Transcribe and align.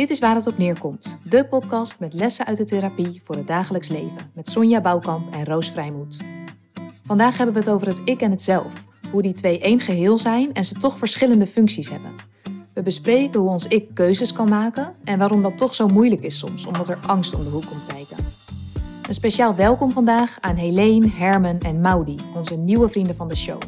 Dit 0.00 0.10
is 0.10 0.18
waar 0.18 0.34
het 0.34 0.46
op 0.46 0.58
neerkomt. 0.58 1.18
De 1.24 1.46
podcast 1.46 1.98
met 1.98 2.12
lessen 2.12 2.46
uit 2.46 2.56
de 2.56 2.64
therapie 2.64 3.20
voor 3.24 3.36
het 3.36 3.46
dagelijks 3.46 3.88
leven. 3.88 4.30
Met 4.34 4.48
Sonja 4.48 4.80
Bouwkamp 4.80 5.32
en 5.32 5.44
Roos 5.44 5.70
Vrijmoed. 5.70 6.20
Vandaag 7.04 7.36
hebben 7.36 7.54
we 7.54 7.60
het 7.60 7.70
over 7.70 7.86
het 7.86 8.00
ik 8.04 8.20
en 8.20 8.30
het 8.30 8.42
zelf. 8.42 8.86
Hoe 9.12 9.22
die 9.22 9.32
twee 9.32 9.60
één 9.60 9.80
geheel 9.80 10.18
zijn 10.18 10.52
en 10.52 10.64
ze 10.64 10.74
toch 10.74 10.98
verschillende 10.98 11.46
functies 11.46 11.90
hebben. 11.90 12.14
We 12.74 12.82
bespreken 12.82 13.40
hoe 13.40 13.48
ons 13.48 13.66
ik 13.66 13.94
keuzes 13.94 14.32
kan 14.32 14.48
maken 14.48 14.94
en 15.04 15.18
waarom 15.18 15.42
dat 15.42 15.58
toch 15.58 15.74
zo 15.74 15.86
moeilijk 15.86 16.22
is 16.22 16.38
soms, 16.38 16.66
omdat 16.66 16.88
er 16.88 16.98
angst 17.06 17.34
om 17.34 17.44
de 17.44 17.50
hoek 17.50 17.66
komt 17.66 17.86
kijken. 17.86 18.16
Een 19.08 19.14
speciaal 19.14 19.54
welkom 19.54 19.92
vandaag 19.92 20.38
aan 20.40 20.56
Helene, 20.56 21.08
Herman 21.08 21.58
en 21.58 21.80
Maudi, 21.80 22.16
onze 22.34 22.56
nieuwe 22.56 22.88
vrienden 22.88 23.14
van 23.14 23.28
de 23.28 23.36
show. 23.36 23.60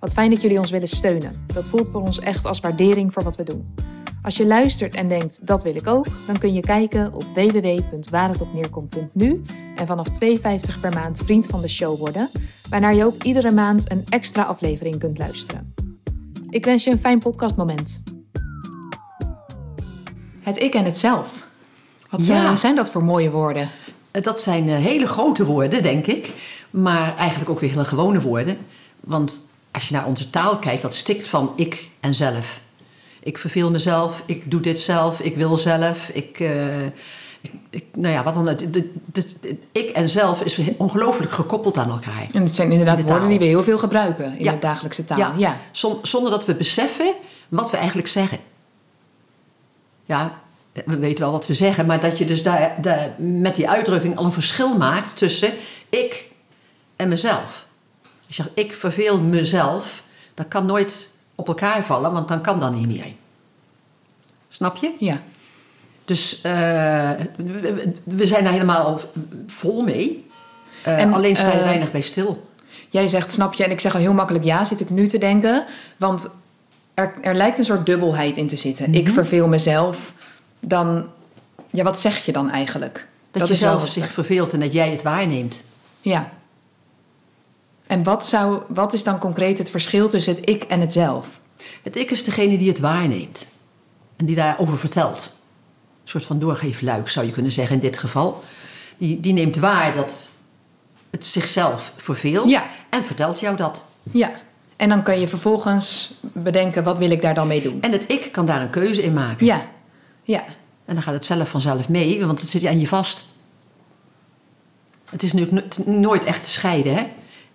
Wat 0.00 0.12
fijn 0.12 0.30
dat 0.30 0.40
jullie 0.40 0.58
ons 0.58 0.70
willen 0.70 0.88
steunen. 0.88 1.44
Dat 1.46 1.68
voelt 1.68 1.88
voor 1.88 2.00
ons 2.00 2.20
echt 2.20 2.44
als 2.44 2.60
waardering 2.60 3.12
voor 3.12 3.22
wat 3.22 3.36
we 3.36 3.42
doen. 3.42 3.74
Als 4.22 4.36
je 4.36 4.46
luistert 4.46 4.94
en 4.94 5.08
denkt 5.08 5.46
dat 5.46 5.62
wil 5.62 5.76
ik 5.76 5.86
ook, 5.86 6.06
dan 6.26 6.38
kun 6.38 6.52
je 6.52 6.60
kijken 6.60 7.12
op 7.14 7.24
www.waarhetopneerkomt.nu 7.34 9.42
en 9.76 9.86
vanaf 9.86 10.06
2,50 10.24 10.36
per 10.80 10.92
maand 10.94 11.18
vriend 11.24 11.46
van 11.46 11.60
de 11.60 11.68
show 11.68 11.98
worden, 11.98 12.30
waarna 12.70 12.90
je 12.90 13.04
ook 13.04 13.22
iedere 13.22 13.52
maand 13.52 13.90
een 13.90 14.04
extra 14.08 14.42
aflevering 14.42 14.98
kunt 14.98 15.18
luisteren. 15.18 15.74
Ik 16.50 16.64
wens 16.64 16.84
je 16.84 16.90
een 16.90 16.98
fijn 16.98 17.18
podcastmoment. 17.18 18.02
Het 20.40 20.60
ik 20.62 20.74
en 20.74 20.84
het 20.84 20.98
zelf. 20.98 21.46
Wat 22.10 22.26
Ja. 22.26 22.50
eh, 22.50 22.56
zijn 22.56 22.74
dat 22.76 22.90
voor 22.90 23.04
mooie 23.04 23.30
woorden? 23.30 23.68
Dat 24.10 24.40
zijn 24.40 24.68
eh, 24.68 24.76
hele 24.76 25.06
grote 25.06 25.44
woorden, 25.44 25.82
denk 25.82 26.06
ik. 26.06 26.32
Maar 26.70 27.16
eigenlijk 27.16 27.50
ook 27.50 27.60
weer 27.60 27.70
hele 27.70 27.84
gewone 27.84 28.20
woorden. 28.20 28.56
Want 29.00 29.46
als 29.72 29.88
je 29.88 29.94
naar 29.94 30.06
onze 30.06 30.30
taal 30.30 30.56
kijkt, 30.58 30.82
dat 30.82 30.94
stikt 30.94 31.28
van 31.28 31.52
ik 31.56 31.88
en 32.00 32.14
zelf. 32.14 32.60
Ik 33.22 33.38
verveel 33.38 33.70
mezelf, 33.70 34.22
ik 34.26 34.50
doe 34.50 34.60
dit 34.60 34.78
zelf, 34.80 35.20
ik 35.20 35.36
wil 35.36 35.56
zelf. 35.56 36.08
Ik, 36.08 36.40
eh, 36.40 36.84
ik, 37.70 37.84
nou 37.94 38.14
ja, 38.14 38.22
wat 38.22 38.34
dan? 38.34 38.46
Het, 38.46 39.36
ik 39.72 39.90
en 39.90 40.08
zelf 40.08 40.42
is 40.42 40.60
ongelooflijk 40.76 41.30
gekoppeld 41.32 41.76
aan 41.78 41.90
elkaar. 41.90 42.26
En 42.32 42.42
het 42.42 42.54
zijn 42.54 42.70
inderdaad 42.70 43.02
woorden 43.02 43.28
die 43.28 43.38
we 43.38 43.44
heel 43.44 43.62
veel 43.62 43.78
gebruiken 43.78 44.38
in 44.38 44.44
Ja. 44.44 44.52
de 44.52 44.58
dagelijkse 44.58 45.04
taal. 45.04 45.18
Ja. 45.18 45.32
Ja. 45.36 45.56
Zon- 45.70 45.98
zonder 46.02 46.30
dat 46.30 46.44
we 46.44 46.54
beseffen 46.54 47.14
wat 47.48 47.70
we 47.70 47.76
eigenlijk 47.76 48.08
zeggen. 48.08 48.38
Ja, 50.04 50.40
we 50.84 50.98
weten 50.98 51.18
wel 51.24 51.32
wat 51.32 51.46
we 51.46 51.54
zeggen, 51.54 51.86
maar 51.86 52.00
dat 52.00 52.18
je 52.18 52.24
dus 52.24 52.42
daar, 52.42 52.74
daar 52.80 53.14
met 53.18 53.56
die 53.56 53.68
uitdrukking 53.68 54.16
al 54.16 54.24
een 54.24 54.32
verschil 54.32 54.76
maakt 54.76 55.16
tussen 55.16 55.52
ik 55.88 56.26
en 56.96 57.08
mezelf. 57.08 57.66
Als 58.28 58.36
je 58.36 58.42
zegt 58.42 58.58
ik 58.58 58.72
verveel 58.72 59.20
mezelf, 59.20 60.02
dat 60.34 60.48
kan 60.48 60.66
nooit 60.66 61.08
op 61.34 61.48
elkaar 61.48 61.84
vallen, 61.84 62.12
want 62.12 62.28
dan 62.28 62.40
kan 62.40 62.60
dat 62.60 62.72
niet 62.72 62.86
meer. 62.86 63.12
Snap 64.48 64.76
je? 64.76 64.92
ja. 64.98 65.20
Dus 66.04 66.40
eh, 66.40 67.10
we, 68.04 68.26
zijn 68.26 68.44
daar 68.44 68.52
helemaal 68.52 69.00
vol 69.46 69.82
mee. 69.82 70.26
Eh, 70.82 71.00
En, 71.00 71.12
alleen 71.12 71.36
sta 71.36 71.50
je 71.50 71.58
eh, 71.58 71.64
weinig 71.64 71.90
bij 71.90 72.00
stil. 72.00 72.48
Jij 72.90 73.08
zegt 73.08 73.32
snap 73.32 73.54
je 73.54 73.64
en 73.64 73.70
ik 73.70 73.80
zeg 73.80 73.94
al 73.94 74.00
heel 74.00 74.12
makkelijk 74.12 74.44
ja, 74.44 74.64
zit 74.64 74.80
ik 74.80 74.90
nu 74.90 75.08
te 75.08 75.18
denken. 75.18 75.64
Want 75.96 76.36
er, 76.94 77.14
er 77.20 77.34
lijkt 77.34 77.58
een 77.58 77.64
soort 77.64 77.86
dubbelheid 77.86 78.36
in 78.36 78.46
te 78.46 78.56
zitten. 78.56 78.94
Ik 78.94 79.08
verveel 79.08 79.48
mezelf. 79.48 80.12
Dan, 80.60 81.06
ja, 81.70 81.84
wat 81.84 81.98
zeg 81.98 82.24
je 82.24 82.32
dan 82.32 82.50
eigenlijk? 82.50 83.06
Dat, 83.30 83.42
is 83.42 83.48
je 83.48 83.54
zelf 83.54 83.88
zich 83.88 84.12
verveelt 84.12 84.52
en 84.52 84.60
dat 84.60 84.72
jij 84.72 84.90
het 84.90 85.02
waarneemt. 85.02 85.64
Ja. 86.00 86.30
En 87.88 88.02
wat, 88.02 88.26
zou, 88.26 88.62
wat 88.68 88.92
is 88.92 89.04
dan 89.04 89.18
concreet 89.18 89.58
het 89.58 89.70
verschil 89.70 90.08
tussen 90.08 90.34
het 90.34 90.48
ik 90.48 90.62
en 90.62 90.80
het 90.80 90.92
zelf? 90.92 91.40
Het 91.82 91.96
ik 91.96 92.10
is 92.10 92.24
degene 92.24 92.58
die 92.58 92.68
het 92.68 92.78
waarneemt. 92.78 93.48
En 94.16 94.26
die 94.26 94.36
daarover 94.36 94.78
vertelt. 94.78 95.32
Een 96.02 96.08
soort 96.08 96.24
van 96.24 96.38
doorgeefluik 96.38 97.08
zou 97.08 97.26
je 97.26 97.32
kunnen 97.32 97.52
zeggen 97.52 97.74
in 97.74 97.82
dit 97.82 97.98
geval. 97.98 98.44
Die, 98.98 99.20
die 99.20 99.32
neemt 99.32 99.56
waar 99.56 99.94
dat 99.94 100.30
het 101.10 101.24
zichzelf 101.24 101.92
verveelt. 101.96 102.50
Ja. 102.50 102.66
En 102.88 103.04
vertelt 103.04 103.40
jou 103.40 103.56
dat. 103.56 103.84
Ja. 104.10 104.30
En 104.76 104.88
dan 104.88 105.02
kan 105.02 105.20
je 105.20 105.28
vervolgens 105.28 106.14
bedenken, 106.20 106.84
wat 106.84 106.98
wil 106.98 107.10
ik 107.10 107.22
daar 107.22 107.34
dan 107.34 107.46
mee 107.46 107.62
doen? 107.62 107.82
En 107.82 107.92
het 107.92 108.02
ik 108.06 108.32
kan 108.32 108.46
daar 108.46 108.60
een 108.60 108.70
keuze 108.70 109.02
in 109.02 109.12
maken. 109.12 109.46
Ja. 109.46 109.68
Ja. 110.22 110.44
En 110.84 110.94
dan 110.94 111.02
gaat 111.02 111.14
het 111.14 111.24
zelf 111.24 111.48
vanzelf 111.48 111.88
mee, 111.88 112.26
want 112.26 112.40
het 112.40 112.50
zit 112.50 112.66
aan 112.66 112.80
je 112.80 112.86
vast. 112.86 113.24
Het 115.10 115.22
is 115.22 115.32
nu 115.32 115.48
no- 115.50 115.62
nooit 115.84 116.24
echt 116.24 116.44
te 116.44 116.50
scheiden, 116.50 116.94
hè? 116.94 117.06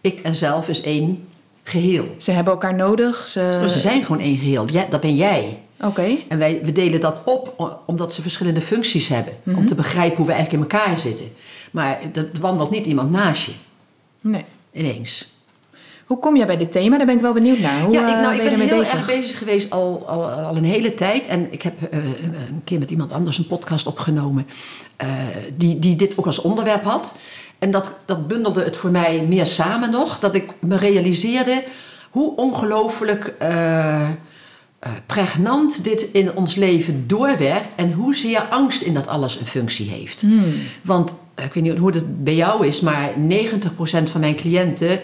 Ik 0.03 0.19
en 0.23 0.35
zelf 0.35 0.69
is 0.69 0.81
één 0.81 1.27
geheel. 1.63 2.15
Ze 2.17 2.31
hebben 2.31 2.53
elkaar 2.53 2.75
nodig. 2.75 3.27
Ze... 3.27 3.63
Ze 3.67 3.79
zijn 3.79 4.03
gewoon 4.03 4.21
één 4.21 4.37
geheel. 4.37 4.65
Ja, 4.71 4.85
dat 4.89 5.01
ben 5.01 5.15
jij. 5.15 5.59
Oké. 5.81 6.17
En 6.27 6.37
wij, 6.37 6.59
we 6.63 6.71
delen 6.71 6.99
dat 6.99 7.21
op 7.25 7.81
omdat 7.85 8.13
ze 8.13 8.21
verschillende 8.21 8.61
functies 8.61 9.07
hebben. 9.07 9.33
Mhm. 9.43 9.57
Om 9.57 9.65
te 9.65 9.75
begrijpen 9.75 10.17
hoe 10.17 10.25
we 10.25 10.31
eigenlijk 10.31 10.63
in 10.63 10.71
elkaar 10.71 10.97
zitten. 10.97 11.25
Maar 11.71 11.99
dat 12.13 12.25
wandelt 12.39 12.69
niet 12.69 12.85
iemand 12.85 13.11
naast 13.11 13.45
je 13.45 13.51
Nee. 14.21 14.45
ineens. 14.71 15.31
Hoe 16.05 16.19
kom 16.19 16.35
jij 16.37 16.45
bij 16.45 16.57
dit 16.57 16.71
thema? 16.71 16.97
Daar 16.97 17.05
ben 17.05 17.15
ik 17.15 17.21
wel 17.21 17.33
benieuwd 17.33 17.59
naar. 17.59 17.81
Hoe 17.81 17.93
ja, 17.93 18.07
ik, 18.07 18.15
eh, 18.15 18.21
nou, 18.21 18.31
ik 18.35 18.41
ben 18.41 18.51
je 18.51 18.57
ben 18.57 18.67
heel 18.67 18.79
bezig? 18.79 18.95
erg 18.95 19.05
bezig 19.05 19.37
geweest 19.37 19.71
al, 19.71 20.07
al, 20.07 20.23
al 20.29 20.55
een 20.57 20.63
hele 20.63 20.95
tijd. 20.95 21.27
En 21.27 21.47
ik 21.53 21.61
heb 21.61 21.73
eh, 21.91 21.99
een 21.99 22.33
een 22.49 22.61
keer 22.63 22.79
met 22.79 22.91
iemand 22.91 23.11
anders 23.11 23.37
een 23.37 23.47
podcast 23.47 23.87
opgenomen. 23.87 24.47
eh, 24.97 25.07
die, 25.57 25.79
die 25.79 25.95
dit 25.95 26.17
ook 26.17 26.25
als 26.25 26.41
onderwerp 26.41 26.83
had. 26.83 27.13
En 27.63 27.71
dat, 27.71 27.91
dat 28.05 28.27
bundelde 28.27 28.63
het 28.63 28.77
voor 28.77 28.91
mij 28.91 29.25
meer 29.27 29.47
samen 29.47 29.91
nog. 29.91 30.19
Dat 30.19 30.35
ik 30.35 30.53
me 30.59 30.77
realiseerde 30.77 31.63
hoe 32.09 32.35
ongelooflijk 32.35 33.33
eh, 33.39 34.01
eh, 34.01 34.09
pregnant 35.05 35.83
dit 35.83 36.01
in 36.11 36.35
ons 36.35 36.55
leven 36.55 37.07
doorwerkt. 37.07 37.67
En 37.75 37.91
hoezeer 37.91 38.41
angst 38.49 38.81
in 38.81 38.93
dat 38.93 39.07
alles 39.07 39.39
een 39.39 39.45
functie 39.45 39.89
heeft. 39.89 40.21
Hmm. 40.21 40.53
Want 40.81 41.13
eh, 41.35 41.45
ik 41.45 41.53
weet 41.53 41.63
niet 41.63 41.77
hoe 41.77 41.91
het 41.91 42.23
bij 42.23 42.35
jou 42.35 42.67
is, 42.67 42.79
maar 42.79 43.09
90% 43.09 43.13
van 44.11 44.19
mijn 44.19 44.35
cliënten 44.35 44.99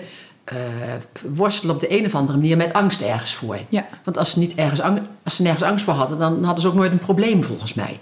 worstelen 1.33 1.75
op 1.75 1.81
de 1.81 1.97
een 1.97 2.05
of 2.05 2.15
andere 2.15 2.37
manier 2.37 2.57
met 2.57 2.73
angst 2.73 3.01
ergens 3.01 3.35
voor. 3.35 3.57
Ja. 3.69 3.85
Want 4.03 4.17
als 4.17 4.31
ze, 4.31 4.39
niet 4.39 4.55
ergens 4.55 4.81
ang- 4.81 5.01
als 5.23 5.35
ze 5.35 5.41
nergens 5.41 5.63
angst 5.63 5.85
voor 5.85 5.93
hadden, 5.93 6.19
dan 6.19 6.43
hadden 6.43 6.61
ze 6.61 6.67
ook 6.67 6.73
nooit 6.73 6.91
een 6.91 6.99
probleem 6.99 7.43
volgens 7.43 7.73
mij. 7.73 7.99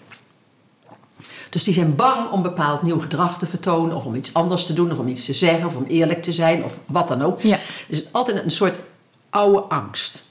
Dus 1.50 1.64
die 1.64 1.74
zijn 1.74 1.96
bang 1.96 2.30
om 2.30 2.42
bepaald 2.42 2.82
nieuw 2.82 3.00
gedrag 3.00 3.40
te 3.40 3.48
vertonen, 3.48 3.96
of 3.96 4.06
om 4.06 4.16
iets 4.16 4.34
anders 4.34 4.66
te 4.66 4.74
doen, 4.74 4.92
of 4.92 4.98
om 4.98 5.08
iets 5.08 5.26
te 5.26 5.34
zeggen, 5.34 5.68
of 5.68 5.76
om 5.76 5.86
eerlijk 5.86 6.24
te 6.24 6.32
zijn, 6.32 6.64
of 6.64 6.80
wat 6.86 7.08
dan 7.08 7.22
ook. 7.22 7.42
Ja. 7.42 7.58
Dus 7.88 7.98
het 7.98 8.06
is 8.06 8.14
altijd 8.14 8.44
een 8.44 8.52
soort 8.52 8.76
oude 9.30 9.60
angst. 9.60 10.26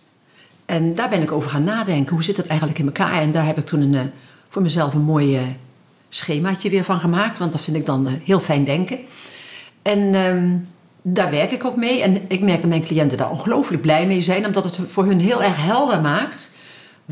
En 0.67 0.95
daar 0.95 1.09
ben 1.09 1.23
ik 1.23 1.33
over 1.33 1.51
gaan 1.51 1.65
nadenken. 1.65 2.15
Hoe 2.15 2.25
zit 2.25 2.37
het 2.37 2.47
eigenlijk 2.47 2.79
in 2.79 2.87
elkaar? 2.87 3.21
En 3.21 3.33
daar 3.33 3.47
heb 3.47 3.59
ik 3.59 3.67
toen 3.67 3.81
een, 3.81 3.95
eh, 3.95 4.01
voor 4.49 4.63
mezelf 4.63 4.95
een 4.95 5.03
mooi 5.03 5.37
eh, 5.37 5.43
schemaatje 6.09 6.71
weer 6.71 6.85
van 6.85 7.01
gemaakt. 7.01 7.39
Want 7.39 7.53
dat 7.53 7.61
vind 7.61 7.77
ik 7.77 7.87
dan 7.87 8.07
eh, 8.07 8.13
heel 8.25 8.41
fijn 8.41 8.65
denken. 8.65 8.99
En 9.83 10.15
ehm, 10.15 10.57
daar 11.03 11.31
werk 11.31 11.51
ik 11.51 11.65
ook 11.65 11.77
mee. 11.77 12.03
En 12.03 12.21
ik 12.29 12.41
merk 12.41 12.61
dat 12.61 12.71
mijn 12.71 12.85
cliënten 12.85 13.19
daar 13.19 13.31
ongelooflijk 13.31 13.83
blij 13.83 14.07
mee 14.07 14.21
zijn. 14.21 14.47
Omdat 14.47 14.65
het 14.65 14.79
voor 14.87 15.05
hun 15.05 15.21
heel 15.21 15.43
erg 15.43 15.57
helder 15.57 16.01
maakt 16.01 16.55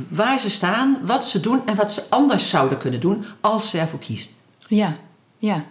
waar 0.08 0.38
ze 0.38 0.50
staan, 0.50 0.98
wat 1.02 1.26
ze 1.26 1.40
doen 1.40 1.60
en 1.66 1.74
wat 1.76 1.92
ze 1.92 2.02
anders 2.08 2.48
zouden 2.50 2.78
kunnen 2.78 3.00
doen 3.00 3.24
als 3.40 3.70
ze 3.70 3.78
ervoor 3.78 3.98
kiezen. 3.98 4.30
Ja, 4.68 4.92
ja. 5.38 5.64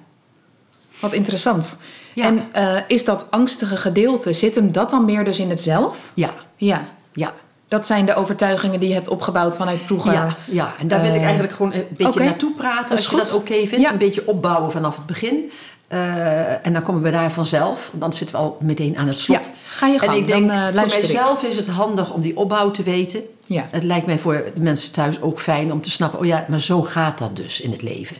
Wat 0.99 1.13
interessant. 1.13 1.77
Ja. 2.13 2.25
En 2.25 2.47
eh, 2.51 2.77
is 2.87 3.05
dat 3.05 3.27
angstige 3.31 3.77
gedeelte, 3.77 4.33
zit 4.33 4.55
hem 4.55 4.71
dat 4.71 4.89
dan 4.89 5.05
meer 5.05 5.23
dus 5.25 5.39
in 5.39 5.49
het 5.49 5.61
zelf? 5.61 6.11
Ja, 6.13 6.33
Ja. 6.55 6.83
ja. 7.13 7.33
Dat 7.67 7.85
zijn 7.85 8.05
de 8.05 8.15
overtuigingen 8.15 8.79
die 8.79 8.89
je 8.89 8.95
hebt 8.95 9.07
opgebouwd 9.07 9.55
vanuit 9.55 9.83
vroeger. 9.83 10.13
Ja, 10.13 10.35
ja, 10.45 10.73
en 10.79 10.87
daar 10.87 11.01
wil 11.01 11.09
ik 11.09 11.15
Eh, 11.17 11.23
eigenlijk 11.23 11.53
gewoon 11.53 11.73
een 11.73 11.85
beetje 11.97 12.23
naartoe 12.23 12.53
praten. 12.53 12.95
Als 12.95 13.07
je 13.09 13.15
dat 13.15 13.33
oké 13.33 13.53
vindt. 13.53 13.75
Ja. 13.77 13.91
Een 13.91 13.97
beetje 13.97 14.27
opbouwen 14.27 14.71
vanaf 14.71 14.95
het 14.95 15.05
begin. 15.05 15.51
Eh, 15.87 16.65
en 16.65 16.73
dan 16.73 16.81
komen 16.81 17.01
we 17.01 17.11
daar 17.11 17.31
vanzelf. 17.31 17.89
Dan 17.93 18.13
zitten 18.13 18.35
we 18.35 18.41
al 18.41 18.57
meteen 18.61 18.97
aan 18.97 19.07
het 19.07 19.19
slot. 19.19 19.45
Ja, 19.45 19.51
ga 19.67 19.87
je 19.87 19.99
gang. 19.99 20.11
En 20.11 20.17
ik 20.17 20.27
denk, 20.27 20.47
dan 20.49 20.71
voor 20.73 20.83
ik. 20.83 20.89
mijzelf 20.91 21.43
is 21.43 21.55
het 21.57 21.67
handig 21.67 22.11
om 22.13 22.21
die 22.21 22.37
opbouw 22.37 22.71
te 22.71 22.83
weten. 22.83 23.21
Ja. 23.45 23.67
Het 23.71 23.83
lijkt 23.83 24.05
mij 24.05 24.19
voor 24.19 24.51
de 24.53 24.61
mensen 24.61 24.91
thuis 24.91 25.21
ook 25.21 25.41
fijn 25.41 25.71
om 25.71 25.81
te 25.81 25.91
snappen... 25.91 26.19
oh 26.19 26.25
ja, 26.25 26.45
maar 26.47 26.61
zo 26.61 26.81
gaat 26.81 27.17
dat 27.17 27.35
dus 27.35 27.61
in 27.61 27.71
het 27.71 27.81
leven. 27.81 28.17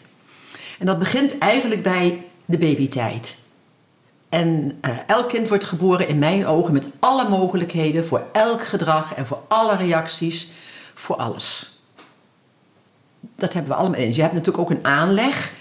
En 0.80 0.86
dat 0.86 1.00
begint 1.00 1.38
eigenlijk 1.38 1.84
bij 1.84 2.24
de 2.46 2.58
babytijd. 2.58 3.38
En 4.30 4.78
eh, 4.82 4.92
elk 5.08 5.30
kind 5.30 5.48
wordt 5.48 5.64
geboren 5.64 6.08
in 6.08 6.20
mijn 6.20 6.46
ogen 6.46 6.74
met 6.74 6.86
alle 7.00 7.30
mogelijkheden... 7.30 8.08
voor 8.08 8.28
elk 8.32 8.64
gedrag 8.64 9.14
en 9.14 9.28
voor 9.28 9.42
alle 9.48 9.76
reacties, 9.76 10.50
voor 10.94 11.16
alles. 11.16 11.78
Dat 13.36 13.54
hebben 13.54 13.72
we 13.72 13.78
allemaal 13.78 14.00
in. 14.00 14.14
Je 14.14 14.22
hebt 14.22 14.34
natuurlijk 14.34 14.64
ook 14.64 14.78
een 14.78 14.86
aanleg. 14.86 15.54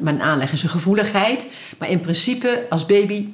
Maar 0.00 0.12
een 0.12 0.22
aanleg 0.22 0.52
is 0.52 0.62
een 0.62 0.68
gevoeligheid. 0.68 1.46
Maar 1.78 1.88
in 1.88 2.00
principe, 2.00 2.66
als 2.70 2.86
baby 2.86 3.28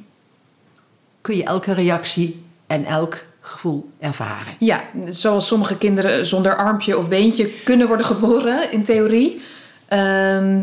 kun 1.21 1.37
je 1.37 1.45
elke 1.45 1.73
reactie 1.73 2.45
en 2.67 2.85
elk 2.85 3.25
gevoel 3.47 3.91
ervaren. 4.01 4.53
Ja, 4.59 4.81
zoals 5.05 5.47
sommige 5.47 5.77
kinderen 5.77 6.27
zonder 6.27 6.57
armpje 6.57 6.99
of 6.99 7.09
beentje 7.09 7.51
kunnen 7.65 7.87
worden 7.87 8.07
geboren, 8.07 8.73
in 8.73 8.85
theorie. 8.85 9.41
ehm, 9.89 10.61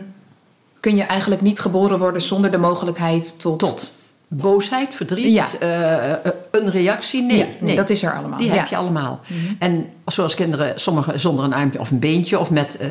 kun 0.79 0.95
je 0.95 1.03
eigenlijk 1.03 1.41
niet 1.41 1.59
geboren 1.59 1.99
worden 1.99 2.21
zonder 2.21 2.51
de 2.51 2.57
mogelijkheid 2.57 3.39
tot, 3.39 3.59
Tot. 3.59 3.91
boosheid, 4.27 4.93
verdriet, 4.93 5.33
Ja. 5.33 5.45
eh, 5.59 6.11
eh, 6.11 6.17
een 6.51 6.71
reactie. 6.71 7.21
Nee, 7.23 7.37
Ja, 7.37 7.45
nee, 7.59 7.75
dat 7.75 7.89
is 7.89 8.03
er 8.03 8.15
allemaal. 8.15 8.37
Die 8.37 8.47
ja. 8.47 8.51
Mhm. 8.53 8.61
heb 8.61 8.69
je 8.69 8.77
allemaal. 8.77 9.19
En 9.59 9.89
zoals 10.05 10.35
kinderen, 10.35 10.79
sommigen 10.79 11.19
zonder 11.19 11.45
een 11.45 11.53
armpje 11.53 11.79
of 11.79 11.91
een 11.91 11.99
beentje 11.99 12.39
of 12.39 12.49
met 12.49 12.77
eh, 12.77 12.87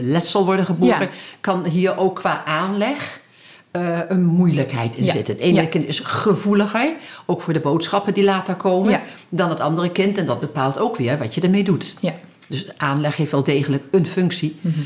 letsel 0.00 0.44
worden 0.44 0.64
geboren, 0.64 1.08
kan 1.40 1.64
hier 1.64 1.96
ook 1.98 2.14
qua 2.16 2.42
aanleg 2.44 3.20
eh, 3.70 3.98
een 4.08 4.24
moeilijkheid 4.24 4.96
in 4.96 5.04
Ja. 5.04 5.12
zitten. 5.12 5.34
Het 5.34 5.42
ene 5.42 5.60
Ja. 5.62 5.66
kind 5.68 5.86
is 5.88 5.98
gevoeliger, 5.98 6.92
ook 7.26 7.42
voor 7.42 7.52
de 7.52 7.60
boodschappen 7.60 8.14
die 8.14 8.24
later 8.24 8.54
komen, 8.54 8.90
Ja. 8.90 9.02
dan 9.28 9.48
het 9.48 9.60
andere 9.60 9.90
kind. 9.90 10.18
En 10.18 10.26
dat 10.26 10.40
bepaalt 10.40 10.78
ook 10.78 10.96
weer 10.96 11.18
wat 11.18 11.34
je 11.34 11.40
ermee 11.40 11.64
doet. 11.64 11.94
Ja. 12.00 12.14
Dus 12.48 12.66
aanleg 12.76 13.16
heeft 13.16 13.30
wel 13.30 13.44
degelijk 13.44 13.82
een 13.90 14.06
functie. 14.06 14.56
Mhm. 14.60 14.78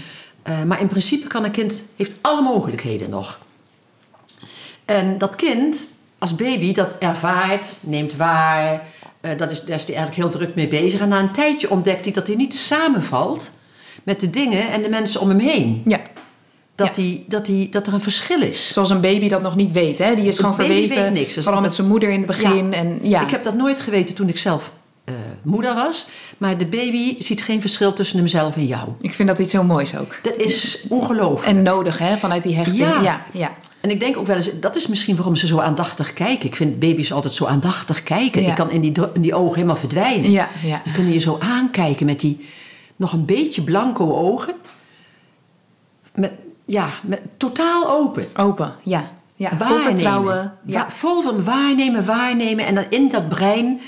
Eh, 0.42 0.62
maar 0.62 0.80
in 0.80 0.88
principe 0.88 1.26
kan 1.26 1.44
een 1.44 1.50
kind 1.50 1.84
heeft 1.96 2.12
alle 2.20 2.42
mogelijkheden 2.42 3.10
nog. 3.10 3.38
En 4.84 5.18
dat 5.18 5.36
kind 5.36 5.92
als 6.18 6.34
baby 6.36 6.72
dat 6.72 6.94
ervaart, 6.98 7.78
neemt 7.86 8.16
waar, 8.16 8.82
eh, 9.20 9.30
dat 9.36 9.50
is, 9.50 9.64
daar 9.64 9.76
is 9.76 9.84
hij 9.86 9.94
eigenlijk 9.96 10.14
heel 10.14 10.38
druk 10.40 10.54
mee 10.54 10.68
bezig. 10.68 11.00
En 11.00 11.08
na 11.08 11.18
een 11.18 11.32
tijdje 11.32 11.70
ontdekt 11.70 12.04
hij 12.04 12.14
dat 12.14 12.26
hij 12.26 12.36
niet 12.36 12.54
samenvalt 12.54 13.50
met 14.02 14.20
de 14.20 14.30
dingen 14.30 14.70
en 14.70 14.82
de 14.82 14.88
mensen 14.88 15.20
om 15.20 15.28
hem 15.28 15.38
heen. 15.38 15.82
ja. 15.86 16.00
Dat, 16.86 16.96
Ja. 16.96 17.02
hij, 17.02 17.24
dat, 17.28 17.46
hij, 17.46 17.68
dat 17.70 17.86
er 17.86 17.92
een 17.92 18.00
verschil 18.00 18.42
is. 18.42 18.72
Zoals 18.72 18.90
een 18.90 19.00
baby 19.00 19.28
dat 19.28 19.42
nog 19.42 19.56
niet 19.56 19.72
weet, 19.72 19.98
hè? 19.98 20.14
Die 20.14 20.24
is 20.24 20.38
gewoon 20.38 20.54
verweven. 20.54 21.02
weet 21.02 21.12
niks. 21.12 21.34
Dus 21.34 21.44
Vooral 21.44 21.62
met 21.62 21.74
zijn 21.74 21.88
moeder 21.88 22.10
in 22.10 22.18
het 22.18 22.26
begin. 22.26 22.72
En, 22.72 22.98
ja. 23.02 23.22
Ik 23.22 23.30
heb 23.30 23.44
dat 23.44 23.54
nooit 23.54 23.80
geweten 23.80 24.14
toen 24.14 24.28
ik 24.28 24.38
zelf 24.38 24.72
eh, 25.04 25.14
moeder 25.42 25.74
was. 25.74 26.06
Maar 26.38 26.58
de 26.58 26.66
baby 26.66 27.16
ziet 27.22 27.42
geen 27.42 27.60
verschil 27.60 27.92
tussen 27.92 28.18
hemzelf 28.18 28.56
en 28.56 28.66
jou. 28.66 28.88
Ik 29.00 29.12
vind 29.12 29.28
dat 29.28 29.38
iets 29.38 29.52
heel 29.52 29.64
moois 29.64 29.96
ook. 29.96 30.18
Dat 30.22 30.36
is 30.36 30.84
ongelooflijk. 30.88 31.56
En 31.56 31.62
nodig, 31.62 31.98
hè? 31.98 32.18
Vanuit 32.18 32.42
die 32.42 32.56
hechting. 32.56 32.78
Ja. 32.78 33.02
ja. 33.02 33.26
ja. 33.32 33.52
En 33.80 33.90
ik 33.90 34.00
denk 34.00 34.16
ook 34.16 34.26
wel 34.26 34.36
eens, 34.36 34.60
dat 34.60 34.76
is 34.76 34.86
misschien 34.86 35.16
waarom 35.16 35.36
ze 35.36 35.46
zo 35.46 35.58
aandachtig 35.58 36.12
kijken. 36.12 36.46
Ik 36.46 36.56
vind 36.56 36.78
baby's 36.78 37.12
altijd 37.12 37.34
zo 37.34 37.44
aandachtig 37.46 38.02
kijken. 38.02 38.44
Ik 38.44 38.54
kan 38.54 38.70
in 38.70 38.80
die, 38.80 38.92
in 39.12 39.20
die 39.22 39.34
ogen 39.34 39.54
helemaal 39.54 39.76
verdwijnen. 39.76 40.30
Ja, 40.30 40.48
ja. 40.62 40.80
Die 40.84 40.92
kunnen 40.92 41.12
je 41.12 41.18
zo 41.18 41.38
aankijken 41.40 42.06
met 42.06 42.20
die 42.20 42.46
nog 42.96 43.12
een 43.12 43.24
beetje 43.24 43.62
blanco 43.62 44.12
ogen. 44.12 44.54
Met, 46.14 46.32
ja, 46.70 46.90
met, 47.02 47.20
totaal 47.37 47.90
open. 47.90 48.28
Open, 48.37 48.75
ja. 48.82 49.11
ja. 49.34 49.56
Vol 49.58 49.78
vertrouwen. 49.78 50.52
Ja. 50.64 50.84
Wa- 50.84 50.90
vol 50.90 51.22
van 51.22 51.44
waarnemen, 51.44 52.05
waarnemen. 52.05 52.67
En 52.67 52.75
dan 52.75 52.84
in 52.88 53.08
dat 53.08 53.28
brein 53.28 53.81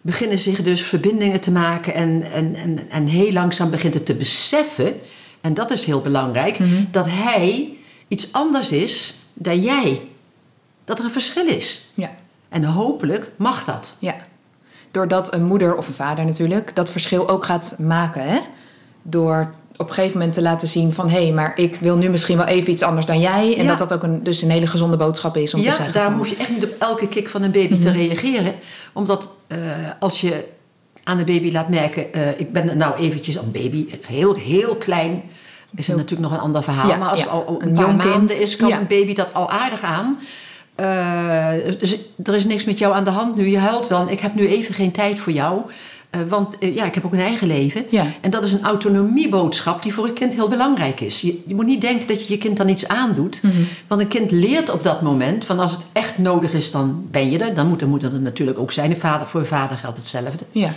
beginnen 0.00 0.38
zich 0.38 0.62
dus 0.62 0.82
verbindingen 0.82 1.40
te 1.40 1.50
maken. 1.50 1.94
En, 1.94 2.26
en, 2.32 2.54
en, 2.54 2.90
en 2.90 3.06
heel 3.06 3.32
langzaam 3.32 3.70
begint 3.70 3.94
het 3.94 4.06
te 4.06 4.14
beseffen. 4.14 5.00
En 5.40 5.54
dat 5.54 5.70
is 5.70 5.84
heel 5.84 6.00
belangrijk. 6.00 6.58
Mhm. 6.58 6.84
Dat 6.90 7.06
hij 7.08 7.76
iets 8.08 8.32
anders 8.32 8.72
is 8.72 9.14
dan 9.34 9.60
jij. 9.60 10.00
Dat 10.84 10.98
er 10.98 11.04
een 11.04 11.10
verschil 11.10 11.46
is. 11.46 11.90
ja. 11.94 12.10
En 12.48 12.64
hopelijk 12.64 13.30
mag 13.36 13.64
dat. 13.64 13.96
Ja. 13.98 14.14
Doordat 14.90 15.32
een 15.32 15.44
moeder 15.44 15.76
of 15.76 15.88
een 15.88 15.94
vader 15.94 16.24
natuurlijk 16.24 16.74
dat 16.74 16.90
verschil 16.90 17.28
ook 17.28 17.44
gaat 17.44 17.76
maken. 17.78 18.22
Hè? 18.22 18.38
Door 19.02 19.54
op 19.78 19.88
een 19.88 19.94
gegeven 19.94 20.18
moment 20.18 20.34
te 20.34 20.42
laten 20.42 20.68
zien 20.68 20.92
van... 20.92 21.10
hé, 21.10 21.22
hey, 21.24 21.32
maar 21.32 21.52
ik 21.58 21.76
wil 21.80 21.96
nu 21.96 22.08
misschien 22.08 22.36
wel 22.36 22.46
even 22.46 22.72
iets 22.72 22.82
anders 22.82 23.06
dan 23.06 23.20
jij. 23.20 23.56
En 23.58 23.64
Ja. 23.64 23.68
dat 23.74 23.78
dat 23.88 23.92
ook 23.92 24.02
een, 24.02 24.22
dus 24.22 24.42
een 24.42 24.50
hele 24.50 24.66
gezonde 24.66 24.96
boodschap 24.96 25.36
is 25.36 25.54
om 25.54 25.60
te 25.60 25.66
ja, 25.66 25.72
zeggen. 25.74 25.94
daar 25.94 26.02
van, 26.02 26.12
Mhm. 26.12 26.20
hoef 26.20 26.28
je 26.30 26.36
echt 26.36 26.50
niet 26.50 26.64
op 26.64 26.70
elke 26.78 27.08
kick 27.08 27.28
van 27.28 27.42
een 27.42 27.50
baby 27.50 27.80
te 27.80 27.90
reageren. 27.90 28.54
Omdat 28.92 29.30
eh, 29.46 29.58
als 29.98 30.20
je 30.20 30.44
aan 31.04 31.16
de 31.16 31.24
baby 31.24 31.52
laat 31.52 31.68
merken... 31.68 32.12
eh, 32.12 32.40
ik 32.40 32.52
ben 32.52 32.76
nou 32.76 32.94
eventjes 32.98 33.34
een 33.36 33.50
baby, 33.52 33.86
heel, 34.06 34.34
heel 34.34 34.74
klein... 34.74 35.22
is 35.76 35.86
het 35.86 35.96
natuurlijk 35.96 36.28
nog 36.30 36.38
een 36.38 36.44
ander 36.44 36.62
verhaal. 36.62 36.88
Ja, 36.88 36.96
maar 36.96 37.08
als 37.08 37.18
ja. 37.18 37.24
het 37.24 37.32
al 37.46 37.58
een, 37.60 37.68
Een 37.68 37.74
paar 37.74 37.84
jong 37.84 38.00
kind. 38.00 38.14
maanden 38.14 38.40
is... 38.40 38.56
kan 38.56 38.68
Ja. 38.68 38.78
een 38.78 38.86
baby 38.86 39.14
dat 39.14 39.34
al 39.34 39.50
aardig 39.50 39.82
aan. 39.82 40.18
Eh, 40.74 41.48
dus 41.78 41.96
er 42.24 42.34
is 42.34 42.44
niks 42.44 42.64
met 42.64 42.78
jou 42.78 42.94
aan 42.94 43.04
de 43.04 43.10
hand 43.10 43.36
nu. 43.36 43.46
Je 43.48 43.58
huilt 43.58 43.88
wel. 43.88 44.00
en 44.00 44.08
Ik 44.08 44.20
heb 44.20 44.34
nu 44.34 44.46
even 44.48 44.74
geen 44.74 44.92
tijd 44.92 45.18
voor 45.18 45.32
jou. 45.32 45.60
Eh, 46.16 46.28
want 46.28 46.58
eh, 46.58 46.74
ja, 46.74 46.84
ik 46.84 46.94
heb 46.94 47.04
ook 47.04 47.12
een 47.12 47.20
eigen 47.20 47.46
leven. 47.46 47.84
Ja. 47.90 48.06
En 48.20 48.30
dat 48.30 48.44
is 48.44 48.52
een 48.52 48.64
autonomieboodschap 48.64 49.82
die 49.82 49.94
voor 49.94 50.04
een 50.04 50.12
kind 50.12 50.34
heel 50.34 50.48
belangrijk 50.48 51.00
is. 51.00 51.20
Je, 51.20 51.42
je 51.46 51.54
moet 51.54 51.66
niet 51.66 51.80
denken 51.80 52.06
dat 52.06 52.26
je 52.26 52.32
je 52.32 52.38
kind 52.38 52.56
dan 52.56 52.68
iets 52.68 52.88
aandoet. 52.88 53.42
Mhm. 53.42 53.54
Want 53.86 54.00
een 54.00 54.08
kind 54.08 54.30
leert 54.30 54.70
op 54.70 54.82
dat 54.82 55.02
moment 55.02 55.44
van 55.44 55.58
als 55.58 55.72
het 55.72 55.86
echt 55.92 56.18
nodig 56.18 56.52
is, 56.52 56.70
dan 56.70 57.06
ben 57.10 57.30
je 57.30 57.38
er. 57.38 57.54
Dan 57.54 57.68
moet 57.68 57.80
de 57.80 57.86
moeder 57.86 58.14
er 58.14 58.20
natuurlijk 58.20 58.58
ook 58.58 58.72
zijn. 58.72 58.90
De 58.90 58.96
vader, 58.96 59.28
voor 59.28 59.40
de 59.40 59.46
vader 59.46 59.78
geldt 59.78 59.98
hetzelfde. 59.98 60.44
Ja, 60.52 60.72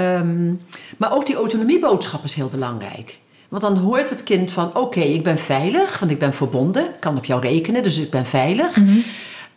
Ehm, 0.00 0.54
maar 0.96 1.12
ook 1.12 1.26
die 1.26 1.34
autonomieboodschap 1.34 2.24
is 2.24 2.34
heel 2.34 2.48
belangrijk. 2.48 3.18
Want 3.48 3.62
dan 3.62 3.76
hoort 3.76 4.10
het 4.10 4.22
kind 4.22 4.52
van, 4.52 4.76
oké, 4.76 5.00
ik 5.00 5.22
ben 5.22 5.38
veilig, 5.38 5.98
want 5.98 6.12
ik 6.12 6.18
ben 6.18 6.34
verbonden. 6.34 6.84
Ik 6.84 7.00
kan 7.00 7.16
op 7.16 7.24
jou 7.24 7.40
rekenen, 7.40 7.82
dus 7.82 7.98
ik 7.98 8.10
ben 8.10 8.26
veilig. 8.26 8.76
Mhm. 8.76 8.98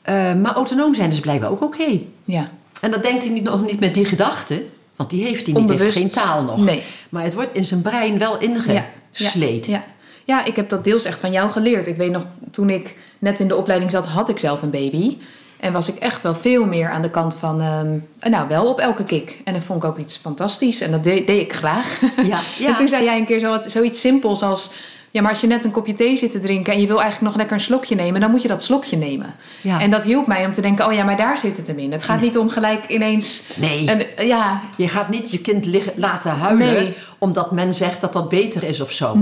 Eh, 0.01 0.33
maar 0.33 0.53
autonoom 0.53 0.95
zijn 0.95 1.11
is 1.11 1.19
blijkbaar 1.19 1.49
ook 1.49 1.61
oké. 1.63 1.99
ja. 2.25 2.49
En 2.81 2.91
dat 2.91 3.03
denkt 3.03 3.23
hij 3.23 3.33
niet, 3.33 3.43
nog 3.43 3.65
niet 3.65 3.79
met 3.79 3.93
die 3.93 4.05
gedachte, 4.05 4.63
want 5.03 5.15
die 5.15 5.25
heeft 5.25 5.45
hij 5.45 5.53
niet, 5.53 5.69
heeft 5.69 5.81
Onbewust. 5.81 5.97
geen 5.97 6.23
taal 6.23 6.43
nog. 6.43 6.57
Nee. 6.57 6.83
Maar 7.09 7.23
het 7.23 7.33
wordt 7.33 7.53
in 7.53 7.65
zijn 7.65 7.81
brein 7.81 8.17
wel 8.17 8.37
ingesleed. 8.37 9.65
Ja, 9.65 9.73
ja. 9.73 9.83
ja, 10.23 10.45
ik 10.45 10.55
heb 10.55 10.69
dat 10.69 10.83
deels 10.83 11.05
echt 11.05 11.19
van 11.19 11.31
jou 11.31 11.49
geleerd. 11.49 11.87
Ik 11.87 11.97
weet 11.97 12.11
nog, 12.11 12.25
toen 12.51 12.69
ik 12.69 12.95
net 13.19 13.39
in 13.39 13.47
de 13.47 13.55
opleiding 13.55 13.91
zat, 13.91 14.05
had 14.05 14.29
ik 14.29 14.39
zelf 14.39 14.61
een 14.61 14.69
baby. 14.69 15.17
En 15.59 15.73
was 15.73 15.87
ik 15.87 15.95
echt 15.95 16.23
wel 16.23 16.35
veel 16.35 16.65
meer 16.65 16.89
aan 16.89 17.01
de 17.01 17.09
kant 17.09 17.35
van, 17.35 17.61
ehm, 17.61 18.31
nou 18.31 18.47
wel 18.47 18.65
op 18.65 18.79
elke 18.79 19.03
kick. 19.03 19.41
En 19.43 19.53
dat 19.53 19.63
vond 19.63 19.83
ik 19.83 19.89
ook 19.89 19.97
iets 19.97 20.17
fantastisch 20.17 20.81
en 20.81 20.91
dat 20.91 21.03
deed, 21.03 21.27
deed 21.27 21.41
ik 21.41 21.53
graag. 21.53 21.99
Ja, 22.01 22.39
ja. 22.59 22.67
En 22.67 22.75
toen 22.75 22.87
zei 22.87 23.03
jij 23.03 23.17
een 23.17 23.25
keer 23.25 23.39
zo 23.39 23.57
zoiets 23.67 23.99
simpels 23.99 24.41
als... 24.41 24.71
Ja, 25.13 25.21
maar 25.21 25.31
als 25.31 25.41
je 25.41 25.47
net 25.47 25.63
een 25.63 25.71
kopje 25.71 25.93
thee 25.93 26.17
zit 26.17 26.31
te 26.31 26.39
drinken 26.39 26.73
en 26.73 26.81
je 26.81 26.87
wil 26.87 27.01
eigenlijk 27.01 27.25
nog 27.25 27.35
lekker 27.35 27.55
een 27.55 27.63
slokje 27.63 27.95
nemen, 27.95 28.21
dan 28.21 28.31
moet 28.31 28.41
je 28.41 28.47
dat 28.47 28.63
slokje 28.63 28.97
nemen. 28.97 29.35
Ja. 29.61 29.81
En 29.81 29.91
dat 29.91 30.03
hielp 30.03 30.27
mij 30.27 30.45
om 30.45 30.51
te 30.51 30.61
denken, 30.61 30.85
oh 30.85 30.93
ja, 30.93 31.03
maar 31.03 31.17
daar 31.17 31.37
zit 31.37 31.57
het 31.57 31.67
hem 31.67 31.79
in. 31.79 31.91
Het 31.91 32.03
gaat 32.03 32.21
niet 32.21 32.37
om 32.37 32.49
gelijk 32.49 32.87
ineens. 32.87 33.43
Nee. 33.55 33.87
En, 33.87 34.27
ja, 34.27 34.61
Je 34.77 34.87
gaat 34.87 35.09
niet 35.09 35.31
je 35.31 35.39
kind 35.39 35.65
liggen, 35.65 35.93
laten 35.95 36.31
huilen 36.31 36.73
Nee. 36.73 36.83
Mhm. 36.83 36.91
omdat 37.17 37.51
men 37.51 37.73
zegt 37.73 38.01
dat 38.01 38.13
dat 38.13 38.29
beter 38.29 38.63
is 38.63 38.81
of 38.81 38.91
zo. 38.91 39.17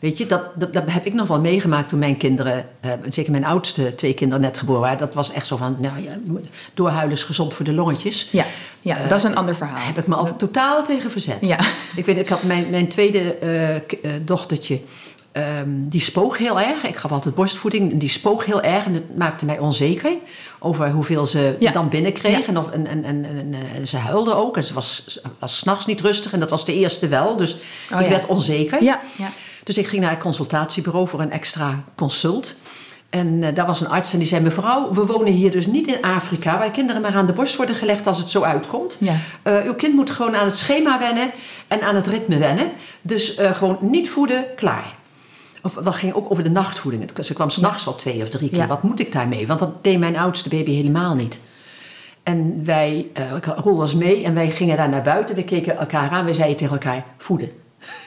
Weet 0.00 0.18
je, 0.18 0.26
dat, 0.26 0.42
dat, 0.54 0.72
dat 0.72 0.84
heb 0.86 1.06
ik 1.06 1.14
nog 1.14 1.28
wel 1.28 1.40
meegemaakt 1.40 1.88
toen 1.88 1.98
mijn 1.98 2.16
kinderen, 2.16 2.66
eh, 2.80 2.90
zeker 3.08 3.30
mijn 3.30 3.44
oudste 3.44 3.94
twee 3.94 4.14
kinderen 4.14 4.42
net 4.42 4.58
geboren 4.58 4.80
waren. 4.80 4.98
Dat 4.98 5.14
was 5.14 5.32
echt 5.32 5.46
zo 5.46 5.56
van, 5.56 5.76
nou 5.80 6.02
ja, 6.02 6.10
doorhuilen 6.74 7.16
is 7.16 7.22
gezond 7.22 7.54
voor 7.54 7.64
de 7.64 7.72
longetjes. 7.72 8.28
ja, 8.30 8.44
ja 8.80 8.96
dat 9.08 9.18
is 9.18 9.24
een 9.24 9.36
ander 9.36 9.56
verhaal. 9.56 9.76
Daar 9.76 9.86
heb 9.86 9.98
ik 9.98 10.06
me 10.06 10.14
altijd 10.14 10.38
totaal 10.38 10.84
tegen 10.84 11.10
verzet. 11.10 11.38
Ja. 11.40 11.58
Ik 11.96 12.06
weet, 12.06 12.16
ik 12.16 12.28
had 12.28 12.42
mijn, 12.42 12.70
mijn 12.70 12.88
tweede 12.88 13.34
eh, 13.34 13.76
eh, 13.76 13.82
dochtertje, 14.22 14.80
ehm, 15.32 15.68
die 15.68 16.00
spoog 16.00 16.38
heel 16.38 16.60
erg. 16.60 16.84
Ik 16.86 16.96
gaf 16.96 17.12
altijd 17.12 17.34
borstvoeding, 17.34 17.92
en 17.92 17.98
die 17.98 18.08
spoog 18.08 18.44
heel 18.44 18.62
erg 18.62 18.84
en 18.84 18.92
dat 18.92 19.02
maakte 19.16 19.44
mij 19.44 19.58
onzeker 19.58 20.12
over 20.58 20.90
hoeveel 20.90 21.26
ze 21.26 21.56
Ja. 21.58 21.72
dan 21.72 21.88
binnenkreeg. 21.88 22.38
Ja. 22.38 22.46
En, 22.46 22.58
of, 22.58 22.70
en, 22.70 22.86
en, 22.86 23.04
en, 23.04 23.24
en, 23.24 23.54
en 23.74 23.86
ze 23.86 23.96
huilde 23.96 24.34
ook 24.34 24.56
en 24.56 24.64
ze 24.64 24.74
was, 24.74 25.20
was 25.38 25.58
s'nachts 25.58 25.86
niet 25.86 26.00
rustig 26.00 26.32
en 26.32 26.40
dat 26.40 26.50
was 26.50 26.64
de 26.64 26.74
eerste 26.74 27.08
wel. 27.08 27.36
Dus 27.36 27.52
Oh 27.92 28.00
ik 28.00 28.04
ja. 28.06 28.10
werd 28.12 28.26
onzeker. 28.26 28.82
Ja, 28.82 29.00
ja. 29.16 29.28
Dus 29.64 29.78
ik 29.78 29.86
ging 29.86 30.02
naar 30.02 30.10
het 30.10 30.20
consultatiebureau 30.20 31.08
voor 31.08 31.20
een 31.20 31.32
extra 31.32 31.84
consult. 31.94 32.54
En 33.10 33.42
eh, 33.42 33.54
daar 33.54 33.66
was 33.66 33.80
een 33.80 33.88
arts 33.88 34.12
en 34.12 34.18
die 34.18 34.26
zei: 34.28 34.42
Mevrouw, 34.42 34.92
we 34.92 35.06
wonen 35.06 35.32
hier 35.32 35.50
dus 35.50 35.66
niet 35.66 35.86
in 35.86 36.02
Afrika, 36.02 36.58
waar 36.58 36.70
kinderen 36.70 37.02
maar 37.02 37.14
aan 37.14 37.26
de 37.26 37.32
borst 37.32 37.56
worden 37.56 37.74
gelegd 37.74 38.06
als 38.06 38.18
het 38.18 38.30
zo 38.30 38.42
uitkomt. 38.42 38.96
Ja. 39.00 39.14
Eh, 39.42 39.54
uw 39.64 39.74
kind 39.74 39.94
moet 39.94 40.10
gewoon 40.10 40.36
aan 40.36 40.44
het 40.44 40.56
schema 40.56 40.98
wennen 40.98 41.30
en 41.68 41.82
aan 41.82 41.94
het 41.94 42.06
ritme 42.06 42.38
wennen. 42.38 42.70
Dus 43.02 43.34
eh, 43.34 43.50
gewoon 43.54 43.78
niet 43.80 44.10
voeden, 44.10 44.44
klaar. 44.56 44.98
Of 45.62 45.72
dat 45.74 45.94
ging 45.94 46.12
ook 46.14 46.30
over 46.30 46.42
de 46.44 46.50
nachtvoeding. 46.50 47.10
Ze 47.20 47.32
kwam 47.34 47.50
s'nachts 47.50 47.84
wel 47.84 47.94
twee 47.94 48.22
of 48.22 48.28
drie 48.28 48.48
keer. 48.48 48.58
Ja. 48.58 48.66
Wat 48.66 48.82
moet 48.82 49.00
ik 49.00 49.12
daarmee? 49.12 49.46
Want 49.46 49.58
dat 49.58 49.84
deed 49.84 49.98
mijn 49.98 50.18
oudste 50.18 50.48
baby 50.48 50.74
helemaal 50.74 51.14
niet. 51.14 51.38
En 52.22 52.64
wij, 52.64 53.06
eh 53.12 53.36
ik 53.36 53.44
rolde 53.44 53.96
mee 53.96 54.24
en 54.24 54.34
wij 54.34 54.50
gingen 54.50 54.76
daar 54.76 54.88
naar 54.88 55.02
buiten. 55.02 55.34
We 55.34 55.44
keken 55.44 55.78
elkaar 55.78 56.10
aan. 56.10 56.24
We 56.24 56.34
zeiden 56.34 56.56
tegen 56.56 56.72
elkaar: 56.72 57.04
voeden. 57.18 57.50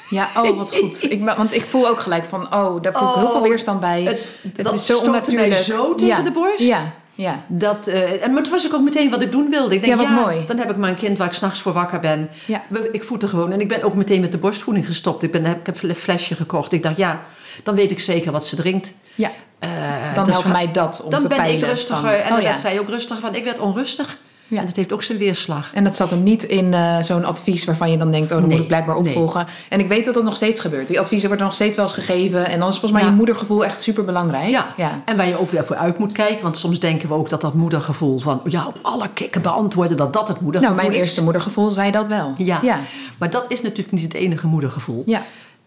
Ja, 0.09 0.29
oh 0.37 0.57
wat 0.57 0.75
goed. 0.75 1.03
Ik, 1.11 1.23
want 1.23 1.55
ik 1.55 1.63
voel 1.65 1.87
ook 1.87 1.99
gelijk 1.99 2.25
van, 2.25 2.41
oh, 2.53 2.81
daar 2.81 2.93
voel 2.93 3.09
ik 3.09 3.15
heel 3.15 3.31
veel 3.31 3.41
weerstand 3.41 3.79
bij. 3.79 4.03
Het- 4.03 4.19
Het, 4.41 4.63
dat 4.65 4.73
is 4.73 4.85
zo 4.85 4.93
stootte 4.93 5.09
mij 5.09 5.19
onnatuurlijk. 5.19 5.61
zo 5.61 5.95
tegen 5.95 6.17
ja. 6.17 6.21
de 6.23 6.31
borst. 6.31 6.59
Ja, 6.59 6.91
ja. 7.15 7.43
Dat, 7.47 7.87
eh, 7.87 8.23
en 8.25 8.33
maar 8.33 8.43
toen 8.43 8.51
was 8.51 8.65
ik 8.65 8.73
ook 8.73 8.81
meteen 8.81 9.09
wat 9.09 9.21
ik 9.21 9.31
doen 9.31 9.49
wilde. 9.49 9.75
Ik 9.75 9.81
denk, 9.85 9.95
Ja, 9.97 10.01
ja, 10.03 10.13
wat 10.15 10.23
mooi. 10.25 10.43
dan 10.47 10.57
heb 10.57 10.69
ik 10.69 10.77
maar 10.77 10.89
een 10.89 10.95
kind 10.95 11.17
waar 11.17 11.27
ik 11.27 11.33
s'nachts 11.33 11.61
voor 11.61 11.73
wakker 11.73 11.99
ben. 11.99 12.29
Ja. 12.45 12.61
Ik 12.91 13.03
voed 13.03 13.23
er 13.23 13.29
gewoon. 13.29 13.51
En 13.51 13.61
ik 13.61 13.67
ben 13.67 13.83
ook 13.83 13.93
meteen 13.93 14.21
met 14.21 14.31
de 14.31 14.37
borstvoeding 14.37 14.85
gestopt. 14.85 15.23
Ik, 15.23 15.31
ben, 15.31 15.45
ik 15.45 15.65
heb 15.65 15.83
een 15.83 15.95
flesje 15.95 16.35
gekocht. 16.35 16.71
Ik 16.71 16.83
dacht, 16.83 16.97
ja, 16.97 17.23
dan 17.63 17.75
weet 17.75 17.91
ik 17.91 17.99
zeker 17.99 18.31
wat 18.31 18.45
ze 18.45 18.55
drinkt. 18.55 18.93
ja. 19.15 19.31
Eh, 19.59 19.69
Dan 20.15 20.23
dus 20.25 20.33
helpt 20.33 20.49
mij 20.51 20.71
dat 20.71 21.01
om 21.03 21.11
Dan 21.11 21.21
te 21.21 21.27
ben 21.27 21.37
peilen. 21.37 21.59
ik 21.59 21.65
rustiger. 21.65 22.01
van, 22.01 22.09
en 22.09 22.27
dan 22.29 22.37
oh, 22.37 22.43
ja. 22.43 22.47
werd 22.49 22.59
zij 22.59 22.79
ook 22.79 22.89
rustiger 22.89 23.21
van. 23.21 23.35
Ik 23.35 23.43
werd 23.43 23.59
onrustig. 23.59 24.17
Ja. 24.47 24.59
En 24.59 24.65
dat 24.65 24.75
heeft 24.75 24.93
ook 24.93 25.03
zijn 25.03 25.17
weerslag. 25.17 25.71
En 25.73 25.83
dat 25.83 25.95
zat 25.95 26.09
hem 26.09 26.23
niet 26.23 26.43
in 26.43 26.73
eh, 26.73 26.99
zo'n 27.01 27.25
advies 27.25 27.65
waarvan 27.65 27.91
je 27.91 27.97
dan 27.97 28.11
denkt, 28.11 28.31
oh, 28.31 28.37
dan 28.37 28.41
Nee, 28.47 28.51
moet 28.51 28.61
ik 28.61 28.67
blijkbaar 28.67 28.95
nee. 29.01 29.05
opvolgen. 29.07 29.47
En 29.69 29.79
ik 29.79 29.87
weet 29.87 30.05
dat 30.05 30.13
dat 30.13 30.23
nog 30.23 30.35
steeds 30.35 30.59
gebeurt. 30.59 30.87
Die 30.87 30.99
adviezen 30.99 31.27
worden 31.27 31.45
nog 31.45 31.55
steeds 31.55 31.75
wel 31.75 31.85
eens 31.85 31.93
gegeven. 31.93 32.47
En 32.47 32.59
dan 32.59 32.67
is 32.69 32.73
volgens 32.73 32.91
mij 32.91 33.01
Ja. 33.01 33.07
je 33.07 33.15
moedergevoel 33.15 33.65
echt 33.65 33.81
super 33.81 34.05
belangrijk. 34.05 34.49
Ja. 34.49 34.73
ja. 34.77 35.01
En 35.05 35.17
waar 35.17 35.27
je 35.27 35.39
ook 35.39 35.51
weer 35.51 35.65
voor 35.65 35.75
uit 35.75 35.97
moet 35.97 36.11
kijken. 36.11 36.43
Want 36.43 36.57
soms 36.57 36.79
denken 36.79 37.07
we 37.07 37.13
ook 37.13 37.29
dat 37.29 37.41
dat 37.41 37.53
moedergevoel 37.53 38.19
van... 38.19 38.41
ja, 38.49 38.67
op 38.67 38.79
alle 38.81 39.07
kikken 39.13 39.41
beantwoorden 39.41 39.97
dat 39.97 40.13
dat 40.13 40.27
het 40.27 40.39
moedergevoel 40.41 40.75
Nou, 40.75 40.87
mijn 40.89 40.99
is. 40.99 41.05
eerste 41.07 41.23
moedergevoel 41.23 41.69
zei 41.69 41.91
dat 41.91 42.07
wel. 42.07 42.33
Ja. 42.37 42.59
Ja. 42.61 42.79
Maar 43.17 43.29
dat 43.29 43.45
is 43.47 43.61
natuurlijk 43.61 43.91
niet 43.91 44.03
het 44.03 44.13
enige 44.13 44.47
moedergevoel. 44.47 45.03
Ja. 45.05 45.21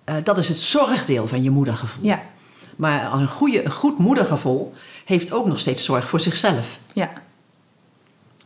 Eh, 0.06 0.14
dat 0.24 0.38
is 0.38 0.48
het 0.48 0.60
zorgdeel 0.60 1.26
van 1.26 1.42
je 1.42 1.50
moedergevoel. 1.50 2.04
Ja. 2.04 2.22
Maar 2.76 3.12
een, 3.12 3.28
goede, 3.28 3.64
een 3.64 3.72
goed 3.72 3.98
moedergevoel 3.98 4.72
heeft 5.04 5.32
ook 5.32 5.46
nog 5.46 5.58
steeds 5.58 5.84
zorg 5.84 6.08
voor 6.08 6.20
zichzelf. 6.20 6.78
Ja. 6.92 7.12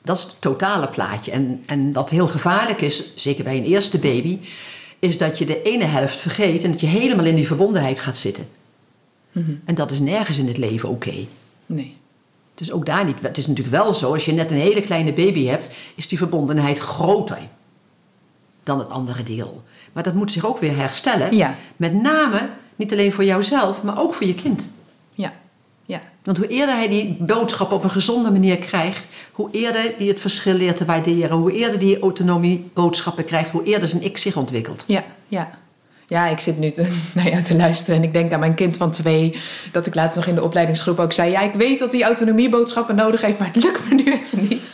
Dat 0.03 0.17
is 0.17 0.23
het 0.23 0.41
totale 0.41 0.89
plaatje. 0.89 1.31
En, 1.31 1.63
en 1.67 1.93
wat 1.93 2.11
heel 2.11 2.29
gevaarlijk 2.29 2.81
is, 2.81 3.13
zeker 3.17 3.45
bij 3.45 3.57
een 3.57 3.65
eerste 3.65 3.99
baby, 3.99 4.39
is 4.99 5.19
dat 5.19 5.39
je 5.39 5.45
de 5.45 5.63
ene 5.63 5.85
helft 5.85 6.21
vergeet 6.21 6.65
en 6.65 6.71
dat 6.71 6.81
je 6.81 6.87
helemaal 6.87 7.25
in 7.25 7.35
die 7.35 7.47
verbondenheid 7.47 8.01
gaat 8.01 8.17
zitten. 8.17 8.49
Mhm. 9.33 9.55
En 9.65 9.75
dat 9.75 9.91
is 9.91 10.01
nergens 10.01 10.39
in 10.39 10.47
het 10.47 10.59
leven 10.59 10.89
oké. 10.89 11.27
Nee. 11.67 11.97
Dus 12.55 12.73
ook 12.73 12.87
daar 12.87 13.05
niet. 13.05 13.17
Het 13.21 13.39
is 13.39 13.47
natuurlijk 13.47 13.77
wel 13.77 13.93
zo, 13.93 14.13
als 14.13 14.25
je 14.25 14.33
net 14.33 14.51
een 14.51 14.57
hele 14.57 14.83
kleine 14.83 15.13
baby 15.13 15.45
hebt, 15.45 15.69
is 15.95 16.09
die 16.09 16.19
verbondenheid 16.19 16.79
groter 16.79 17.39
dan 18.63 18.79
het 18.79 18.89
andere 18.89 19.23
deel. 19.23 19.63
Maar 19.93 20.03
dat 20.03 20.15
moet 20.15 20.33
zich 20.33 20.47
ook 20.47 20.59
weer 20.59 20.77
herstellen. 20.77 21.37
Ja. 21.37 21.55
Met 21.77 21.93
name 21.93 22.49
niet 22.77 22.93
alleen 22.93 23.13
voor 23.13 23.25
jouzelf, 23.25 23.83
maar 23.83 24.01
ook 24.01 24.15
voor 24.15 24.27
je 24.27 24.35
kind. 24.35 24.71
Ja. 25.11 25.33
Ja. 25.85 26.01
Want 26.23 26.37
hoe 26.37 26.47
eerder 26.47 26.75
hij 26.75 26.89
die 26.89 27.17
boodschap 27.19 27.73
op 27.73 27.85
een 27.85 27.91
gezonde 27.91 28.31
manier 28.31 28.59
krijgt, 28.59 29.09
hoe 29.33 29.49
eerder 29.53 29.95
hij 29.97 30.07
het 30.07 30.21
verschil 30.21 30.55
leert 30.55 30.77
te 30.77 30.85
waarderen, 30.85 31.37
hoe 31.37 31.53
eerder 31.53 31.79
die 31.79 31.99
autonomie 31.99 32.71
boodschappen 32.75 33.25
krijgt, 33.25 33.51
hoe 33.51 33.63
eerder 33.63 33.89
zijn 33.89 34.03
ik 34.03 34.19
zich 34.19 34.37
ontwikkelt. 34.37 34.85
Ja. 34.87 35.05
Ja. 35.29 35.59
Ja, 36.07 36.27
ik 36.27 36.41
zit 36.41 36.59
nu 36.59 36.71
te, 36.71 36.87
nou 37.15 37.31
ja, 37.31 37.43
te 37.43 37.57
luisteren 37.57 37.97
en 37.97 38.03
ik 38.03 38.13
denk 38.13 38.33
aan 38.33 38.41
mijn 38.41 38.55
kind 38.55 38.77
van 38.77 38.91
twee. 38.91 39.41
Dat 39.73 39.87
ik 39.87 39.95
laatst 39.95 40.17
nog 40.17 40.27
in 40.27 40.35
de 40.35 40.43
opleidingsgroep 40.43 40.99
ook 40.99 41.13
zei: 41.13 41.31
Ja, 41.31 41.41
ik 41.41 41.55
weet 41.55 41.79
dat 41.79 41.93
hij 41.93 42.03
autonomieboodschappen 42.03 42.95
nodig 42.95 43.21
heeft, 43.21 43.39
maar 43.39 43.51
het 43.53 43.63
lukt 43.65 43.89
me 43.89 43.95
nu 43.95 44.13
even 44.13 44.49
niet. 44.49 44.71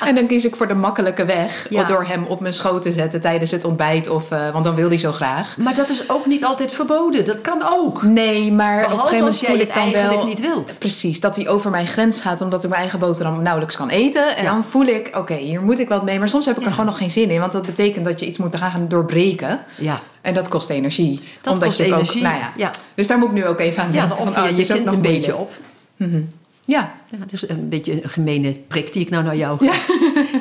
En 0.00 0.14
dan 0.14 0.26
kies 0.26 0.44
ik 0.44 0.56
voor 0.56 0.68
de 0.68 0.74
makkelijke 0.74 1.24
weg 1.24 1.66
Ja. 1.70 1.84
door 1.84 2.04
hem 2.04 2.24
op 2.24 2.40
mijn 2.40 2.54
schoot 2.54 2.82
te 2.82 2.92
zetten 2.92 3.20
tijdens 3.20 3.50
het 3.50 3.64
ontbijt. 3.64 4.08
Of, 4.08 4.30
eh, 4.30 4.50
want 4.50 4.64
dan 4.64 4.74
wil 4.74 4.88
hij 4.88 4.98
zo 4.98 5.12
graag. 5.12 5.56
Maar 5.56 5.74
dat 5.74 5.88
is 5.88 6.08
ook 6.10 6.26
niet 6.26 6.44
altijd 6.44 6.72
verboden. 6.74 7.24
Dat 7.24 7.40
kan 7.40 7.62
ook. 7.72 8.02
Nee, 8.02 8.52
maar 8.52 8.84
op 8.84 8.90
een 8.92 8.98
gegeven 8.98 9.18
moment 9.18 9.38
voel 9.38 9.58
ik 9.58 9.74
dan 9.74 9.92
wel... 9.92 10.24
niet 10.26 10.40
wilt. 10.40 10.78
Precies, 10.78 11.20
dat 11.20 11.36
hij 11.36 11.48
over 11.48 11.70
mijn 11.70 11.86
grens 11.86 12.20
gaat 12.20 12.40
omdat 12.40 12.62
ik 12.62 12.68
mijn 12.68 12.80
eigen 12.80 12.98
boterham 12.98 13.42
nauwelijks 13.42 13.76
kan 13.76 13.88
eten. 13.88 14.36
En 14.36 14.42
Ja. 14.44 14.50
dan 14.52 14.64
voel 14.64 14.86
ik, 14.86 15.10
oké, 15.14 15.34
hier 15.34 15.62
moet 15.62 15.78
ik 15.78 15.88
wat 15.88 16.02
mee. 16.04 16.18
Maar 16.18 16.28
soms 16.28 16.46
heb 16.46 16.54
ik 16.56 16.60
er 16.62 16.66
Ja. 16.68 16.74
gewoon 16.74 16.86
nog 16.90 16.98
geen 16.98 17.10
zin 17.10 17.30
in. 17.30 17.40
Want 17.40 17.52
dat 17.52 17.66
betekent 17.66 18.04
dat 18.04 18.20
je 18.20 18.26
iets 18.26 18.38
moet 18.38 18.56
gaan 18.56 18.88
doorbreken. 18.88 19.60
Ja, 19.74 20.00
En 20.20 20.34
dat 20.34 20.48
kost 20.48 20.70
energie. 20.70 21.20
dat 21.42 21.52
omdat 21.52 21.68
kost 21.68 21.78
je 21.78 21.84
energie. 21.84 22.16
Ook, 22.16 22.28
nou 22.28 22.38
ja. 22.40 22.52
ja. 22.56 22.70
Dus 22.94 23.06
daar 23.06 23.18
moet 23.18 23.28
ik 23.28 23.34
nu 23.34 23.46
ook 23.46 23.60
even 23.60 23.82
aan 23.82 23.92
ja 23.92 23.92
denken. 23.92 24.08
dan 24.08 24.18
van, 24.18 24.26
offer 24.28 24.42
oh, 24.42 24.50
je 24.56 24.62
is 24.62 24.70
ook 24.70 24.76
kind 24.76 24.90
een 24.92 25.00
beetje 25.00 25.36
op. 25.36 25.50
Mhm. 25.96 26.14
Ja, 26.14 26.20
Ja, 26.66 26.94
het 27.20 27.32
is 27.32 27.48
een 27.48 27.68
beetje 27.68 28.02
een 28.02 28.08
gemene 28.08 28.52
prik 28.68 28.92
die 28.92 29.02
ik 29.02 29.10
nou 29.10 29.24
naar 29.24 29.36
jou 29.36 29.58
geef. 29.58 29.88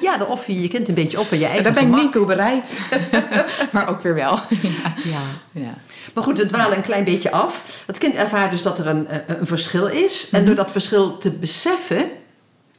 Ja, 0.01 0.17
dan 0.17 0.27
offer 0.27 0.53
je 0.53 0.61
je 0.61 0.67
kind 0.67 0.87
een 0.87 0.93
beetje 0.93 1.19
op 1.19 1.31
en 1.31 1.39
je 1.39 1.45
eigen 1.45 1.63
daar 1.63 1.73
ben 1.73 1.81
ik 1.81 1.87
gemak. 1.87 2.03
niet 2.03 2.11
toe 2.11 2.25
bereid. 2.25 2.79
maar 3.73 3.89
ook 3.89 4.01
weer 4.01 4.13
wel. 4.13 4.39
ja. 4.49 4.93
Ja. 5.03 5.21
Ja. 5.51 5.73
Maar 6.13 6.23
goed, 6.23 6.37
we 6.37 6.45
dwalen 6.45 6.77
een 6.77 6.83
klein 6.83 7.03
beetje 7.03 7.31
af. 7.31 7.83
Het 7.85 7.97
kind 7.97 8.15
ervaart 8.15 8.51
dus 8.51 8.61
dat 8.61 8.79
er 8.79 8.87
een, 8.87 9.13
een 9.13 9.39
een 9.39 9.47
verschil 9.47 9.87
is. 9.87 10.25
Mhm. 10.25 10.35
En 10.35 10.45
door 10.45 10.55
dat 10.55 10.71
verschil 10.71 11.17
te 11.17 11.29
beseffen... 11.29 12.09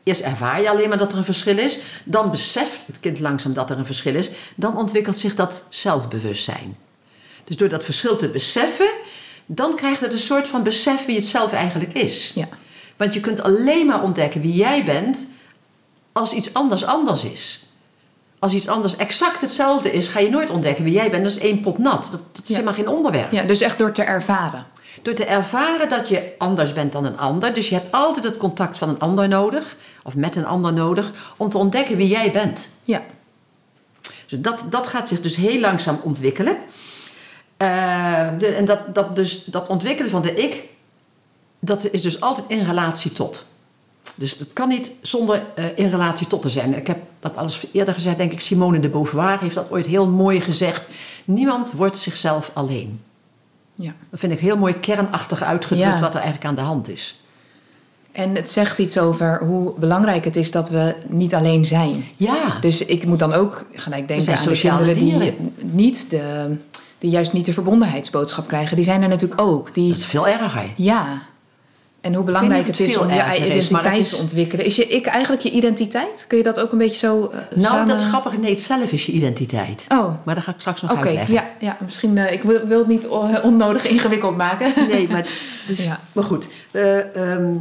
Eerst 0.02 0.20
ervaar 0.20 0.62
je 0.62 0.70
alleen 0.70 0.88
maar 0.88 0.98
dat 0.98 1.12
er 1.12 1.18
een 1.18 1.24
verschil 1.24 1.58
is. 1.58 1.78
Dan 2.04 2.30
beseft 2.30 2.86
het 2.86 3.00
kind 3.00 3.20
langzaam 3.20 3.52
dat 3.52 3.70
er 3.70 3.78
een 3.78 3.86
verschil 3.86 4.14
is. 4.14 4.30
Dan 4.54 4.76
ontwikkelt 4.76 5.18
zich 5.18 5.34
dat 5.34 5.62
zelfbewustzijn. 5.68 6.76
Dus 7.44 7.56
door 7.56 7.68
dat 7.68 7.84
verschil 7.84 8.16
te 8.16 8.28
beseffen... 8.28 8.90
dan 9.46 9.76
krijgt 9.76 10.00
het 10.00 10.12
een 10.12 10.18
soort 10.18 10.48
van 10.48 10.62
besef 10.62 11.06
wie 11.06 11.16
het 11.16 11.24
zelf 11.24 11.52
eigenlijk 11.52 11.92
is. 11.92 12.32
Ja. 12.34 12.48
Want 12.96 13.14
je 13.14 13.20
kunt 13.20 13.42
alleen 13.42 13.86
maar 13.86 14.02
ontdekken 14.02 14.40
wie 14.40 14.54
jij 14.54 14.84
bent... 14.84 15.26
als 16.12 16.32
iets 16.32 16.54
anders 16.54 16.84
anders 16.84 17.24
is. 17.24 17.64
Als 18.38 18.52
iets 18.54 18.68
anders 18.68 18.96
exact 18.96 19.40
hetzelfde 19.40 19.92
is... 19.92 20.08
ga 20.08 20.18
je 20.20 20.30
nooit 20.30 20.50
ontdekken 20.50 20.84
wie 20.84 20.92
jij 20.92 21.10
bent. 21.10 21.22
Dat 21.24 21.32
is 21.32 21.38
één 21.38 21.60
pot 21.60 21.78
nat. 21.78 22.08
Dat, 22.10 22.20
dat 22.32 22.42
is 22.42 22.48
Ja. 22.48 22.54
helemaal 22.54 22.74
geen 22.74 22.88
onderwerp. 22.88 23.32
ja, 23.32 23.42
dus 23.42 23.60
echt 23.60 23.78
door 23.78 23.92
te 23.92 24.02
ervaren. 24.02 24.66
Door 25.02 25.14
te 25.14 25.24
ervaren 25.24 25.88
dat 25.88 26.08
je 26.08 26.32
anders 26.38 26.72
bent 26.72 26.92
dan 26.92 27.04
een 27.04 27.18
ander. 27.18 27.54
Dus 27.54 27.68
je 27.68 27.74
hebt 27.74 27.92
altijd 27.92 28.24
het 28.24 28.36
contact 28.36 28.78
van 28.78 28.88
een 28.88 28.98
ander 28.98 29.28
nodig. 29.28 29.76
Of 30.02 30.14
met 30.14 30.36
een 30.36 30.46
ander 30.46 30.72
nodig. 30.72 31.12
Om 31.36 31.50
te 31.50 31.58
ontdekken 31.58 31.96
wie 31.96 32.08
jij 32.08 32.32
bent. 32.32 32.68
Ja. 32.84 33.02
Dus 34.26 34.38
dat, 34.40 34.64
dat 34.70 34.86
gaat 34.86 35.08
zich 35.08 35.20
dus 35.20 35.36
heel 35.36 35.60
langzaam 35.60 36.00
ontwikkelen. 36.02 36.56
Eh, 37.56 38.28
de- 38.38 38.46
en 38.54 38.64
dat, 38.64 38.94
dat, 38.94 39.16
dus, 39.16 39.44
dat 39.44 39.68
ontwikkelen 39.68 40.10
van 40.10 40.22
de 40.22 40.34
ik. 40.34 40.62
Dat 41.66 41.88
is 41.90 42.02
dus 42.02 42.20
altijd 42.20 42.44
in 42.48 42.64
relatie 42.64 43.12
tot. 43.12 43.46
Dus 44.14 44.38
dat 44.38 44.46
kan 44.52 44.68
niet 44.68 44.92
zonder 45.02 45.42
eh, 45.54 45.64
in 45.74 45.90
relatie 45.90 46.26
tot 46.26 46.42
te 46.42 46.50
zijn. 46.50 46.76
Ik 46.76 46.86
heb 46.86 46.98
dat 47.20 47.36
alles 47.36 47.66
eerder 47.72 47.94
gezegd, 47.94 48.16
denk 48.16 48.32
ik. 48.32 48.40
Simone 48.40 48.80
de 48.80 48.88
Beauvoir 48.88 49.40
heeft 49.40 49.54
dat 49.54 49.70
ooit 49.70 49.86
heel 49.86 50.06
mooi 50.08 50.40
gezegd. 50.40 50.82
Niemand 51.24 51.72
wordt 51.72 51.98
zichzelf 51.98 52.50
alleen. 52.54 53.00
ja. 53.74 53.92
Dat 54.10 54.20
vind 54.20 54.32
ik 54.32 54.38
heel 54.38 54.56
mooi 54.56 54.74
kernachtig 54.80 55.42
uitgedrukt 55.42 55.88
Ja. 55.94 56.00
wat 56.00 56.14
er 56.14 56.20
eigenlijk 56.20 56.44
aan 56.46 56.54
de 56.54 56.60
hand 56.60 56.88
is. 56.88 57.20
En 58.12 58.34
het 58.34 58.50
zegt 58.50 58.78
iets 58.78 58.98
over 58.98 59.38
hoe 59.44 59.74
belangrijk 59.78 60.24
het 60.24 60.36
is 60.36 60.50
dat 60.50 60.68
we 60.70 60.94
niet 61.06 61.34
alleen 61.34 61.64
zijn. 61.64 62.04
Ja, 62.16 62.58
Dus 62.60 62.84
ik 62.84 63.06
moet 63.06 63.18
dan 63.18 63.32
ook 63.32 63.64
gelijk 63.72 64.08
denken 64.08 64.28
aan 64.28 64.34
de 64.44 64.50
sociale 64.50 64.92
kinderen 64.92 65.28
die 65.28 65.50
niet 65.72 66.10
de, 66.10 66.56
die 66.98 67.10
juist 67.10 67.32
niet 67.32 67.44
de 67.46 67.52
verbondenheidsboodschap 67.52 68.48
krijgen. 68.48 68.76
Die 68.76 68.84
zijn 68.84 69.02
er 69.02 69.08
natuurlijk 69.08 69.40
ook. 69.40 69.74
Die, 69.74 69.88
dat 69.88 69.96
is 69.98 70.06
veel 70.06 70.28
erger. 70.28 70.70
ja. 70.76 71.22
En 72.06 72.14
hoe 72.14 72.24
belangrijk 72.24 72.66
het 72.66 72.80
is 72.80 72.96
om 72.96 73.08
je 73.10 73.14
is, 73.14 73.44
identiteit 73.46 74.08
te 74.08 74.16
ontwikkelen. 74.16 74.64
Is 74.64 74.76
je 74.76 74.86
ik 74.86 75.06
eigenlijk 75.06 75.42
je 75.42 75.50
identiteit? 75.50 76.24
Kun 76.28 76.38
je 76.38 76.44
dat 76.44 76.60
ook 76.60 76.72
een 76.72 76.78
beetje 76.78 76.96
zo 76.96 77.24
eh, 77.32 77.38
Nou, 77.56 77.66
samen... 77.66 77.86
dat 77.88 77.98
is 77.98 78.04
grappig. 78.04 78.38
Nee, 78.38 78.50
het 78.50 78.60
zelf 78.60 78.92
is 78.92 79.06
je 79.06 79.12
identiteit. 79.12 79.84
Oh, 79.88 80.08
Maar 80.22 80.34
dat 80.34 80.44
ga 80.44 80.50
ik 80.50 80.56
straks 80.60 80.82
nog 80.82 80.90
oké. 80.90 81.00
uitleggen. 81.06 81.34
Ja, 81.34 81.44
ja, 81.58 81.76
misschien... 81.84 82.18
eh, 82.18 82.32
ik 82.32 82.42
wil, 82.42 82.66
wil 82.66 82.78
het 82.78 82.86
niet 82.88 83.06
on- 83.08 83.42
onnodig 83.42 83.86
ingewikkeld 83.86 84.36
maken. 84.36 84.72
Nee, 84.92 85.08
maar, 85.10 85.28
dus, 85.66 85.84
Ja. 85.84 86.00
maar 86.12 86.24
goed. 86.24 86.48
Eh, 86.70 86.98
ehm, 87.16 87.52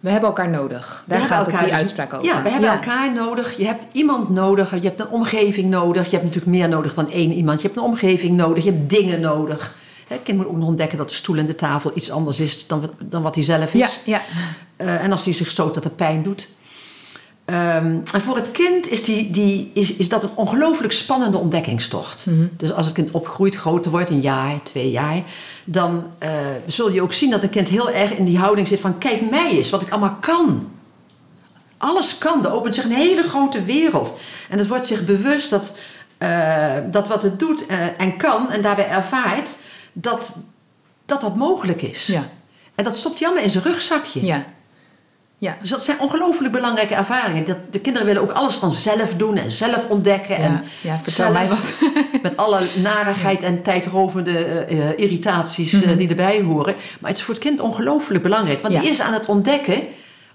We 0.00 0.10
hebben 0.10 0.28
elkaar 0.28 0.50
nodig. 0.50 1.04
we 1.06 1.14
Daar 1.14 1.22
gaat 1.24 1.46
elkaar 1.46 1.60
die 1.62 1.70
dus- 1.70 1.78
uitspraak 1.78 2.12
over. 2.14 2.26
Ja, 2.26 2.42
we 2.42 2.48
hebben 2.50 2.70
elkaar 2.70 3.12
nodig. 3.14 3.56
Je 3.56 3.66
hebt 3.66 3.86
iemand 3.92 4.28
nodig. 4.28 4.74
Je 4.74 4.88
hebt 4.88 5.00
een 5.00 5.08
omgeving 5.10 5.70
nodig. 5.70 6.04
Je 6.04 6.10
hebt 6.16 6.24
natuurlijk 6.24 6.56
meer 6.56 6.68
nodig 6.68 6.94
dan 6.94 7.10
één 7.10 7.32
iemand. 7.32 7.60
Je 7.60 7.66
hebt 7.66 7.78
een 7.78 7.86
omgeving 7.86 8.36
nodig. 8.36 8.64
Je 8.64 8.70
hebt 8.70 8.90
dingen 8.90 9.20
nodig. 9.20 9.74
Het 10.14 10.22
kind 10.22 10.38
moet 10.38 10.46
ook 10.46 10.56
nog 10.56 10.68
ontdekken 10.68 10.98
dat 10.98 11.08
de 11.08 11.14
stoel 11.14 11.36
en 11.36 11.46
de 11.46 11.54
tafel 11.54 11.92
iets 11.94 12.10
anders 12.10 12.40
is 12.40 12.66
dan, 12.66 12.80
wat- 12.80 12.90
dan 12.98 13.22
wat 13.22 13.34
hij 13.34 13.44
zelf 13.44 13.74
is. 13.74 13.80
Ja, 13.80 13.88
ja. 14.04 14.22
Eh, 14.76 15.04
en 15.04 15.12
als 15.12 15.24
hij 15.24 15.34
zich 15.34 15.50
stoot, 15.50 15.74
dat 15.74 15.84
het 15.84 15.96
pijn 15.96 16.22
doet. 16.22 16.48
Ehm, 17.44 17.98
en 18.12 18.20
voor 18.20 18.36
het 18.36 18.50
kind 18.50 18.88
is, 18.88 19.04
die, 19.04 19.30
die, 19.30 19.70
is, 19.74 19.94
is 19.94 20.08
dat 20.08 20.22
een 20.22 20.30
ongelooflijk 20.34 20.92
spannende 20.92 21.38
ontdekkingstocht. 21.38 22.26
Mhm. 22.26 22.46
Dus 22.56 22.72
als 22.72 22.86
het 22.86 22.94
kind 22.94 23.10
opgroeit, 23.10 23.54
groter 23.54 23.90
wordt, 23.90 24.10
een 24.10 24.20
jaar, 24.20 24.62
twee 24.62 24.90
jaar... 24.90 25.22
dan 25.64 26.04
eh, 26.18 26.30
zul 26.66 26.90
je 26.90 27.02
ook 27.02 27.12
zien 27.12 27.30
dat 27.30 27.42
het 27.42 27.50
kind 27.50 27.68
heel 27.68 27.90
erg 27.90 28.12
in 28.12 28.24
die 28.24 28.38
houding 28.38 28.68
zit 28.68 28.80
van... 28.80 28.98
kijk 28.98 29.30
mij 29.30 29.50
eens, 29.50 29.70
wat 29.70 29.82
ik 29.82 29.90
allemaal 29.90 30.16
kan. 30.20 30.70
Alles 31.76 32.18
kan. 32.18 32.44
Er 32.44 32.52
opent 32.52 32.74
zich 32.74 32.84
een 32.84 32.90
hele 32.90 33.22
grote 33.22 33.64
wereld. 33.64 34.18
En 34.48 34.58
het 34.58 34.68
wordt 34.68 34.86
zich 34.86 35.04
bewust 35.04 35.50
dat, 35.50 35.72
eh, 36.18 36.68
dat 36.90 37.08
wat 37.08 37.22
het 37.22 37.38
doet 37.38 37.66
en 37.96 38.16
kan... 38.16 38.50
en 38.50 38.62
daarbij 38.62 38.88
ervaart 38.88 39.56
dat 39.92 40.36
dat, 41.06 41.20
dat 41.20 41.36
mogelijk 41.36 41.82
is. 41.82 42.06
Ja. 42.06 42.28
En 42.74 42.84
dat 42.84 42.96
stopt 42.96 43.24
allemaal 43.24 43.42
in 43.42 43.50
zijn 43.50 43.64
rugzakje. 43.64 44.24
Ja. 44.26 44.44
Ja. 45.38 45.56
Dus 45.60 45.70
dat 45.70 45.82
zijn 45.84 46.00
ongelooflijk 46.00 46.52
belangrijke 46.52 46.94
ervaringen. 46.94 47.44
Dat, 47.44 47.56
de 47.70 47.80
kinderen 47.80 48.06
willen 48.08 48.22
ook 48.22 48.30
alles 48.32 48.60
dan 48.60 48.70
zelf 48.70 49.14
doen 49.16 49.36
en 49.36 49.50
zelf 49.50 49.88
ontdekken. 49.88 50.36
En 50.36 50.64
Ja, 50.80 50.94
vertel 50.96 51.12
zelf, 51.12 51.32
mij 51.32 51.48
wat. 51.48 51.92
Met 52.22 52.36
alle 52.36 52.60
narigheid 52.76 53.42
en 53.42 53.62
tijdrovende 53.62 54.38
eh, 54.44 54.88
eh, 54.90 54.98
irritaties 54.98 55.72
eh, 55.72 55.80
Mhm. 55.88 55.96
die 55.96 56.08
erbij 56.08 56.40
horen. 56.42 56.74
Maar 57.00 57.10
het 57.10 57.18
is 57.18 57.24
voor 57.24 57.34
het 57.34 57.42
kind 57.42 57.60
ongelooflijk 57.60 58.22
belangrijk. 58.22 58.62
Want 58.62 58.74
Ja. 58.74 58.80
die 58.80 58.90
is 58.90 59.00
aan 59.00 59.12
het 59.12 59.26
ontdekken 59.26 59.82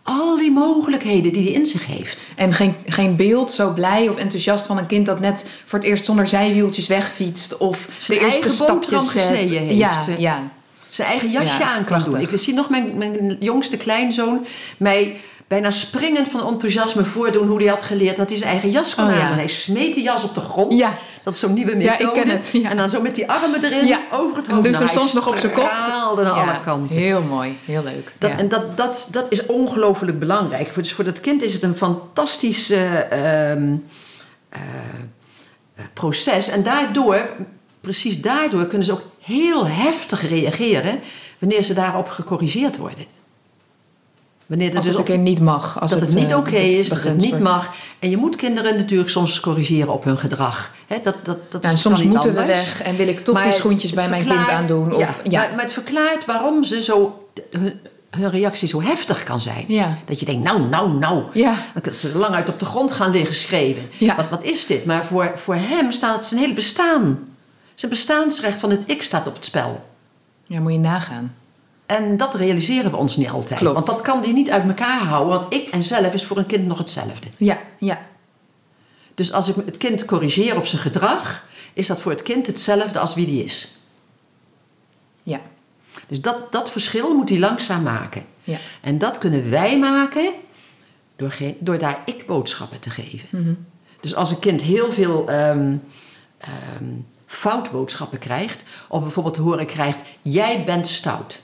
al 0.07 0.37
die 0.37 0.51
mogelijkheden 0.51 1.33
die 1.33 1.43
hij 1.43 1.51
in 1.51 1.65
zich 1.65 1.85
heeft. 1.85 2.23
En 2.35 2.53
geen, 2.53 2.75
geen 2.85 3.15
beeld 3.15 3.51
zo 3.51 3.73
blij 3.73 4.09
of 4.09 4.17
enthousiast 4.17 4.65
van 4.65 4.77
een 4.77 4.85
kind 4.85 5.05
dat 5.05 5.19
net 5.19 5.45
voor 5.65 5.79
het 5.79 5.87
eerst 5.87 6.05
zonder 6.05 6.27
zijwieltjes 6.27 6.87
wegfietst. 6.87 7.57
Of 7.57 7.87
Zijn 7.99 8.19
de 8.19 8.25
eerste 8.25 8.49
stapjes 8.49 9.11
zet. 9.11 9.21
gesneden 9.23 9.57
heeft. 9.67 9.77
Ja, 9.77 10.01
ja. 10.17 10.43
Zijn 10.89 11.07
eigen 11.07 11.29
jasje 11.31 11.59
Ja, 11.59 11.65
aan 11.65 11.75
kan 11.75 11.85
prachtig. 11.85 12.11
doen. 12.11 12.33
Ik 12.33 12.39
zie 12.39 12.53
nog 12.53 12.69
mijn, 12.69 12.97
mijn 12.97 13.37
jongste 13.39 13.77
kleinzoon 13.77 14.45
mij 14.77 15.15
bijna 15.47 15.71
springend 15.71 16.27
van 16.27 16.47
enthousiasme 16.47 17.03
voordoen 17.05 17.47
hoe 17.47 17.57
hij 17.61 17.67
had 17.69 17.83
geleerd 17.83 18.17
dat 18.17 18.29
hij 18.29 18.37
zijn 18.37 18.49
eigen 18.49 18.69
jas 18.69 18.95
kon 18.95 19.03
Oh, 19.05 19.15
ja. 19.15 19.33
hij 19.33 19.47
smeet 19.47 19.93
de 19.93 20.01
jas 20.01 20.23
op 20.23 20.33
de 20.35 20.41
grond. 20.41 20.73
Ja. 20.73 20.97
Dat 21.23 21.33
is 21.33 21.39
zo'n 21.39 21.53
nieuwe 21.53 21.71
Ja, 21.71 21.77
methode. 21.77 22.03
ik 22.03 22.23
ken 22.23 22.29
het, 22.29 22.49
ja. 22.53 22.69
En 22.69 22.77
dan 22.77 22.89
zo 22.89 23.01
met 23.01 23.15
die 23.15 23.29
armen 23.31 23.63
erin 23.63 23.85
Ja. 23.85 23.99
over 24.11 24.37
het 24.37 24.47
hoofd. 24.47 24.63
dus 24.63 24.71
Nou, 24.71 24.85
hem 24.85 24.97
soms 24.99 25.13
nog 25.13 25.27
op 25.27 25.37
zijn 25.37 25.51
kop. 25.51 25.63
straalde 25.83 26.23
naar 26.23 26.35
Ja, 26.35 26.41
alle 26.51 26.59
kanten. 26.63 26.97
Heel 26.97 27.21
mooi, 27.21 27.57
heel 27.65 27.83
leuk. 27.83 28.11
Dat, 28.17 28.29
ja. 28.29 28.37
En 28.37 28.47
dat, 28.47 28.77
dat, 28.77 29.07
dat 29.11 29.25
is 29.29 29.45
ongelooflijk 29.45 30.19
belangrijk. 30.19 30.73
Dus 30.75 30.93
voor 30.93 31.03
dat 31.03 31.19
kind 31.19 31.41
is 31.41 31.53
het 31.53 31.63
een 31.63 31.75
fantastisch 31.75 32.69
eh, 32.69 32.99
ehm, 33.51 33.75
eh, 34.49 34.59
eh, 35.75 35.85
proces. 35.93 36.47
En 36.47 36.63
daardoor, 36.63 37.29
precies 37.81 38.21
daardoor, 38.21 38.65
kunnen 38.65 38.87
ze 38.87 38.93
ook 38.93 39.03
heel 39.21 39.67
heftig 39.67 40.29
reageren 40.29 40.99
wanneer 41.39 41.61
ze 41.63 41.73
daarop 41.73 42.09
gecorrigeerd 42.09 42.77
worden. 42.77 43.05
Wanneer 44.45 44.69
er 44.69 44.75
Als 44.75 44.85
dus 44.85 44.93
het 44.93 45.07
een 45.07 45.15
keer 45.15 45.23
niet 45.23 45.39
mag. 45.39 45.81
Als 45.81 45.91
dat 45.91 45.99
het, 45.99 46.15
niet 46.15 46.31
eh, 46.31 46.37
oké 46.37 46.55
is, 46.55 46.89
dat 46.89 47.03
het 47.03 47.17
niet 47.17 47.39
mag. 47.39 47.73
En 47.99 48.09
je 48.09 48.17
moet 48.17 48.35
kinderen 48.35 48.77
natuurlijk 48.77 49.09
soms 49.09 49.39
corrigeren 49.39 49.93
op 49.93 50.03
hun 50.03 50.17
gedrag. 50.17 50.71
Hè, 50.87 50.97
dat, 51.03 51.15
dat, 51.23 51.51
dat 51.51 51.63
Ja, 51.63 51.69
en 51.69 51.77
soms 51.77 52.03
moeten 52.03 52.33
we 52.33 52.45
weg 52.45 52.81
en 52.81 52.95
wil 52.95 53.07
ik 53.07 53.19
toch 53.19 53.35
Maar 53.35 53.43
die 53.43 53.53
schoentjes 53.53 53.91
bij 53.91 54.09
mijn 54.09 54.25
kind 54.25 54.49
aandoen. 54.49 54.93
Of, 54.93 54.99
ja, 55.01 55.29
ja, 55.29 55.39
Maar, 55.39 55.55
maar 55.55 55.63
het 55.63 55.73
verklaart 55.73 56.25
waarom 56.25 56.63
ze 56.63 56.81
zo, 56.81 57.27
hun, 57.51 57.79
hun 58.09 58.29
reactie 58.29 58.67
zo 58.67 58.81
heftig 58.81 59.23
kan 59.23 59.39
zijn. 59.39 59.65
ja. 59.67 59.97
Dat 60.05 60.19
je 60.19 60.25
denkt, 60.25 60.43
nou, 60.43 60.61
nou, 60.61 60.91
nou. 60.91 61.23
kunnen 61.81 61.99
ze 61.99 62.17
lang 62.17 62.35
uit 62.35 62.49
op 62.49 62.59
de 62.59 62.65
grond 62.65 62.91
gaan 62.91 63.11
liggen 63.11 63.35
schreeuwen. 63.35 63.89
Wat, 63.99 64.29
wat 64.29 64.43
is 64.43 64.65
dit? 64.65 64.85
Maar 64.85 65.05
voor, 65.05 65.31
voor 65.35 65.55
hem 65.55 65.91
staat 65.91 66.15
het 66.15 66.25
zijn 66.25 66.39
hele 66.39 66.53
bestaan. 66.53 67.19
Zijn 67.75 67.91
bestaansrecht 67.91 68.59
van 68.59 68.69
het 68.69 68.81
ik 68.85 69.01
staat 69.01 69.27
op 69.27 69.35
het 69.35 69.45
spel. 69.45 69.85
ja, 70.45 70.59
moet 70.59 70.71
je 70.71 70.79
nagaan. 70.79 71.33
En 71.85 72.17
dat 72.17 72.33
realiseren 72.35 72.91
we 72.91 72.97
ons 72.97 73.15
niet 73.15 73.29
altijd. 73.29 73.59
Klopt. 73.59 73.73
Want 73.73 73.85
dat 73.85 74.01
kan 74.01 74.21
die 74.21 74.33
niet 74.33 74.49
uit 74.49 74.67
elkaar 74.67 74.99
houden. 74.99 75.39
Want 75.39 75.53
ik 75.53 75.69
en 75.69 75.83
zelf 75.83 76.13
is 76.13 76.25
voor 76.25 76.37
een 76.37 76.45
kind 76.45 76.67
nog 76.67 76.77
hetzelfde. 76.77 77.27
Ja, 77.37 77.59
ja, 77.79 77.99
Dus 79.15 79.33
als 79.33 79.47
ik 79.47 79.55
het 79.65 79.77
kind 79.77 80.05
corrigeer 80.05 80.57
op 80.57 80.65
zijn 80.65 80.81
gedrag... 80.81 81.43
is 81.73 81.87
dat 81.87 81.99
voor 81.99 82.11
het 82.11 82.21
kind 82.21 82.47
hetzelfde 82.47 82.99
als 82.99 83.13
wie 83.13 83.25
die 83.25 83.43
is. 83.43 83.77
ja, 85.23 85.39
Dus 86.07 86.21
dat, 86.21 86.51
dat 86.51 86.71
verschil 86.71 87.15
moet 87.15 87.29
hij 87.29 87.39
langzaam 87.39 87.83
maken. 87.83 88.25
ja. 88.43 88.57
En 88.81 88.97
dat 88.97 89.17
kunnen 89.17 89.49
wij 89.49 89.79
maken 89.79 90.31
door, 91.15 91.31
geen, 91.31 91.57
door 91.59 91.77
daar 91.77 92.01
ik-boodschappen 92.05 92.79
te 92.79 92.89
geven. 92.89 93.27
Mhm. 93.31 93.53
Dus 93.99 94.15
als 94.15 94.31
een 94.31 94.39
kind 94.39 94.61
heel 94.61 94.91
veel 94.91 95.29
ehm 95.29 95.77
ehm, 96.37 96.93
foutboodschappen 97.25 98.19
krijgt... 98.19 98.63
of 98.87 99.01
bijvoorbeeld 99.01 99.35
te 99.35 99.41
horen 99.41 99.65
krijgt... 99.65 99.99
jij 100.21 100.63
bent 100.65 100.87
stout. 100.87 101.41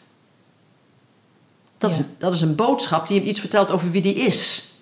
Dat, 1.82 1.92
Ja. 1.92 1.98
is, 2.00 2.04
dat 2.18 2.34
is 2.34 2.42
een 2.42 2.56
boodschap 2.56 3.08
die 3.08 3.20
hem 3.20 3.28
iets 3.28 3.40
vertelt 3.40 3.72
over 3.72 3.92
wie 3.92 4.02
die 4.02 4.14
is. 4.16 4.74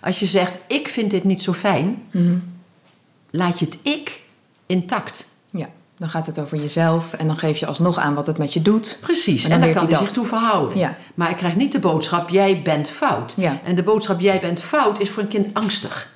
Als 0.00 0.18
je 0.20 0.26
zegt, 0.26 0.52
ik 0.66 0.88
vind 0.88 1.10
dit 1.10 1.24
niet 1.24 1.42
zo 1.42 1.52
fijn... 1.52 2.02
Mhm. 2.10 2.36
laat 3.30 3.58
je 3.58 3.64
het 3.64 3.78
ik 3.82 4.20
intact. 4.66 5.24
ja. 5.50 5.68
Dan 5.98 6.10
gaat 6.10 6.26
het 6.26 6.38
over 6.38 6.58
jezelf 6.58 7.12
en 7.12 7.26
dan 7.26 7.36
geef 7.36 7.58
je 7.58 7.66
alsnog 7.66 7.98
aan 7.98 8.14
wat 8.14 8.26
het 8.26 8.38
met 8.38 8.52
je 8.52 8.62
doet. 8.62 8.98
Precies, 9.00 9.44
En 9.44 9.50
en, 9.50 9.60
dan 9.60 9.72
kan 9.72 9.82
hij 9.86 9.92
hij 9.96 10.04
zich 10.04 10.12
toe 10.14 10.26
verhouden. 10.26 10.78
Ja. 10.78 10.96
Maar 11.14 11.26
hij 11.26 11.36
krijgt 11.36 11.56
niet 11.56 11.72
de 11.72 11.78
boodschap, 11.78 12.28
jij 12.28 12.60
bent 12.64 12.88
fout. 12.88 13.34
Ja. 13.36 13.60
En 13.64 13.74
de 13.74 13.82
boodschap, 13.82 14.20
jij 14.20 14.40
bent 14.40 14.60
fout, 14.62 15.00
is 15.00 15.10
voor 15.10 15.22
een 15.22 15.28
kind 15.28 15.54
angstig. 15.54 16.14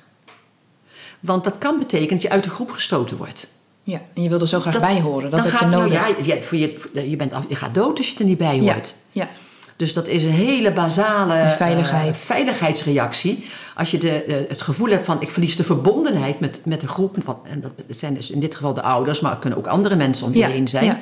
Want 1.19 1.43
dat 1.43 1.57
kan 1.57 1.79
betekenen 1.79 2.09
dat 2.09 2.21
je 2.21 2.29
uit 2.29 2.43
de 2.43 2.49
groep 2.49 2.71
gestoten 2.71 3.17
wordt. 3.17 3.47
Ja, 3.83 4.01
en 4.13 4.21
je 4.23 4.29
wil 4.29 4.39
er 4.39 4.47
zo 4.47 4.59
graag 4.59 4.73
Dat- 4.73 4.81
bij 4.81 5.01
horen. 5.01 5.21
Dat 5.29 5.31
dan 5.31 5.49
heb 5.51 5.59
gaat 5.59 5.69
je 5.69 5.75
hij- 5.75 5.85
nodig. 5.85 6.25
ja, 6.27 6.33
je, 6.35 6.43
voor 6.43 6.57
je, 6.57 7.09
je, 7.09 7.15
bent 7.15 7.33
af, 7.33 7.43
je 7.49 7.55
gaat 7.55 7.73
dood 7.73 7.97
als 7.97 8.09
je 8.11 8.19
er 8.19 8.25
niet 8.25 8.37
bij 8.37 8.61
ja, 8.61 8.73
hoort. 8.73 8.95
ja, 9.11 9.27
Dus 9.77 9.93
dat 9.93 10.07
is 10.07 10.23
een 10.23 10.31
hele 10.31 10.71
basale 10.71 11.33
Een 11.39 11.51
veiligheid. 11.51 12.13
eh, 12.15 12.19
veiligheidsreactie. 12.21 13.45
Als 13.75 13.91
je 13.91 13.97
de, 13.97 14.23
de- 14.27 14.45
het 14.49 14.61
gevoel 14.61 14.87
hebt 14.89 15.05
van 15.05 15.21
ik 15.21 15.29
verlies 15.29 15.55
de 15.55 15.63
verbondenheid 15.63 16.39
met, 16.39 16.61
met 16.65 16.81
de 16.81 16.87
groep. 16.87 17.15
Van, 17.23 17.37
en 17.43 17.61
dat 17.61 17.71
zijn 17.87 18.13
dus 18.13 18.29
in 18.31 18.39
dit 18.39 18.55
geval 18.55 18.73
de 18.73 18.81
ouders, 18.81 19.19
maar 19.19 19.31
het 19.31 19.39
kunnen 19.39 19.59
ook 19.59 19.67
andere 19.67 19.95
mensen 19.95 20.27
om 20.27 20.33
je 20.33 20.39
Ja, 20.39 20.47
heen 20.47 20.67
zijn. 20.67 20.85
ja. 20.85 20.99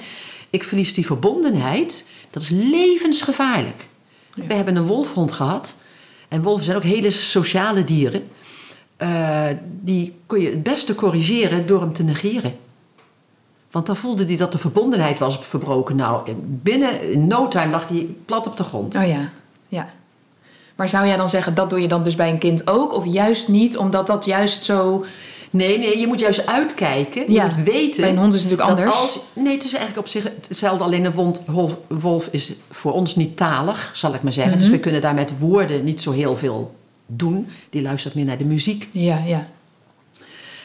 Ik 0.50 0.64
verlies 0.64 0.94
die 0.94 1.06
verbondenheid. 1.06 2.06
Dat 2.32 2.42
is 2.42 2.50
levensgevaarlijk. 2.50 3.86
Ja. 4.34 4.48
We 4.48 4.54
hebben 4.54 4.76
een 4.76 4.86
wolfhond 4.86 5.32
gehad. 5.32 5.76
En 6.28 6.42
wolven 6.42 6.66
zijn 6.66 6.78
ook 6.78 6.84
hele 6.84 7.10
sociale 7.10 7.84
dieren. 7.84 8.28
Eh, 8.98 9.44
die 9.82 10.16
kun 10.26 10.42
je 10.42 10.50
het 10.50 10.64
beste 10.64 10.96
corrigeren 10.96 11.68
door 11.68 11.82
hem 11.82 11.94
te 11.94 12.04
negeren. 12.04 12.56
Want 13.76 13.88
dan 13.88 13.96
voelde 13.96 14.26
hij 14.26 14.38
dat 14.38 14.52
de 14.52 14.58
verbondenheid 14.58 15.20
was 15.20 15.40
verbroken. 15.42 15.96
Nou, 15.96 16.34
binnen 16.44 17.12
in 17.12 17.28
no 17.28 17.48
time 17.48 17.72
lag 17.72 17.88
hij 17.88 18.08
plat 18.26 18.48
op 18.48 18.58
de 18.58 18.64
grond. 18.64 18.96
Oh 18.96 19.08
ja, 19.08 19.30
ja. 19.68 19.90
Maar 20.76 20.90
zou 20.90 21.08
jij 21.08 21.18
dan 21.18 21.30
zeggen, 21.30 21.56
dat 21.56 21.70
doe 21.70 21.82
je 21.82 21.88
dan 21.88 22.04
dus 22.04 22.16
bij 22.16 22.30
een 22.30 22.38
kind 22.38 22.68
ook? 22.68 22.94
Of 22.94 23.06
juist 23.06 23.48
niet, 23.48 23.78
omdat 23.78 24.08
dat 24.08 24.26
juist 24.26 24.64
zo... 24.64 25.06
Nee, 25.50 25.78
nee, 25.78 26.00
je 26.00 26.08
moet 26.08 26.20
juist 26.20 26.46
uitkijken. 26.46 27.22
Je 27.22 27.32
Ja, 27.32 27.46
moet 27.46 27.64
weten. 27.66 28.02
bij 28.02 28.10
een 28.10 28.18
hond 28.18 28.34
is 28.34 28.42
het 28.44 28.50
natuurlijk 28.52 28.80
anders. 28.80 28.98
Als, 28.98 29.20
nee, 29.34 29.54
het 29.54 29.64
is 29.64 29.74
eigenlijk 29.74 30.06
op 30.06 30.08
zich 30.08 30.24
hetzelfde. 30.48 30.84
Alleen 30.84 31.06
een 31.06 31.14
wond, 31.14 31.44
wolf, 31.48 31.76
wolf 31.88 32.28
is 32.32 32.54
voor 32.72 32.92
ons 32.92 33.16
niet 33.16 33.38
talig, 33.38 33.92
zal 33.94 34.14
ik 34.14 34.22
maar 34.22 34.34
zeggen. 34.34 34.54
Mhm. 34.54 34.62
Dus 34.62 34.70
we 34.72 34.80
kunnen 34.80 35.02
daar 35.02 35.14
met 35.16 35.32
woorden 35.40 35.84
niet 35.84 36.02
zo 36.02 36.12
heel 36.12 36.36
veel 36.36 36.76
doen. 37.06 37.48
Die 37.70 37.82
luistert 37.82 38.16
meer 38.16 38.26
naar 38.26 38.38
de 38.38 38.46
muziek. 38.46 38.90
Ja, 38.92 39.22
ja, 39.26 39.48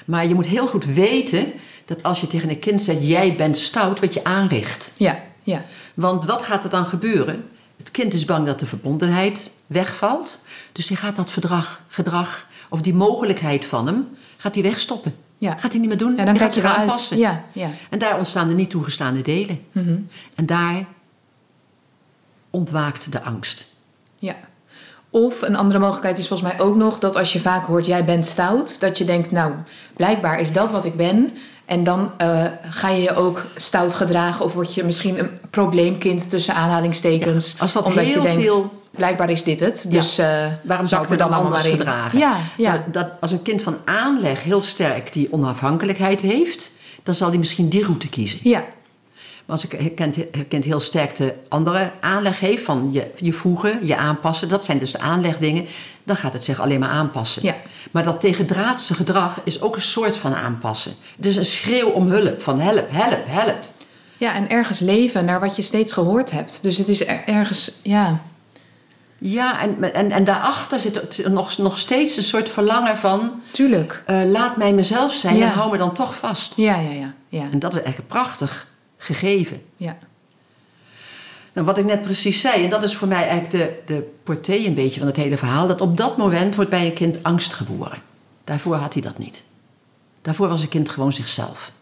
Maar 0.04 0.26
je 0.26 0.34
moet 0.34 0.46
heel 0.46 0.66
goed 0.66 0.84
weten 0.84 1.52
dat 1.90 2.02
als 2.02 2.20
je 2.20 2.26
tegen 2.26 2.48
een 2.48 2.58
kind 2.58 2.82
zegt: 2.82 3.06
jij 3.06 3.36
bent 3.36 3.56
stout, 3.56 4.00
wat 4.00 4.14
je 4.14 4.24
aanricht. 4.24 4.92
ja, 4.96 5.18
ja. 5.42 5.64
Want 5.94 6.24
wat 6.24 6.42
gaat 6.42 6.64
er 6.64 6.70
dan 6.70 6.86
gebeuren? 6.86 7.48
Het 7.76 7.90
kind 7.90 8.14
is 8.14 8.24
bang 8.24 8.46
dat 8.46 8.58
de 8.58 8.66
verbondenheid 8.66 9.50
wegvalt. 9.66 10.40
Dus 10.72 10.88
hij 10.88 10.96
gaat 10.96 11.16
dat 11.16 11.30
verdrag, 11.30 11.82
gedrag 11.88 12.46
of 12.68 12.80
die 12.80 12.94
mogelijkheid 12.94 13.66
van 13.66 13.86
hem, 13.86 14.08
gaat 14.36 14.54
hij 14.54 14.62
wegstoppen. 14.64 15.14
Ja, 15.38 15.56
Gaat 15.56 15.70
hij 15.70 15.80
niet 15.80 15.88
meer 15.88 15.98
doen. 15.98 16.16
ja 16.16 16.24
dan 16.24 16.36
hij 16.36 16.48
gaat 16.50 16.64
uit. 16.64 16.76
aanpassen. 16.76 17.18
Ja, 17.18 17.44
ja. 17.52 17.70
En 17.90 17.98
daar 17.98 18.16
ontstaan 18.18 18.48
de 18.48 18.54
niet 18.54 18.70
toegestaande 18.70 19.22
delen. 19.22 19.60
Mhm. 19.72 19.96
En 20.34 20.46
daar 20.46 20.84
ontwaakt 22.50 23.12
de 23.12 23.22
angst. 23.22 23.66
Ja. 24.18 24.36
Of 25.10 25.42
een 25.42 25.56
andere 25.56 25.78
mogelijkheid 25.78 26.18
is 26.18 26.28
volgens 26.28 26.52
mij 26.52 26.60
ook 26.60 26.76
nog 26.76 26.98
dat 26.98 27.16
als 27.16 27.32
je 27.32 27.40
vaak 27.40 27.66
hoort 27.66 27.86
jij 27.86 28.04
bent 28.04 28.26
stout, 28.26 28.80
dat 28.80 28.98
je 28.98 29.04
denkt, 29.04 29.30
nou, 29.30 29.52
blijkbaar 29.96 30.40
is 30.40 30.52
dat 30.52 30.70
wat 30.70 30.84
ik 30.84 30.96
ben. 30.96 31.30
En 31.70 31.84
dan 31.84 32.10
eh, 32.16 32.44
ga 32.70 32.88
je 32.88 33.02
je 33.02 33.14
ook 33.14 33.46
stout 33.56 33.94
gedragen 33.94 34.44
of 34.44 34.54
word 34.54 34.74
je 34.74 34.84
misschien 34.84 35.18
een 35.18 35.30
probleemkind 35.50 36.30
tussen 36.30 36.54
aanhalingstekens. 36.54 37.52
Ja, 37.52 37.58
als 37.60 37.72
dat 37.72 37.84
omdat 37.86 38.04
heel 38.04 38.14
je 38.14 38.20
denkt, 38.28 38.42
veel- 38.42 38.72
blijkbaar 38.90 39.30
is 39.30 39.44
dit 39.44 39.60
het. 39.60 39.86
Dus 39.88 40.18
eh 40.18 40.26
Waarom 40.62 40.86
zou 40.86 41.04
ik 41.04 41.10
er 41.10 41.16
dan 41.16 41.26
allemaal 41.30 41.44
anders 41.44 41.64
in. 41.64 41.76
gedragen? 41.76 42.18
Ja, 42.18 42.36
ja. 42.56 42.84
Dat 42.92 43.08
als 43.20 43.30
een 43.30 43.42
kind 43.42 43.62
van 43.62 43.76
aanleg 43.84 44.42
heel 44.42 44.60
sterk 44.60 45.12
die 45.12 45.32
onafhankelijkheid 45.32 46.20
heeft, 46.20 46.70
dan 47.02 47.14
zal 47.14 47.28
hij 47.28 47.38
misschien 47.38 47.68
die 47.68 47.84
route 47.84 48.08
kiezen. 48.08 48.38
ja, 48.42 48.64
Als 49.50 49.66
een 49.70 49.94
kind, 49.94 50.16
kind 50.48 50.64
heel 50.64 50.80
sterk 50.80 51.16
de 51.16 51.34
andere 51.48 51.90
aanleg 52.00 52.40
heeft, 52.40 52.64
van 52.64 52.88
je, 52.92 53.10
je 53.16 53.32
voegen, 53.32 53.86
je 53.86 53.96
aanpassen, 53.96 54.48
dat 54.48 54.64
zijn 54.64 54.78
dus 54.78 54.92
de 54.92 54.98
aanlegdingen, 55.00 55.66
dan 56.04 56.16
gaat 56.16 56.32
het 56.32 56.44
zich 56.44 56.60
alleen 56.60 56.80
maar 56.80 56.88
aanpassen. 56.88 57.42
Ja. 57.44 57.54
Maar 57.90 58.02
dat 58.04 58.20
tegendraadse 58.20 58.94
gedrag 58.94 59.40
is 59.44 59.60
ook 59.60 59.76
een 59.76 59.82
soort 59.82 60.16
van 60.16 60.34
aanpassen. 60.34 60.92
Het 61.16 61.26
is 61.26 61.36
een 61.36 61.44
schreeuw 61.44 61.88
om 61.88 62.08
hulp, 62.10 62.42
van 62.42 62.60
help, 62.60 62.86
help, 62.90 63.24
help. 63.26 63.58
ja, 64.16 64.34
en 64.34 64.48
ergens 64.50 64.78
leven 64.78 65.24
naar 65.24 65.40
wat 65.40 65.56
je 65.56 65.62
steeds 65.62 65.92
gehoord 65.92 66.30
hebt. 66.30 66.62
Dus 66.62 66.76
het 66.78 66.88
is 66.88 67.06
er- 67.06 67.22
ergens, 67.26 67.72
ja, 67.82 68.20
Ja, 69.18 69.60
en, 69.60 69.94
en, 69.94 70.10
en 70.10 70.24
daarachter 70.24 70.78
zit 70.80 71.26
nog, 71.28 71.58
nog 71.58 71.78
steeds 71.78 72.16
een 72.16 72.24
soort 72.24 72.48
verlangen 72.48 72.96
van... 72.96 73.42
tuurlijk. 73.50 74.02
eh, 74.06 74.20
laat 74.26 74.56
mij 74.56 74.72
mezelf 74.72 75.12
zijn 75.12 75.36
Ja. 75.36 75.46
en 75.46 75.52
hou 75.52 75.70
me 75.70 75.78
dan 75.78 75.92
toch 75.94 76.14
vast. 76.16 76.52
Ja, 76.56 76.76
ja, 76.80 76.90
ja, 76.90 77.12
ja, 77.28 77.44
En 77.52 77.58
dat 77.58 77.74
is 77.74 77.82
echt 77.82 78.06
prachtig 78.06 78.66
gegeven. 79.00 79.62
ja. 79.76 79.98
Nou, 81.52 81.66
wat 81.66 81.78
ik 81.78 81.84
net 81.84 82.02
precies 82.02 82.40
zei, 82.40 82.64
en 82.64 82.70
dat 82.70 82.82
is 82.82 82.96
voor 82.96 83.08
mij 83.08 83.28
eigenlijk 83.28 83.50
de, 83.50 83.94
de 83.94 84.10
portée 84.22 84.66
een 84.66 84.74
beetje 84.74 84.98
van 84.98 85.08
het 85.08 85.16
hele 85.16 85.36
verhaal... 85.36 85.66
dat 85.66 85.80
op 85.80 85.96
dat 85.96 86.16
moment 86.16 86.54
wordt 86.54 86.70
bij 86.70 86.86
een 86.86 86.92
kind 86.92 87.22
angst 87.22 87.54
geboren. 87.54 87.98
Daarvoor 88.44 88.74
had 88.74 88.92
hij 88.92 89.02
dat 89.02 89.18
niet. 89.18 89.44
Daarvoor 90.22 90.48
was 90.48 90.62
een 90.62 90.68
kind 90.68 90.88
gewoon 90.88 91.12
zichzelf. 91.12 91.72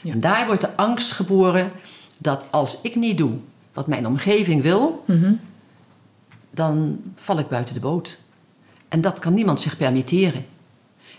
Ja. 0.00 0.12
En 0.12 0.20
daar 0.20 0.46
wordt 0.46 0.60
de 0.60 0.76
angst 0.76 1.12
geboren 1.12 1.72
dat 2.18 2.44
als 2.50 2.78
ik 2.82 2.94
niet 2.94 3.18
doe 3.18 3.32
wat 3.72 3.86
mijn 3.86 4.06
omgeving 4.06 4.62
wil... 4.62 5.04
Mhm. 5.06 5.32
dan 6.50 7.00
val 7.14 7.38
ik 7.38 7.48
buiten 7.48 7.74
de 7.74 7.80
boot. 7.80 8.18
En 8.88 9.00
dat 9.00 9.18
kan 9.18 9.34
niemand 9.34 9.60
zich 9.60 9.76
permitteren. 9.76 10.46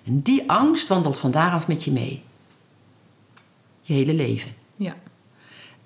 En 0.04 0.22
die 0.22 0.50
angst 0.52 0.88
wandelt 0.88 1.20
van 1.20 1.32
daaraf 1.32 1.68
met 1.68 1.84
je 1.84 1.92
mee. 1.92 2.24
Je 3.88 3.94
hele 3.94 4.14
leven. 4.14 4.52
ja. 4.76 4.96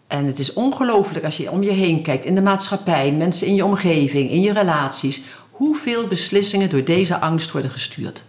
En 0.08 0.26
het 0.26 0.40
is 0.40 0.54
ongelooflijk 0.54 1.26
als 1.26 1.38
je 1.38 1.52
om 1.52 1.64
je 1.64 1.72
heen 1.72 2.02
kijkt, 2.02 2.26
in 2.26 2.36
de 2.36 2.42
maatschappij, 2.42 3.12
mensen 3.12 3.48
in 3.48 3.56
je 3.56 3.66
omgeving, 3.66 4.30
in 4.30 4.42
je 4.42 4.54
relaties, 4.54 5.22
hoeveel 5.52 6.08
beslissingen 6.08 6.70
door 6.70 6.84
deze 6.84 7.20
angst 7.20 7.52
worden 7.52 7.72
gestuurd. 7.72 8.24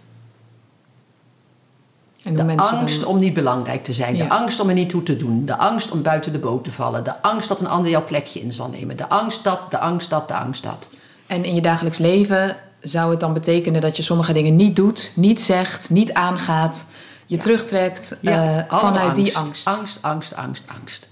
En 2.23 2.35
De 2.35 2.55
angst 2.57 2.99
dan- 2.99 3.09
om 3.09 3.19
niet 3.19 3.33
belangrijk 3.33 3.83
te 3.83 3.93
zijn, 3.93 4.15
Ja. 4.15 4.23
de 4.23 4.29
angst 4.33 4.59
om 4.59 4.67
er 4.69 4.73
niet 4.75 4.89
toe 4.89 5.03
te 5.03 5.17
doen, 5.17 5.45
de 5.45 5.57
angst 5.57 5.91
om 5.91 6.01
buiten 6.01 6.31
de 6.31 6.39
boot 6.39 6.63
te 6.63 6.71
vallen, 6.71 7.03
de 7.03 7.21
angst 7.21 7.47
dat 7.47 7.59
een 7.59 7.67
ander 7.67 7.91
jouw 7.91 8.05
plekje 8.05 8.39
in 8.39 8.53
zal 8.53 8.69
nemen, 8.69 8.97
de 8.97 9.09
angst 9.09 9.43
dat, 9.43 9.65
de 9.71 9.79
angst 9.79 10.09
dat, 10.09 10.27
de 10.27 10.33
angst 10.33 10.63
dat. 10.63 10.89
En 11.27 11.43
in 11.43 11.55
je 11.55 11.61
dagelijks 11.61 11.97
leven 11.97 12.57
zou 12.79 13.11
het 13.11 13.19
dan 13.19 13.33
betekenen 13.33 13.81
dat 13.81 13.97
je 13.97 14.03
sommige 14.03 14.33
dingen 14.33 14.55
niet 14.55 14.75
doet, 14.75 15.11
niet 15.15 15.41
zegt, 15.41 15.89
niet 15.89 16.13
aangaat, 16.13 16.91
je 17.33 17.39
terugtrekt 17.39 18.17
eh, 18.21 18.59
vanuit 18.69 19.15
die 19.15 19.37
angst. 19.37 19.67
Angst, 19.67 19.97
angst, 20.01 20.35
angst, 20.35 20.63
angst. 20.79 21.09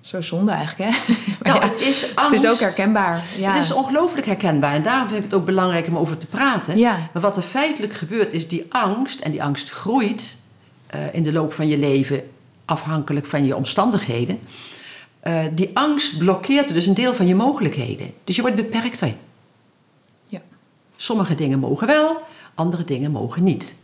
Zo 0.00 0.20
zonde 0.20 0.52
eigenlijk, 0.52 0.90
hè? 0.90 0.96
Maar 1.42 1.52
Nou, 1.52 1.60
ja, 1.60 1.68
het 1.68 1.80
is 1.80 2.02
het 2.02 2.16
angst. 2.16 2.44
is 2.44 2.50
ook 2.50 2.58
herkenbaar. 2.60 3.22
Ja. 3.38 3.52
Het 3.52 3.64
is 3.64 3.72
ongelooflijk 3.72 4.26
herkenbaar 4.26 4.74
en 4.74 4.82
daarom 4.82 5.06
vind 5.08 5.18
ik 5.18 5.24
het 5.24 5.34
ook 5.34 5.44
belangrijk 5.44 5.86
om 5.86 5.96
over 5.96 6.18
te 6.18 6.26
praten. 6.26 6.78
Maar 6.80 7.08
wat 7.12 7.36
er 7.36 7.42
feitelijk 7.42 7.92
gebeurt 7.94 8.32
is 8.32 8.48
die 8.48 8.66
angst, 8.68 9.20
en 9.20 9.30
die 9.30 9.42
angst 9.42 9.70
groeit 9.70 10.36
eh, 10.86 11.00
in 11.12 11.22
de 11.22 11.32
loop 11.32 11.52
van 11.52 11.68
je 11.68 11.78
leven 11.78 12.30
afhankelijk 12.64 13.26
van 13.26 13.44
je 13.46 13.56
omstandigheden. 13.56 14.38
eh, 15.20 15.44
die 15.52 15.70
angst 15.74 16.18
blokkeert 16.18 16.72
dus 16.72 16.86
een 16.86 16.94
deel 16.94 17.14
van 17.14 17.26
je 17.26 17.34
mogelijkheden. 17.34 18.12
Dus 18.24 18.36
je 18.36 18.42
wordt 18.42 18.56
beperkter. 18.56 19.14
Ja. 20.26 20.40
Sommige 20.96 21.34
dingen 21.34 21.58
mogen 21.58 21.86
wel, 21.86 22.22
andere 22.54 22.84
dingen 22.84 23.10
mogen 23.10 23.44
niet. 23.44 23.74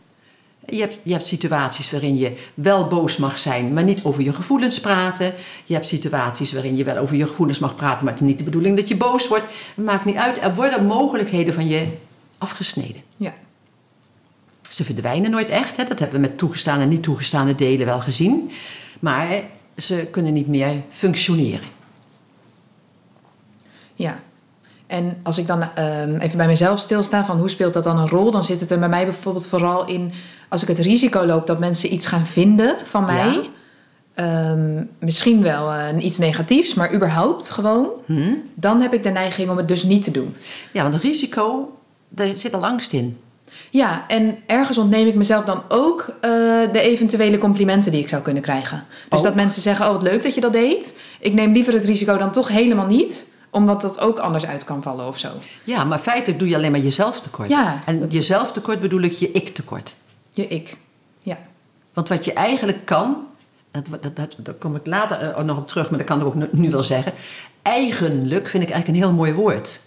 Je 0.69 0.79
hebt, 0.79 0.97
je 1.03 1.11
hebt 1.11 1.25
situaties 1.25 1.91
waarin 1.91 2.17
je 2.17 2.37
wel 2.53 2.87
boos 2.87 3.17
mag 3.17 3.39
zijn, 3.39 3.73
maar 3.73 3.83
niet 3.83 4.03
over 4.03 4.23
je 4.23 4.33
gevoelens 4.33 4.79
praten. 4.79 5.33
Je 5.65 5.73
hebt 5.73 5.87
situaties 5.87 6.53
waarin 6.53 6.75
je 6.75 6.83
wel 6.83 6.97
over 6.97 7.15
je 7.15 7.27
gevoelens 7.27 7.59
mag 7.59 7.75
praten, 7.75 8.05
maar 8.05 8.13
het 8.13 8.21
is 8.21 8.27
niet 8.27 8.37
de 8.37 8.43
bedoeling 8.43 8.77
dat 8.77 8.87
je 8.87 8.97
boos 8.97 9.27
wordt. 9.27 9.45
Het 9.75 9.85
maakt 9.85 10.05
niet 10.05 10.15
uit. 10.15 10.41
Er 10.41 10.55
worden 10.55 10.85
mogelijkheden 10.85 11.53
van 11.53 11.67
je 11.67 11.87
afgesneden. 12.37 13.01
Ja. 13.17 13.33
Ze 14.69 14.83
verdwijnen 14.83 15.31
nooit 15.31 15.49
echt. 15.49 15.77
Hè? 15.77 15.83
Dat 15.83 15.99
hebben 15.99 16.21
we 16.21 16.27
met 16.27 16.37
toegestane 16.37 16.81
en 16.81 16.89
niet 16.89 17.03
toegestane 17.03 17.55
delen 17.55 17.85
wel 17.85 17.99
gezien. 17.99 18.51
Maar 18.99 19.27
ze 19.77 20.07
kunnen 20.11 20.33
niet 20.33 20.47
meer 20.47 20.81
functioneren. 20.91 21.67
Ja. 23.95 24.23
En 24.95 25.17
als 25.23 25.37
ik 25.37 25.47
dan 25.47 25.61
ehm, 25.75 26.15
even 26.15 26.37
bij 26.37 26.47
mezelf 26.47 26.79
stilsta 26.79 27.25
van 27.25 27.37
hoe 27.37 27.49
speelt 27.49 27.73
dat 27.73 27.83
dan 27.83 27.97
een 27.97 28.09
rol, 28.09 28.31
dan 28.31 28.43
zit 28.43 28.59
het 28.59 28.71
er 28.71 28.79
bij 28.79 28.89
mij 28.89 29.03
bijvoorbeeld 29.05 29.47
vooral 29.47 29.85
in 29.85 30.11
als 30.49 30.61
ik 30.61 30.67
het 30.67 30.79
risico 30.79 31.25
loop 31.25 31.47
dat 31.47 31.59
mensen 31.59 31.93
iets 31.93 32.05
gaan 32.05 32.25
vinden 32.25 32.75
van 32.83 33.05
mij. 33.05 33.31
Ja. 33.33 33.41
ehm, 34.13 34.83
misschien 34.99 35.41
wel 35.41 35.71
eh, 35.71 36.05
iets 36.05 36.17
negatiefs, 36.17 36.73
maar 36.73 36.93
überhaupt 36.93 37.49
gewoon. 37.49 37.87
Hm? 38.05 38.33
Dan 38.53 38.81
heb 38.81 38.93
ik 38.93 39.03
de 39.03 39.09
neiging 39.09 39.49
om 39.49 39.57
het 39.57 39.67
dus 39.67 39.83
niet 39.83 40.03
te 40.03 40.11
doen. 40.11 40.35
Ja, 40.71 40.81
want 40.81 40.93
een 40.93 40.99
risico, 40.99 41.77
daar 42.09 42.27
zit 42.35 42.53
al 42.53 42.65
angst 42.65 42.93
in. 42.93 43.17
Ja, 43.69 44.05
en 44.07 44.37
ergens 44.45 44.77
ontneem 44.77 45.07
ik 45.07 45.15
mezelf 45.15 45.45
dan 45.45 45.61
ook 45.67 46.05
eh, 46.21 46.31
de 46.71 46.79
eventuele 46.79 47.37
complimenten 47.37 47.91
die 47.91 48.01
ik 48.01 48.09
zou 48.09 48.21
kunnen 48.21 48.43
krijgen. 48.43 48.83
Dus 49.09 49.19
Ook? 49.19 49.25
dat 49.25 49.35
mensen 49.35 49.61
zeggen, 49.61 49.85
oh 49.85 49.91
wat 49.91 50.03
leuk 50.03 50.23
dat 50.23 50.35
je 50.35 50.41
dat 50.41 50.53
deed. 50.53 50.93
Ik 51.19 51.33
neem 51.33 51.53
liever 51.53 51.73
het 51.73 51.83
risico 51.83 52.17
dan 52.17 52.31
toch 52.31 52.47
helemaal 52.47 52.87
niet. 52.87 53.25
Omdat 53.55 53.81
dat 53.81 53.99
ook 53.99 54.19
anders 54.19 54.45
uit 54.45 54.63
kan 54.63 54.83
vallen 54.83 55.07
of 55.07 55.17
zo. 55.17 55.29
Ja, 55.63 55.83
maar 55.83 55.99
feitelijk 55.99 56.39
doe 56.39 56.47
je 56.49 56.55
alleen 56.55 56.71
maar 56.71 56.79
jezelf 56.79 57.21
tekort. 57.21 57.49
Ja, 57.49 57.79
en 57.85 57.99
dat- 57.99 58.13
jezelf 58.13 58.51
tekort 58.51 58.79
bedoel 58.79 59.01
ik 59.01 59.11
je 59.11 59.31
ik 59.31 59.49
tekort. 59.49 59.95
Je 60.33 60.47
ik. 60.47 60.77
Ja. 61.21 61.37
Want 61.93 62.09
wat 62.09 62.25
je 62.25 62.33
eigenlijk 62.33 62.85
kan, 62.85 63.27
dat, 63.71 63.85
dat, 64.01 64.15
dat, 64.15 64.35
daar 64.37 64.53
kom 64.53 64.75
ik 64.75 64.85
later 64.85 65.17
eh, 65.19 65.43
nog 65.43 65.57
op 65.57 65.67
terug, 65.67 65.89
maar 65.89 65.99
dat 65.99 66.07
kan 66.07 66.19
ik 66.19 66.25
ook 66.25 66.35
nu, 66.35 66.47
nu 66.51 66.69
wel 66.71 66.83
zeggen. 66.83 67.13
Eigenlijk 67.61 68.47
vind 68.47 68.63
ik 68.63 68.69
eigenlijk 68.69 68.87
een 68.87 69.05
heel 69.07 69.13
mooi 69.17 69.33
woord. 69.33 69.81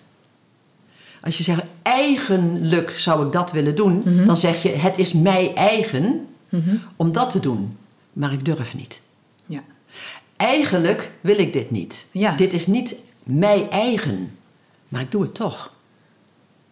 Als 1.23 1.37
je 1.37 1.43
zegt, 1.43 1.63
eigenlijk 1.83 2.91
zou 2.97 3.27
ik 3.27 3.33
dat 3.33 3.53
willen 3.53 3.77
doen, 3.77 4.03
Mhm. 4.05 4.25
dan 4.25 4.37
zeg 4.37 4.63
je, 4.63 4.69
het 4.69 4.99
is 4.99 5.13
mij 5.13 5.53
eigen 5.55 6.27
Mhm. 6.49 6.77
om 6.97 7.13
dat 7.13 7.31
te 7.31 7.41
doen, 7.41 7.77
maar 8.13 8.33
ik 8.33 8.45
durf 8.45 8.75
niet. 8.75 9.03
Ja. 9.47 9.61
Eigenlijk 10.37 11.11
wil 11.21 11.39
ik 11.39 11.53
dit 11.53 11.71
niet. 11.71 12.07
Ja. 12.11 12.37
Dit 12.37 12.53
is 12.53 12.67
niet 12.67 12.95
mij 13.29 13.69
eigen, 13.71 14.39
maar 14.89 15.01
ik 15.01 15.11
doe 15.11 15.23
het 15.23 15.35
toch. 15.35 15.73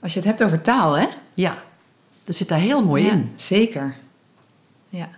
Als 0.01 0.13
je 0.13 0.19
het 0.19 0.29
hebt 0.29 0.43
over 0.43 0.61
taal, 0.61 0.99
hè? 0.99 1.07
Ja, 1.35 1.63
dat 2.25 2.37
zit 2.37 2.49
daar 2.49 2.59
heel 2.59 2.85
mooi 2.85 3.05
Ja, 3.05 3.11
in. 3.13 3.33
Zeker. 3.37 3.97
Ja. 4.89 5.09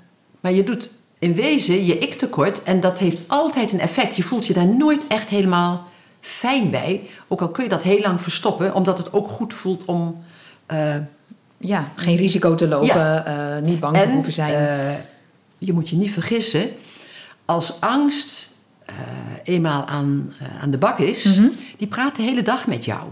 Maar 0.40 0.52
je 0.52 0.64
doet 0.64 0.90
in 1.18 1.34
wezen 1.34 1.84
je 1.84 1.98
ik 1.98 2.14
tekort 2.14 2.62
en 2.62 2.80
dat 2.80 2.98
heeft 2.98 3.22
altijd 3.28 3.72
een 3.72 3.80
effect. 3.80 4.16
Je 4.16 4.22
voelt 4.22 4.46
je 4.46 4.52
daar 4.54 4.66
nooit 4.66 5.06
echt 5.08 5.28
helemaal 5.28 5.86
fijn 6.20 6.70
bij. 6.70 7.08
Ook 7.28 7.40
al 7.42 7.48
kun 7.48 7.64
je 7.64 7.70
dat 7.70 7.82
heel 7.82 8.00
lang 8.00 8.22
verstoppen, 8.22 8.74
omdat 8.74 8.98
het 8.98 9.12
ook 9.12 9.28
goed 9.28 9.54
voelt 9.54 9.84
om. 9.84 10.24
eh, 10.66 10.94
Ja, 11.60 11.92
geen 11.94 12.16
risico 12.16 12.54
te 12.54 12.68
lopen, 12.68 13.26
eh, 13.26 13.62
niet 13.62 13.80
bang 13.80 13.96
te 13.96 14.02
en 14.02 14.12
hoeven 14.12 14.32
zijn. 14.32 14.52
eh, 14.54 14.94
je 15.58 15.72
moet 15.72 15.88
je 15.88 15.96
niet 15.96 16.10
vergissen, 16.12 16.70
als 17.44 17.80
angst 17.80 18.50
eenmaal 19.44 19.86
aan, 19.86 20.32
eh, 20.38 20.62
aan 20.62 20.70
de 20.70 20.78
bak 20.78 20.98
is, 20.98 21.24
Mhm. 21.24 21.48
die 21.76 21.86
praat 21.88 22.16
de 22.16 22.22
hele 22.22 22.42
dag 22.42 22.66
met 22.66 22.84
jou. 22.84 23.08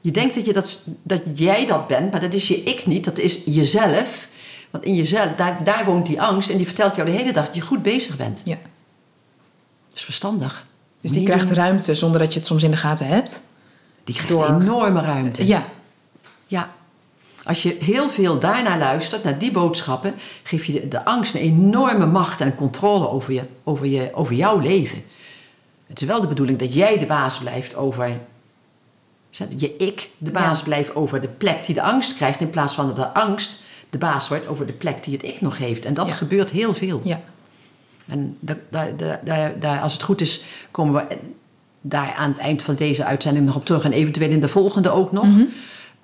Je 0.00 0.10
denkt 0.10 0.34
dat, 0.34 0.46
je 0.46 0.52
dat, 0.52 0.84
dat 1.02 1.20
jij 1.34 1.66
dat 1.66 1.86
bent, 1.86 2.10
maar 2.10 2.20
dat 2.20 2.34
is 2.34 2.48
je 2.48 2.62
ik 2.62 2.86
niet, 2.86 3.04
dat 3.04 3.18
is 3.18 3.42
jezelf. 3.44 4.28
Want 4.70 4.84
in 4.84 4.94
jezelf, 4.94 5.34
daar, 5.36 5.64
daar 5.64 5.84
woont 5.84 6.06
die 6.06 6.22
angst 6.22 6.50
en 6.50 6.56
die 6.56 6.66
vertelt 6.66 6.96
jou 6.96 7.10
de 7.10 7.16
hele 7.16 7.32
dag 7.32 7.46
dat 7.46 7.54
je 7.54 7.60
goed 7.60 7.82
bezig 7.82 8.16
bent. 8.16 8.40
ja. 8.44 8.56
Dat 9.88 9.94
is 9.98 10.04
verstandig. 10.04 10.66
Dus 11.00 11.10
die 11.10 11.20
Niet 11.20 11.28
krijgt 11.28 11.46
doen. 11.46 11.56
ruimte 11.56 11.94
zonder 11.94 12.20
dat 12.20 12.32
je 12.32 12.38
het 12.38 12.48
soms 12.48 12.62
in 12.62 12.70
de 12.70 12.76
gaten 12.76 13.06
hebt. 13.06 13.40
Die 14.04 14.14
krijgt 14.14 14.32
door- 14.32 14.60
enorme 14.60 15.00
ruimte. 15.00 15.46
Ja. 15.46 15.66
Ja. 16.46 16.70
Als 17.46 17.62
je 17.62 17.76
heel 17.80 18.08
veel 18.08 18.38
daarnaar 18.38 18.78
luistert, 18.78 19.24
naar 19.24 19.38
die 19.38 19.50
boodschappen, 19.52 20.14
geef 20.42 20.64
je 20.64 20.72
de, 20.72 20.88
de 20.88 21.04
angst 21.04 21.34
een 21.34 21.40
enorme 21.40 22.06
macht 22.06 22.40
en 22.40 22.54
controle 22.54 23.08
over, 23.08 23.32
je, 23.32 23.42
over, 23.64 23.86
je, 23.86 24.10
over 24.14 24.34
jouw 24.34 24.58
leven. 24.58 25.02
Het 25.86 26.00
is 26.00 26.06
wel 26.06 26.20
de 26.20 26.26
bedoeling 26.26 26.58
dat 26.58 26.74
jij 26.74 26.98
de 26.98 27.06
baas 27.06 27.38
blijft 27.38 27.76
over. 27.76 28.10
Je 29.56 29.76
ik 29.76 30.10
de 30.18 30.30
baas 30.30 30.58
Ja. 30.58 30.64
blijft 30.64 30.94
over 30.94 31.20
de 31.20 31.28
plek 31.28 31.66
die 31.66 31.74
de 31.74 31.82
angst 31.82 32.14
krijgt, 32.14 32.40
in 32.40 32.50
plaats 32.50 32.74
van 32.74 32.86
dat 32.86 32.96
de 32.96 33.14
angst 33.14 33.56
de 33.90 33.98
baas 33.98 34.28
wordt 34.28 34.46
over 34.46 34.66
de 34.66 34.72
plek 34.72 35.04
die 35.04 35.12
het 35.12 35.24
ik 35.24 35.40
nog 35.40 35.58
heeft. 35.58 35.84
En 35.84 35.94
dat 35.94 36.08
Ja. 36.08 36.14
gebeurt 36.14 36.50
heel 36.50 36.74
veel. 36.74 37.00
Ja. 37.04 37.20
En 38.08 38.36
da- 38.40 38.56
da- 38.70 38.88
da- 38.96 39.20
da- 39.24 39.52
daar, 39.60 39.80
als 39.80 39.92
het 39.92 40.02
goed 40.02 40.20
is, 40.20 40.44
komen 40.70 40.94
we 41.08 41.16
daar 41.80 42.14
aan 42.14 42.30
het 42.30 42.38
eind 42.38 42.62
van 42.62 42.74
deze 42.74 43.04
uitzending 43.04 43.46
nog 43.46 43.56
op 43.56 43.64
terug. 43.64 43.84
En 43.84 43.92
eventueel 43.92 44.30
in 44.30 44.40
de 44.40 44.48
volgende 44.48 44.90
ook 44.90 45.12
nog. 45.12 45.26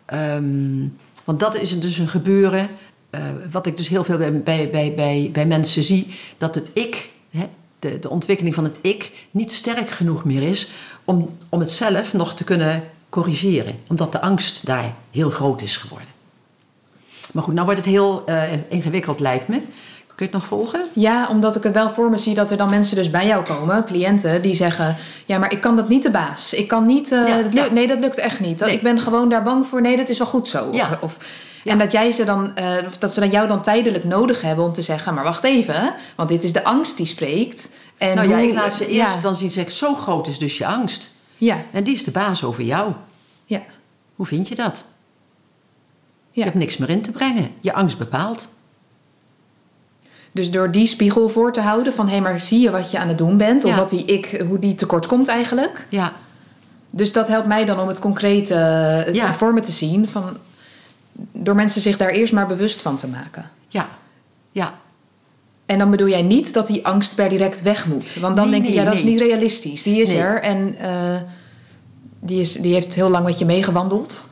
Ehm, 0.04 0.86
want 1.24 1.40
dat 1.40 1.56
is 1.56 1.80
dus 1.80 1.98
een 1.98 2.08
gebeuren. 2.08 2.68
eh, 3.10 3.22
wat 3.50 3.66
ik 3.66 3.76
dus 3.76 3.88
heel 3.88 4.04
veel 4.04 4.16
bij, 4.16 4.42
bij, 4.42 4.70
bij, 4.96 5.30
bij, 5.32 5.46
mensen 5.46 5.82
zie. 5.82 6.14
Dat 6.38 6.54
het 6.54 6.70
ik, 6.72 7.10
hè, 7.30 7.48
de, 7.78 7.98
de 7.98 8.10
ontwikkeling 8.10 8.54
van 8.54 8.64
het 8.64 8.78
ik, 8.80 9.12
niet 9.30 9.52
sterk 9.52 9.90
genoeg 9.90 10.24
meer 10.24 10.42
is. 10.42 10.70
Om, 11.04 11.38
om 11.48 11.60
het 11.60 11.70
zelf 11.70 12.12
nog 12.12 12.34
te 12.34 12.44
kunnen 12.44 12.82
corrigeren. 13.08 13.78
Omdat 13.86 14.12
de 14.12 14.20
angst 14.20 14.66
daar 14.66 14.94
heel 15.10 15.30
groot 15.30 15.62
is 15.62 15.76
geworden. 15.76 16.08
Maar 17.32 17.42
goed, 17.42 17.54
nou 17.54 17.66
wordt 17.66 17.80
het 17.80 17.90
heel 17.90 18.26
eh, 18.26 18.42
ingewikkeld 18.68 19.20
lijkt 19.20 19.48
me. 19.48 19.60
Kun 20.14 20.26
je 20.26 20.32
het 20.32 20.40
nog 20.42 20.46
volgen? 20.46 20.84
Ja, 20.92 21.28
omdat 21.28 21.56
ik 21.56 21.62
het 21.62 21.72
wel 21.74 21.90
voor 21.90 22.10
me 22.10 22.18
zie 22.18 22.34
dat 22.34 22.50
er 22.50 22.56
dan 22.56 22.70
mensen 22.70 22.96
dus 22.96 23.10
bij 23.10 23.26
jou 23.26 23.44
komen, 23.44 23.84
cliënten, 23.84 24.42
die 24.42 24.54
zeggen: 24.54 24.96
Ja, 25.26 25.38
maar 25.38 25.52
ik 25.52 25.60
kan 25.60 25.76
dat 25.76 25.88
niet 25.88 26.02
de 26.02 26.10
baas. 26.10 26.54
Ik 26.54 26.68
kan 26.68 26.86
niet. 26.86 27.12
eh, 27.12 27.28
Ja, 27.28 27.42
dat 27.42 27.52
ja. 27.54 27.66
Nee, 27.72 27.86
dat 27.86 28.00
lukt 28.00 28.18
echt 28.18 28.40
niet. 28.40 28.60
Nee. 28.60 28.72
Ik 28.74 28.82
ben 28.82 29.00
gewoon 29.00 29.28
daar 29.28 29.42
bang 29.42 29.66
voor. 29.66 29.80
Nee, 29.80 29.96
dat 29.96 30.08
is 30.08 30.18
wel 30.18 30.26
goed 30.26 30.48
zo. 30.48 30.68
Ja. 30.72 30.98
Of. 31.00 31.18
En 31.64 31.78
dat 31.78 31.92
jij 31.92 32.12
ze 32.12 32.24
dan, 32.24 32.52
of 32.86 32.98
dat 32.98 33.12
ze 33.12 33.20
dan 33.20 33.30
jou 33.30 33.48
dan 33.48 33.62
tijdelijk 33.62 34.04
nodig 34.04 34.42
hebben 34.42 34.64
om 34.64 34.72
te 34.72 34.82
zeggen: 34.82 35.14
Maar 35.14 35.24
wacht 35.24 35.44
even, 35.44 35.94
want 36.16 36.28
dit 36.28 36.44
is 36.44 36.52
de 36.52 36.64
angst 36.64 36.96
die 36.96 37.06
spreekt. 37.06 37.70
En 37.98 38.14
nou 38.16 38.28
ja, 38.28 38.38
ik 38.38 38.54
laat 38.54 38.74
ze 38.74 38.86
eerst 38.88 39.22
dan 39.22 39.36
zien 39.36 39.50
zeggen, 39.50 39.72
zo 39.72 39.94
groot 39.94 40.26
is 40.28 40.38
dus 40.38 40.58
je 40.58 40.66
angst. 40.66 41.10
Ja, 41.36 41.56
En 41.72 41.84
die 41.84 41.94
is 41.94 42.04
de 42.04 42.10
baas 42.10 42.44
over 42.44 42.62
jou. 42.62 42.92
ja, 43.44 43.60
Hoe 44.16 44.26
vind 44.26 44.48
je 44.48 44.54
dat? 44.54 44.84
Je 46.30 46.42
hebt 46.42 46.54
niks 46.54 46.76
meer 46.76 46.90
in 46.90 47.02
te 47.02 47.10
brengen. 47.10 47.50
Je 47.60 47.72
angst 47.72 47.98
bepaalt. 47.98 48.48
Dus 50.32 50.50
door 50.50 50.70
die 50.70 50.86
spiegel 50.86 51.28
voor 51.28 51.52
te 51.52 51.60
houden 51.60 51.92
van 51.92 52.08
hé, 52.08 52.20
maar 52.20 52.40
zie 52.40 52.60
je 52.60 52.70
wat 52.70 52.90
je 52.90 52.98
aan 52.98 53.08
het 53.08 53.18
doen 53.18 53.36
bent? 53.36 53.64
Of 53.64 53.70
Ja. 53.70 53.76
wat 53.76 53.88
die 53.88 54.04
ik, 54.04 54.42
hoe 54.48 54.58
die 54.58 54.74
tekort 54.74 55.06
komt 55.06 55.28
eigenlijk. 55.28 55.86
Ja, 55.88 56.12
Dus 56.90 57.12
dat 57.12 57.28
helpt 57.28 57.46
mij 57.46 57.64
dan 57.64 57.80
om 57.80 57.88
het 57.88 57.98
concreet 57.98 58.50
eh, 58.50 59.14
Ja. 59.14 59.34
voor 59.34 59.54
me 59.54 59.60
te 59.60 59.72
zien. 59.72 60.08
Van, 60.08 60.36
door 61.32 61.54
mensen 61.54 61.80
zich 61.80 61.96
daar 61.96 62.08
eerst 62.10 62.32
maar 62.32 62.46
bewust 62.46 62.82
van 62.82 62.96
te 62.96 63.06
maken. 63.08 63.50
ja, 63.68 63.88
ja. 64.52 64.74
En 65.66 65.78
dan 65.78 65.90
bedoel 65.90 66.08
jij 66.08 66.22
niet 66.22 66.52
dat 66.54 66.66
die 66.66 66.86
angst 66.86 67.14
per 67.14 67.28
direct 67.28 67.62
weg 67.62 67.86
moet. 67.86 68.14
Want 68.20 68.36
dan 68.36 68.44
Nee, 68.50 68.54
denk 68.60 68.64
nee, 68.64 68.78
ja, 68.78 68.84
dat 68.84 68.94
is 68.94 69.02
niet 69.04 69.20
realistisch. 69.20 69.82
Die 69.82 70.00
is 70.00 70.12
er 70.12 70.40
en 70.42 70.76
eh, 70.80 70.90
die, 72.20 72.40
is, 72.40 72.52
die 72.52 72.74
heeft 72.74 72.94
heel 72.94 73.08
lang 73.10 73.24
met 73.24 73.38
je 73.38 73.44
meegewandeld. 73.44 74.24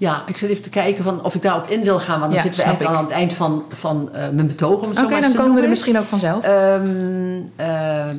Ja, 0.00 0.22
ik 0.26 0.38
zit 0.38 0.50
even 0.50 0.62
te 0.62 0.70
kijken 0.70 1.04
van 1.04 1.24
of 1.24 1.34
ik 1.34 1.42
daarop 1.42 1.68
in 1.68 1.82
wil 1.82 1.98
gaan. 1.98 2.20
Want 2.20 2.32
dan 2.32 2.42
Ja, 2.42 2.42
zitten 2.42 2.60
we 2.60 2.66
eigenlijk 2.66 2.96
al 2.96 3.02
aan 3.02 3.08
het 3.08 3.18
eind 3.18 3.32
van, 3.32 3.64
van 3.68 4.12
eh, 4.12 4.28
mijn 4.28 4.46
betoog. 4.46 4.82
Oké, 4.82 5.20
dan 5.20 5.34
komen 5.34 5.54
we 5.54 5.62
er 5.62 5.68
misschien 5.68 5.98
ook 5.98 6.04
vanzelf. 6.04 6.44
Ehm, 6.44 7.40
eh, 7.56 7.66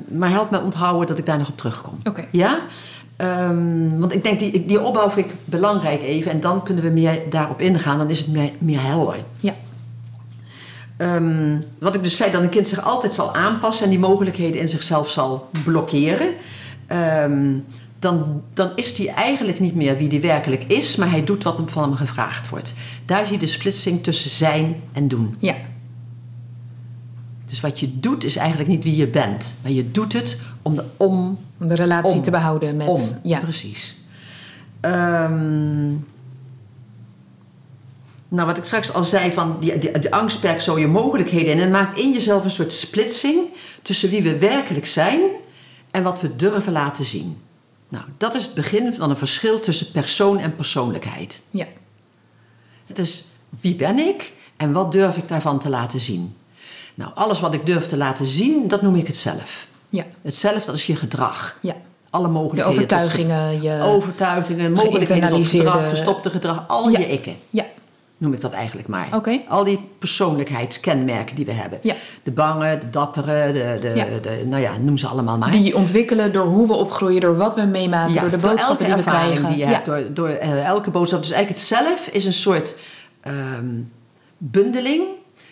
maar 0.07 0.29
help 0.29 0.51
me 0.51 0.61
onthouden 0.61 1.07
dat 1.07 1.17
ik 1.17 1.25
daar 1.25 1.37
nog 1.37 1.49
op 1.49 1.57
terugkom. 1.57 1.93
Oké. 2.03 2.25
Ja? 2.31 2.59
Ehm, 3.15 3.99
want 3.99 4.13
ik 4.13 4.23
denk, 4.23 4.39
die, 4.39 4.65
die 4.65 4.81
opbouw 4.81 5.09
vind 5.09 5.25
ik 5.25 5.35
belangrijk 5.45 6.01
even. 6.01 6.31
En 6.31 6.39
dan 6.39 6.63
kunnen 6.63 6.83
we 6.83 6.89
meer 6.89 7.19
daarop 7.29 7.61
ingaan. 7.61 7.97
Dan 7.97 8.09
is 8.09 8.19
het 8.19 8.27
meer, 8.27 8.51
meer 8.57 8.81
helder. 8.81 9.15
Ja. 9.39 9.53
Ehm, 10.97 11.57
wat 11.79 11.95
ik 11.95 12.03
dus 12.03 12.17
zei, 12.17 12.31
dat 12.31 12.41
een 12.41 12.49
kind 12.49 12.67
zich 12.67 12.83
altijd 12.83 13.13
zal 13.13 13.35
aanpassen... 13.35 13.83
en 13.83 13.89
die 13.89 13.99
mogelijkheden 13.99 14.61
in 14.61 14.69
zichzelf 14.69 15.09
zal 15.09 15.49
blokkeren... 15.63 16.29
Ehm, 16.87 17.53
dan, 18.01 18.41
dan 18.53 18.71
is 18.75 18.97
hij 18.97 19.07
eigenlijk 19.07 19.59
niet 19.59 19.75
meer 19.75 19.97
wie 19.97 20.07
hij 20.09 20.21
werkelijk 20.21 20.63
is... 20.63 20.95
maar 20.95 21.09
hij 21.09 21.23
doet 21.23 21.43
wat 21.43 21.57
hem 21.57 21.69
van 21.69 21.83
hem 21.83 21.95
gevraagd 21.95 22.49
wordt. 22.49 22.73
Daar 23.05 23.25
zie 23.25 23.33
je 23.33 23.39
de 23.39 23.47
splitsing 23.47 24.03
tussen 24.03 24.29
zijn 24.29 24.75
en 24.91 25.07
doen. 25.07 25.35
Ja. 25.39 25.55
Dus 27.45 27.59
wat 27.59 27.79
je 27.79 27.99
doet 27.99 28.23
is 28.23 28.35
eigenlijk 28.35 28.69
niet 28.69 28.83
wie 28.83 28.95
je 28.95 29.07
bent. 29.07 29.55
Maar 29.61 29.71
je 29.71 29.91
doet 29.91 30.13
het 30.13 30.39
om 30.61 30.75
de 30.75 30.83
om 30.97 31.37
Om 31.59 31.67
de 31.67 31.75
relatie 31.75 32.15
Om. 32.15 32.21
te 32.21 32.31
behouden 32.31 32.77
met... 32.77 32.87
om. 32.87 32.99
Ja. 33.23 33.39
Precies. 33.39 33.95
Ehm, 34.79 35.89
Nou, 38.27 38.47
wat 38.47 38.57
ik 38.57 38.63
straks 38.63 38.93
al 38.93 39.03
zei, 39.03 39.31
van 39.31 39.57
die, 39.59 39.77
die, 39.77 39.99
die 39.99 40.13
angst 40.13 40.39
perkt 40.39 40.63
zo 40.63 40.79
je 40.79 40.87
mogelijkheden 40.87 41.53
in. 41.53 41.59
En 41.59 41.71
maakt 41.71 41.99
in 41.99 42.11
jezelf 42.11 42.43
een 42.43 42.51
soort 42.51 42.73
splitsing 42.73 43.39
tussen 43.81 44.09
wie 44.09 44.21
we 44.23 44.37
werkelijk 44.37 44.85
zijn 44.85 45.19
en 45.91 46.03
wat 46.03 46.21
we 46.21 46.35
durven 46.35 46.71
laten 46.71 47.05
zien. 47.05 47.37
Nou, 47.91 48.03
dat 48.17 48.35
is 48.35 48.43
het 48.45 48.53
begin 48.53 48.93
van 48.93 49.09
een 49.09 49.17
verschil 49.17 49.59
tussen 49.59 49.91
persoon 49.91 50.39
en 50.39 50.55
persoonlijkheid. 50.55 51.41
Ja. 51.49 51.65
Het 52.85 52.99
is 52.99 53.25
wie 53.59 53.75
ben 53.75 53.99
ik 53.99 54.33
en 54.57 54.71
wat 54.71 54.91
durf 54.91 55.17
ik 55.17 55.27
daarvan 55.27 55.59
te 55.59 55.69
laten 55.69 55.99
zien. 55.99 56.35
Nou, 56.95 57.11
alles 57.15 57.39
wat 57.39 57.53
ik 57.53 57.65
durf 57.65 57.87
te 57.87 57.97
laten 57.97 58.25
zien, 58.25 58.67
dat 58.67 58.81
noem 58.81 58.95
ik 58.95 59.07
het 59.07 59.17
zelf. 59.17 59.67
Ja. 59.89 60.05
Het 60.21 60.35
zelf, 60.35 60.65
dat 60.65 60.75
is 60.75 60.87
je 60.87 60.95
gedrag. 60.95 61.57
Ja. 61.61 61.75
Alle 62.09 62.25
Je 62.27 62.31
mogelijkheden. 62.33 62.87
tot 62.87 62.97
overtuigingen, 62.97 63.61
je... 63.61 63.81
overtuigingen, 63.81 64.71
mogelijkheden 64.71 65.29
tot 65.29 65.47
gedrag, 65.47 65.87
verstopte 65.87 66.29
gedrag, 66.29 66.63
al 66.67 66.89
Ja. 66.89 66.99
je 66.99 67.07
ikken, 67.07 67.35
Ja. 67.49 67.65
Noem 68.21 68.33
ik 68.33 68.41
dat 68.41 68.51
eigenlijk 68.51 68.87
maar. 68.87 69.07
Al 69.47 69.63
die 69.63 69.79
persoonlijkheidskenmerken 69.99 71.35
die 71.35 71.45
we 71.45 71.51
hebben. 71.51 71.79
Ja. 71.81 71.93
De 72.23 72.31
bange, 72.31 72.77
de 72.77 72.89
dappere, 72.89 73.51
de, 73.51 73.77
de, 73.81 73.91
Ja. 73.95 74.05
de, 74.21 74.43
nou 74.45 74.61
ja, 74.61 74.71
noem 74.79 74.97
ze 74.97 75.07
allemaal 75.07 75.37
maar. 75.37 75.51
Die 75.51 75.75
ontwikkelen 75.75 76.33
door 76.33 76.45
hoe 76.45 76.67
we 76.67 76.73
opgroeien, 76.73 77.21
door 77.21 77.37
wat 77.37 77.55
we 77.55 77.61
meemaken, 77.65 78.13
door 78.21 78.29
de 78.29 78.37
door 78.37 78.49
boodschappen 78.49 78.85
elke 78.85 78.95
die 78.95 79.03
we 79.03 79.09
ervaring 79.09 79.39
krijgen. 79.39 79.49
die 79.57 79.65
je 79.65 79.65
ja. 79.65 79.71
hebt, 79.71 79.85
door, 79.85 80.13
door 80.13 80.27
eh, 80.29 80.65
elke 80.65 80.91
boodschap. 80.91 81.19
Dus 81.21 81.31
eigenlijk 81.31 81.61
het 81.61 81.77
zelf 81.77 82.07
is 82.07 82.25
een 82.25 82.33
soort 82.33 82.77
ehm, 83.21 83.65
bundeling 84.37 85.03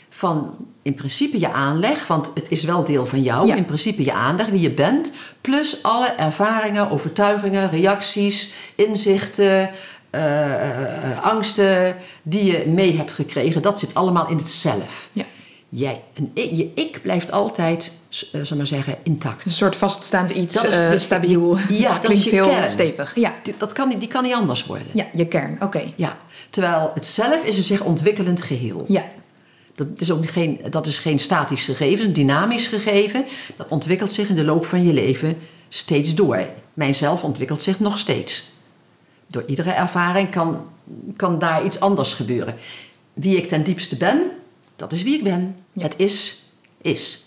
van 0.10 0.54
in 0.82 0.94
principe 0.94 1.40
je 1.40 1.52
aanleg, 1.52 2.08
want 2.08 2.32
het 2.34 2.50
is 2.50 2.64
wel 2.64 2.84
deel 2.84 3.06
van 3.06 3.22
jou, 3.22 3.48
Ja. 3.48 3.56
in 3.56 3.66
principe 3.66 4.04
je 4.04 4.14
aanleg, 4.14 4.48
wie 4.48 4.62
je 4.62 4.72
bent, 4.72 5.12
plus 5.42 5.84
alle 5.84 6.08
ervaringen, 6.08 6.90
overtuigingen, 6.92 7.70
reacties, 7.70 8.54
inzichten, 8.76 9.70
eh, 10.10 10.54
eh, 11.12 11.24
angsten 11.24 11.96
die 12.24 12.44
je 12.46 12.64
mee 12.68 12.98
hebt 12.98 13.12
gekregen. 13.14 13.62
Dat 13.62 13.80
zit 13.80 13.94
allemaal 13.94 14.28
in 14.30 14.38
het 14.38 14.50
zelf. 14.50 15.10
Ja. 15.12 15.24
Jij, 15.72 16.02
en 16.14 16.56
je 16.58 16.72
ik 16.76 17.00
blijft 17.02 17.32
altijd, 17.32 17.92
zal 18.42 18.58
maar 18.58 18.68
zeggen, 18.68 18.96
intact. 19.04 19.46
Een 19.46 19.52
soort 19.52 19.76
vaststaand 19.76 20.30
iets, 20.30 20.54
Dat 20.54 20.64
is 20.64 20.70
de- 20.72 21.00
stabiel. 21.00 21.58
Ja, 21.70 21.88
dat 21.94 22.00
klinkt 22.00 22.24
heel 22.24 22.48
kern. 22.48 22.68
stevig. 22.68 23.16
Ja. 23.16 23.34
Die, 23.44 23.54
dat 23.58 23.74
kan, 23.74 23.88
niet- 23.88 24.00
die 24.00 24.10
kan 24.10 24.24
niet 24.24 24.34
anders 24.34 24.66
worden. 24.66 24.88
ja, 24.94 25.06
je 25.14 25.28
kern. 25.28 25.58
Oké. 25.62 25.82
Ja, 25.96 26.18
terwijl 26.50 26.92
het 26.94 27.06
zelf 27.06 27.44
is 27.44 27.58
een 27.58 27.64
zich 27.64 27.82
ontwikkelend 27.82 28.42
geheel. 28.42 28.86
Ja. 28.88 29.04
Dat 29.76 29.88
is 29.98 30.12
ook 30.12 30.30
geen, 30.30 30.60
dat 30.70 30.88
is 30.88 30.98
geen 31.00 31.20
statisch 31.20 31.66
gegeven, 31.66 32.06
een 32.06 32.14
dynamisch 32.14 32.68
gegeven. 32.68 33.26
Dat 33.56 33.68
ontwikkelt 33.70 34.12
zich 34.12 34.30
in 34.30 34.36
de 34.36 34.44
loop 34.44 34.66
van 34.66 34.84
je 34.88 34.94
leven 34.94 35.38
steeds 35.70 36.16
door. 36.16 36.46
Mijn 36.74 36.96
zelf 36.96 37.24
ontwikkelt 37.24 37.62
zich 37.62 37.80
nog 37.80 38.00
steeds. 38.00 38.52
Door 39.30 39.44
iedere 39.46 39.72
ervaring 39.72 40.30
kan, 40.30 40.68
kan 41.16 41.40
daar 41.40 41.66
iets 41.66 41.80
anders 41.80 42.14
gebeuren. 42.14 42.56
Wie 43.14 43.38
ik 43.38 43.48
ten 43.48 43.64
diepste 43.64 43.98
ben, 43.98 44.32
dat 44.76 44.92
is 44.92 45.04
wie 45.04 45.18
ik 45.18 45.24
ben. 45.24 45.56
Ja. 45.74 45.82
Het 45.82 45.94
is, 45.98 46.44
is. 46.82 47.26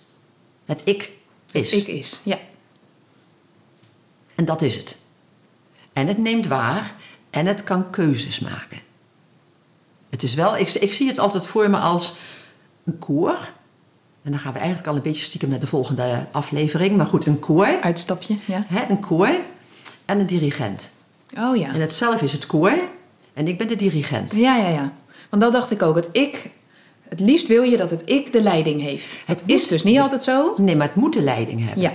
Het 0.65 0.81
ik 0.85 1.13
is. 1.53 1.73
Ik 1.73 1.87
is. 1.87 2.21
Ja. 2.23 2.39
En 4.35 4.45
dat 4.45 4.63
is 4.63 4.77
het. 4.77 4.99
En 5.93 6.07
het 6.07 6.19
neemt 6.19 6.47
waar 6.47 6.95
en 7.31 7.47
het 7.47 7.65
kan 7.65 7.91
keuzes 7.91 8.41
maken. 8.41 8.81
Het 10.11 10.23
is 10.23 10.35
wel, 10.35 10.57
ik, 10.57 10.69
ik 10.69 10.93
zie 10.93 11.09
het 11.09 11.19
altijd 11.19 11.47
voor 11.47 11.71
me 11.71 11.77
als 11.77 12.17
een 12.85 12.99
koor. 12.99 13.51
En 14.23 14.31
dan 14.31 14.41
gaan 14.41 14.53
we 14.53 14.59
eigenlijk 14.59 14.89
al 14.89 14.97
een 14.97 15.03
beetje 15.03 15.25
stiekem 15.25 15.49
naar 15.49 15.61
de 15.61 15.67
volgende 15.67 16.27
aflevering. 16.31 16.97
Maar 16.97 17.07
goed, 17.07 17.27
een 17.27 17.39
koor. 17.39 17.81
Uitstapje. 17.81 18.37
Ja. 18.45 18.65
Hè, 18.67 18.89
een 18.89 19.01
koor 19.01 19.37
en 20.05 20.19
een 20.19 20.27
dirigent. 20.27 20.93
Oh 21.39 21.57
ja. 21.57 21.69
En 21.75 21.81
het 21.81 21.93
zelf 21.93 22.23
is 22.23 22.33
het 22.33 22.47
koor 22.47 22.73
en 23.35 23.49
ik 23.49 23.59
ben 23.59 23.69
de 23.69 23.77
dirigent. 23.77 24.37
Ja, 24.37 24.57
ja, 24.57 24.69
ja. 24.69 24.93
Want 25.31 25.43
dat 25.43 25.53
dacht 25.53 25.71
ik 25.71 25.83
ook. 25.83 25.95
Het 25.97 26.09
ik, 26.13 26.51
het 27.09 27.21
liefst 27.21 27.47
wil 27.49 27.63
je 27.63 27.77
dat 27.77 27.91
het 27.91 28.03
ik 28.07 28.33
de 28.33 28.43
leiding 28.43 28.81
heeft. 28.81 29.21
Het 29.27 29.41
Het 29.41 29.51
is 29.51 29.61
moet- 29.61 29.69
dus 29.71 29.83
niet 29.85 29.99
altijd 29.99 30.25
zo. 30.25 30.55
Nee, 30.57 30.77
maar 30.77 30.87
het 30.87 30.97
moet 30.97 31.13
de 31.13 31.23
leiding 31.23 31.65
hebben. 31.65 31.83
Ja. 31.83 31.93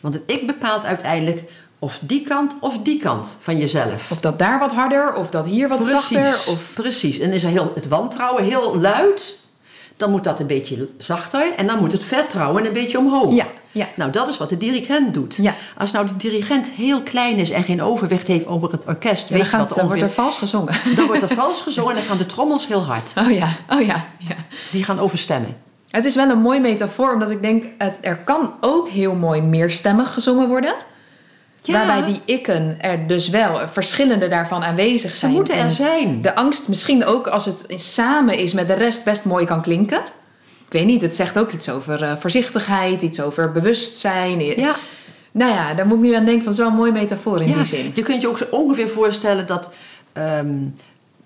Want 0.00 0.14
het 0.14 0.22
ik 0.26 0.46
bepaalt 0.46 0.84
uiteindelijk 0.84 1.42
of 1.78 1.98
die 2.02 2.22
kant 2.22 2.56
of 2.60 2.78
die 2.82 2.98
kant 3.00 3.38
van 3.40 3.58
jezelf. 3.58 4.10
Of 4.10 4.20
dat 4.20 4.38
daar 4.38 4.58
wat 4.58 4.72
harder, 4.72 5.14
of 5.14 5.30
dat 5.30 5.46
hier 5.46 5.68
wat 5.68 5.86
zachter. 5.86 6.26
Of... 6.48 6.70
Precies. 6.74 7.18
En 7.18 7.32
is 7.32 7.42
heel, 7.42 7.72
het 7.74 7.88
wantrouwen 7.88 8.44
heel 8.44 8.78
luid, 8.80 9.38
dan 10.00 10.10
moet 10.10 10.24
dat 10.24 10.40
een 10.40 10.46
beetje 10.46 10.88
zachter. 10.98 11.54
En 11.56 11.66
dan 11.66 11.78
moet 11.78 11.92
het 11.92 12.04
vertrouwen 12.04 12.66
een 12.66 12.72
beetje 12.72 12.98
omhoog. 12.98 13.34
Ja, 13.34 13.46
ja. 13.72 13.88
Nou, 13.96 14.10
dat 14.10 14.28
is 14.28 14.36
wat 14.36 14.48
de 14.48 14.56
dirigent 14.56 15.14
doet. 15.14 15.36
Ja. 15.36 15.54
Als 15.78 15.92
nou 15.92 16.06
de 16.06 16.16
dirigent 16.16 16.66
heel 16.66 17.02
klein 17.02 17.36
is 17.36 17.50
en 17.50 17.64
geen 17.64 17.82
overwicht 17.82 18.26
heeft 18.26 18.46
over 18.46 18.70
het 18.72 18.84
orkest, 18.86 19.28
Ja, 19.28 19.34
weet 19.34 19.50
dan 19.50 19.60
je 19.60 19.66
wat 19.66 19.76
dan 19.76 19.86
wordt 19.86 20.02
er 20.02 20.10
vals 20.10 20.38
gezongen. 20.38 20.74
Dan 20.96 21.06
wordt 21.06 21.22
er 21.22 21.34
vals 21.34 21.60
gezongen 21.60 21.90
en 21.90 21.96
dan 21.96 22.04
gaan 22.04 22.18
de 22.18 22.26
trommels 22.26 22.66
heel 22.66 22.84
hard. 22.84 23.12
Oh 23.20 23.30
ja, 23.30 23.48
oh 23.70 23.80
ja, 23.80 24.06
ja. 24.18 24.34
Die 24.70 24.84
gaan 24.84 24.98
overstemmen. 24.98 25.56
Het 25.90 26.04
is 26.04 26.14
wel 26.14 26.30
een 26.30 26.40
mooi 26.40 26.60
metafoor, 26.60 27.12
omdat 27.12 27.30
ik 27.30 27.42
denk, 27.42 27.64
er 28.00 28.16
kan 28.16 28.52
ook 28.60 28.88
heel 28.88 29.14
mooi 29.14 29.40
meerstemmig 29.42 30.12
gezongen 30.12 30.48
worden. 30.48 30.74
Ja. 31.62 31.72
Waarbij 31.72 32.12
die 32.12 32.20
ikken 32.24 32.76
er 32.80 33.06
dus 33.06 33.28
wel, 33.28 33.68
verschillende 33.68 34.28
daarvan 34.28 34.64
aanwezig 34.64 35.10
Ze 35.10 35.16
zijn. 35.16 35.32
moeten 35.32 35.54
er 35.54 35.60
En 35.60 35.70
zijn. 35.70 36.22
De 36.22 36.34
angst 36.34 36.68
misschien 36.68 37.04
ook 37.04 37.26
als 37.26 37.44
het 37.44 37.64
samen 37.68 38.38
is 38.38 38.52
met 38.52 38.68
de 38.68 38.74
rest 38.74 39.04
best 39.04 39.24
mooi 39.24 39.44
kan 39.44 39.62
klinken. 39.62 40.00
Ik 40.66 40.72
weet 40.76 40.86
niet, 40.86 41.02
het 41.02 41.16
zegt 41.16 41.38
ook 41.38 41.52
iets 41.52 41.68
over 41.70 42.02
eh, 42.02 42.16
voorzichtigheid, 42.16 43.02
iets 43.02 43.20
over 43.20 43.52
bewustzijn. 43.52 44.40
Ja. 44.40 44.76
Nou 45.32 45.52
ja, 45.52 45.74
daar 45.74 45.86
moet 45.86 45.96
ik 45.98 46.04
nu 46.04 46.14
aan 46.14 46.24
denken 46.24 46.44
van 46.44 46.54
zo'n 46.54 46.74
mooi 46.74 46.92
metafoor 46.92 47.40
in 47.40 47.48
ja. 47.48 47.54
die 47.54 47.64
zin. 47.64 47.90
Je 47.94 48.02
kunt 48.02 48.22
je 48.22 48.28
ook 48.28 48.46
ongeveer 48.50 48.88
voorstellen 48.88 49.46
dat 49.46 49.70
ehm, 50.12 50.56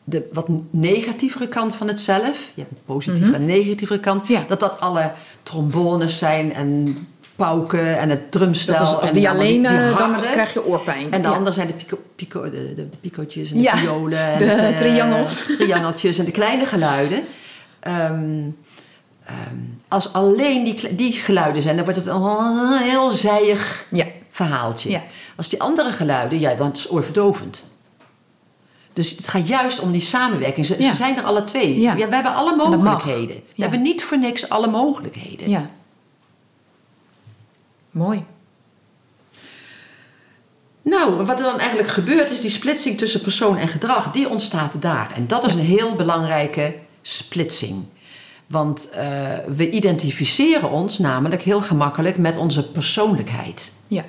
de 0.05 0.29
wat 0.33 0.49
negatievere 0.71 1.49
kant 1.49 1.75
van 1.75 1.89
het 1.89 2.01
zelf, 2.01 2.39
je 2.55 2.61
hebt 2.61 2.71
een 2.71 2.85
positieve 2.85 3.33
en 3.33 3.41
een 3.41 3.47
negatievere 3.47 4.01
kant. 4.01 4.29
Ja. 4.29 4.45
dat 4.49 4.61
dat 4.61 4.81
alle 4.81 5.13
trombones 5.43 6.19
zijn 6.19 6.55
en 6.55 6.99
pauken 7.37 7.99
en 7.99 8.11
het 8.11 8.31
drumstel. 8.31 8.77
Dat 8.77 8.87
is, 8.87 8.95
als 8.95 9.11
en 9.11 9.17
die 9.17 9.29
alleen, 9.29 9.67
eh, 9.67 9.99
dan 9.99 10.21
krijg 10.21 10.53
je 10.53 10.67
oorpijn. 10.67 11.13
En 11.13 11.23
de 11.23 11.29
Ja. 11.29 11.35
andere 11.35 11.53
zijn 11.55 11.67
de, 11.67 11.73
pico, 11.73 11.99
pico, 12.17 12.43
de, 12.51 12.75
de, 12.75 12.89
picootjes 13.01 13.51
en 13.51 13.57
de 13.57 13.63
Ja, 13.63 13.77
violen. 13.77 14.19
En 14.19 14.39
de 14.39 14.53
eh, 14.53 14.79
triangels. 14.79 15.43
triangeltjes 15.59 16.19
en 16.19 16.25
de 16.25 16.31
kleine 16.31 16.67
geluiden. 16.67 17.25
Ehm, 17.81 18.41
ehm, 19.25 19.57
als 19.89 20.13
alleen 20.13 20.65
die, 20.65 20.95
die 20.95 21.13
geluiden 21.13 21.63
zijn, 21.63 21.77
dan 21.77 21.85
wordt 21.85 22.01
het 22.01 22.09
een 22.09 22.79
heel 22.83 23.11
zijig 23.11 23.87
Ja, 23.91 24.05
verhaaltje. 24.31 25.01
Als 25.37 25.49
die 25.49 25.61
andere 25.63 25.93
geluiden, 25.93 26.41
ja, 26.41 26.55
dan 26.55 26.73
is 26.73 26.83
het 26.83 26.93
oorverdovend. 26.93 27.73
Dus 28.93 29.11
het 29.11 29.29
gaat 29.29 29.49
juist 29.49 29.81
om 29.81 29.93
die 29.93 30.01
samenwerking. 30.01 30.67
Ze, 30.67 30.77
ze 30.81 30.97
zijn 30.97 31.17
er 31.17 31.23
alle 31.23 31.45
twee. 31.45 31.81
Ja. 31.81 31.95
we 31.95 32.01
hebben 32.01 32.35
alle 32.35 32.57
mogelijkheden. 32.57 33.37
We 33.57 33.63
hebben 33.63 33.83
niet 33.83 34.05
voor 34.05 34.19
niks 34.19 34.49
alle 34.49 34.67
mogelijkheden. 34.67 35.49
ja. 35.49 35.71
Mooi. 37.95 38.25
Nou, 40.83 41.25
wat 41.25 41.39
er 41.39 41.45
dan 41.45 41.59
eigenlijk 41.59 41.89
gebeurt 41.89 42.31
is 42.31 42.41
die 42.41 42.51
splitsing 42.51 42.99
tussen 42.99 43.21
persoon 43.21 43.57
en 43.57 43.69
gedrag, 43.69 44.13
die 44.13 44.29
ontstaat 44.29 44.83
daar. 44.83 45.13
En 45.15 45.27
dat 45.27 45.45
is 45.47 45.55
een 45.55 45.61
heel 45.61 45.97
belangrijke 45.97 46.75
splitsing. 47.03 47.85
Want 48.47 48.91
eh, 48.91 49.07
we 49.57 49.71
identificeren 49.71 50.71
ons 50.71 50.99
namelijk 50.99 51.43
heel 51.43 51.61
gemakkelijk 51.61 52.19
met 52.19 52.37
onze 52.37 52.71
persoonlijkheid. 52.71 53.73
Ja. 53.89 54.05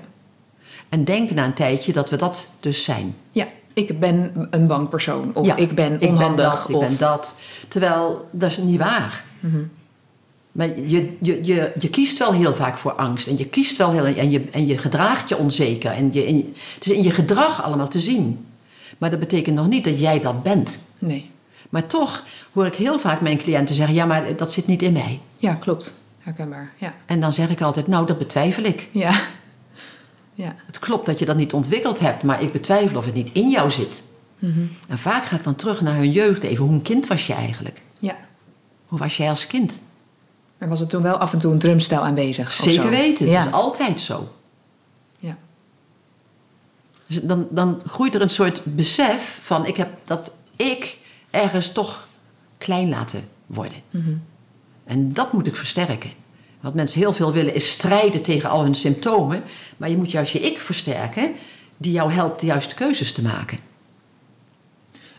En 0.89 1.03
denken 1.03 1.35
na 1.35 1.45
een 1.45 1.53
tijdje 1.53 1.93
dat 1.93 2.09
we 2.09 2.15
dat 2.17 2.49
dus 2.59 2.83
zijn. 2.83 3.15
ja, 3.31 3.45
ik 3.73 3.99
ben 3.99 4.47
een 4.49 4.67
bang 4.67 4.89
persoon. 4.89 5.31
Of 5.33 5.45
Ja, 5.45 5.55
ik 5.55 5.75
ben 5.75 5.93
Ik 5.93 5.99
ben 5.99 6.09
onhandig. 6.09 6.45
dat, 6.45 6.69
ik 6.69 6.75
of... 6.75 6.87
ben 6.87 6.97
dat. 6.97 7.37
Terwijl, 7.67 8.29
dat 8.31 8.51
is 8.51 8.57
niet 8.57 8.79
waar. 8.79 9.23
Mhm. 9.39 9.63
Maar 10.55 10.79
je, 10.79 11.15
je, 11.21 11.39
je, 11.43 11.71
je 11.79 11.89
kiest 11.89 12.17
wel 12.17 12.33
heel 12.33 12.53
vaak 12.53 12.77
voor 12.77 12.91
angst. 12.91 13.27
En 13.27 13.37
je 13.37 13.45
kiest 13.45 13.77
wel 13.77 13.91
heel... 13.91 14.05
En 14.05 14.31
je, 14.31 14.43
en 14.51 14.67
je 14.67 14.77
gedraagt 14.77 15.29
je 15.29 15.37
onzeker. 15.37 15.91
En 15.91 16.09
je, 16.13 16.23
en 16.25 16.37
je- 16.37 16.51
het 16.75 16.85
is 16.85 16.91
in 16.91 17.03
je 17.03 17.11
gedrag 17.11 17.63
allemaal 17.63 17.87
te 17.87 17.99
zien. 17.99 18.45
Maar 18.97 19.09
dat 19.09 19.19
betekent 19.19 19.55
nog 19.55 19.67
niet 19.67 19.83
dat 19.83 19.99
jij 19.99 20.19
dat 20.21 20.43
bent. 20.43 20.79
Nee. 20.99 21.29
Maar 21.69 21.87
toch 21.87 22.23
hoor 22.53 22.65
ik 22.65 22.75
heel 22.75 22.99
vaak 22.99 23.21
mijn 23.21 23.37
cliënten 23.37 23.75
zeggen... 23.75 23.95
Ja, 23.95 24.05
maar 24.05 24.35
dat 24.35 24.51
zit 24.53 24.67
niet 24.67 24.81
in 24.81 24.93
mij. 24.93 25.19
Ja, 25.37 25.53
klopt. 25.53 26.01
Herkenbaar. 26.19 26.71
Ja. 26.77 26.93
En 27.05 27.19
dan 27.19 27.31
zeg 27.31 27.49
ik 27.49 27.61
altijd... 27.61 27.87
Nou, 27.87 28.05
dat 28.05 28.17
betwijfel 28.17 28.63
ik. 28.63 28.87
Ja. 28.91 29.13
Ja. 30.37 30.55
Het 30.65 30.79
klopt 30.79 31.05
dat 31.05 31.19
je 31.19 31.25
dat 31.25 31.37
niet 31.37 31.53
ontwikkeld 31.53 31.99
hebt... 31.99 32.23
maar 32.23 32.41
ik 32.41 32.51
betwijfel 32.51 32.97
of 32.97 33.05
het 33.05 33.13
niet 33.13 33.29
in 33.33 33.49
jou 33.49 33.71
zit. 33.71 34.03
Mhm. 34.39 34.59
En 34.87 34.97
vaak 34.97 35.25
ga 35.25 35.35
ik 35.35 35.43
dan 35.43 35.55
terug 35.55 35.81
naar 35.81 35.95
hun 35.95 36.11
jeugd 36.11 36.43
even. 36.43 36.65
Hoe 36.65 36.73
een 36.73 36.81
kind 36.81 37.07
was 37.07 37.27
je 37.27 37.33
eigenlijk? 37.33 37.81
Ja. 37.99 38.15
Hoe 38.85 38.99
was 38.99 39.17
jij 39.17 39.29
als 39.29 39.47
kind? 39.47 39.79
Er 40.57 40.67
was 40.69 40.79
er 40.79 40.87
toen 40.87 41.01
wel 41.01 41.17
af 41.17 41.33
en 41.33 41.39
toe 41.39 41.51
een 41.51 41.59
drumstel 41.59 42.01
aanwezig. 42.01 42.53
Zeker 42.53 42.89
weten, 42.89 43.27
Ja. 43.27 43.37
dat 43.37 43.47
is 43.47 43.53
altijd 43.53 44.01
zo. 44.01 44.33
Ja. 45.19 45.37
Dus 47.07 47.19
dan, 47.21 47.47
dan 47.49 47.81
groeit 47.85 48.15
er 48.15 48.21
een 48.21 48.29
soort 48.29 48.61
besef 48.63 49.39
van 49.41 49.65
ik 49.65 49.77
heb 49.77 49.89
dat 50.03 50.31
ik 50.55 50.97
ergens 51.29 51.71
toch 51.71 52.07
klein 52.57 52.89
laten 52.89 53.27
worden. 53.45 53.77
Mhm. 53.89 54.13
En 54.83 55.13
dat 55.13 55.33
moet 55.33 55.47
ik 55.47 55.55
versterken. 55.55 56.11
Wat 56.59 56.73
mensen 56.73 56.99
heel 56.99 57.13
veel 57.13 57.33
willen 57.33 57.53
is 57.55 57.71
strijden 57.71 58.21
tegen 58.21 58.49
al 58.49 58.63
hun 58.63 58.75
symptomen. 58.75 59.43
Maar 59.77 59.89
je 59.89 59.97
moet 59.97 60.11
juist 60.11 60.33
je 60.33 60.39
ik 60.39 60.57
versterken 60.57 61.33
die 61.77 61.91
jou 61.91 62.11
helpt 62.11 62.39
de 62.39 62.45
juiste 62.45 62.75
keuzes 62.75 63.13
te 63.13 63.21
maken. 63.21 63.57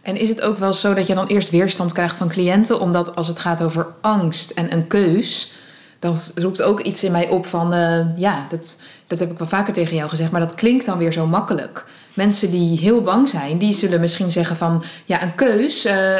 En 0.06 0.16
is 0.16 0.28
het 0.28 0.42
ook 0.42 0.58
wel 0.58 0.72
zo 0.72 0.94
dat 0.94 1.06
je 1.06 1.14
dan 1.14 1.26
eerst 1.26 1.50
weerstand 1.50 1.92
krijgt 1.92 2.18
van 2.18 2.28
cliënten? 2.28 2.80
Omdat 2.80 3.16
als 3.16 3.28
het 3.28 3.38
gaat 3.38 3.62
over 3.62 3.86
angst 4.00 4.50
en 4.50 4.72
een 4.72 4.86
keus, 4.86 5.52
dan 5.98 6.18
roept 6.34 6.62
ook 6.62 6.80
iets 6.80 7.04
in 7.04 7.12
mij 7.12 7.28
op 7.28 7.46
van, 7.46 7.72
eh, 7.72 8.16
ja, 8.16 8.46
dat, 8.50 8.80
dat 9.06 9.18
heb 9.18 9.30
ik 9.30 9.38
wel 9.38 9.48
vaker 9.48 9.72
tegen 9.72 9.96
jou 9.96 10.08
gezegd, 10.08 10.30
maar 10.30 10.40
dat 10.40 10.54
klinkt 10.54 10.86
dan 10.86 10.98
weer 10.98 11.12
zo 11.12 11.26
makkelijk. 11.26 11.84
Mensen 12.14 12.50
die 12.50 12.78
heel 12.78 13.02
bang 13.02 13.28
zijn, 13.28 13.58
die 13.58 13.74
zullen 13.74 14.00
misschien 14.00 14.30
zeggen 14.30 14.56
van, 14.56 14.82
ja, 15.04 15.22
een 15.22 15.34
keus, 15.34 15.84
eh, 15.84 16.14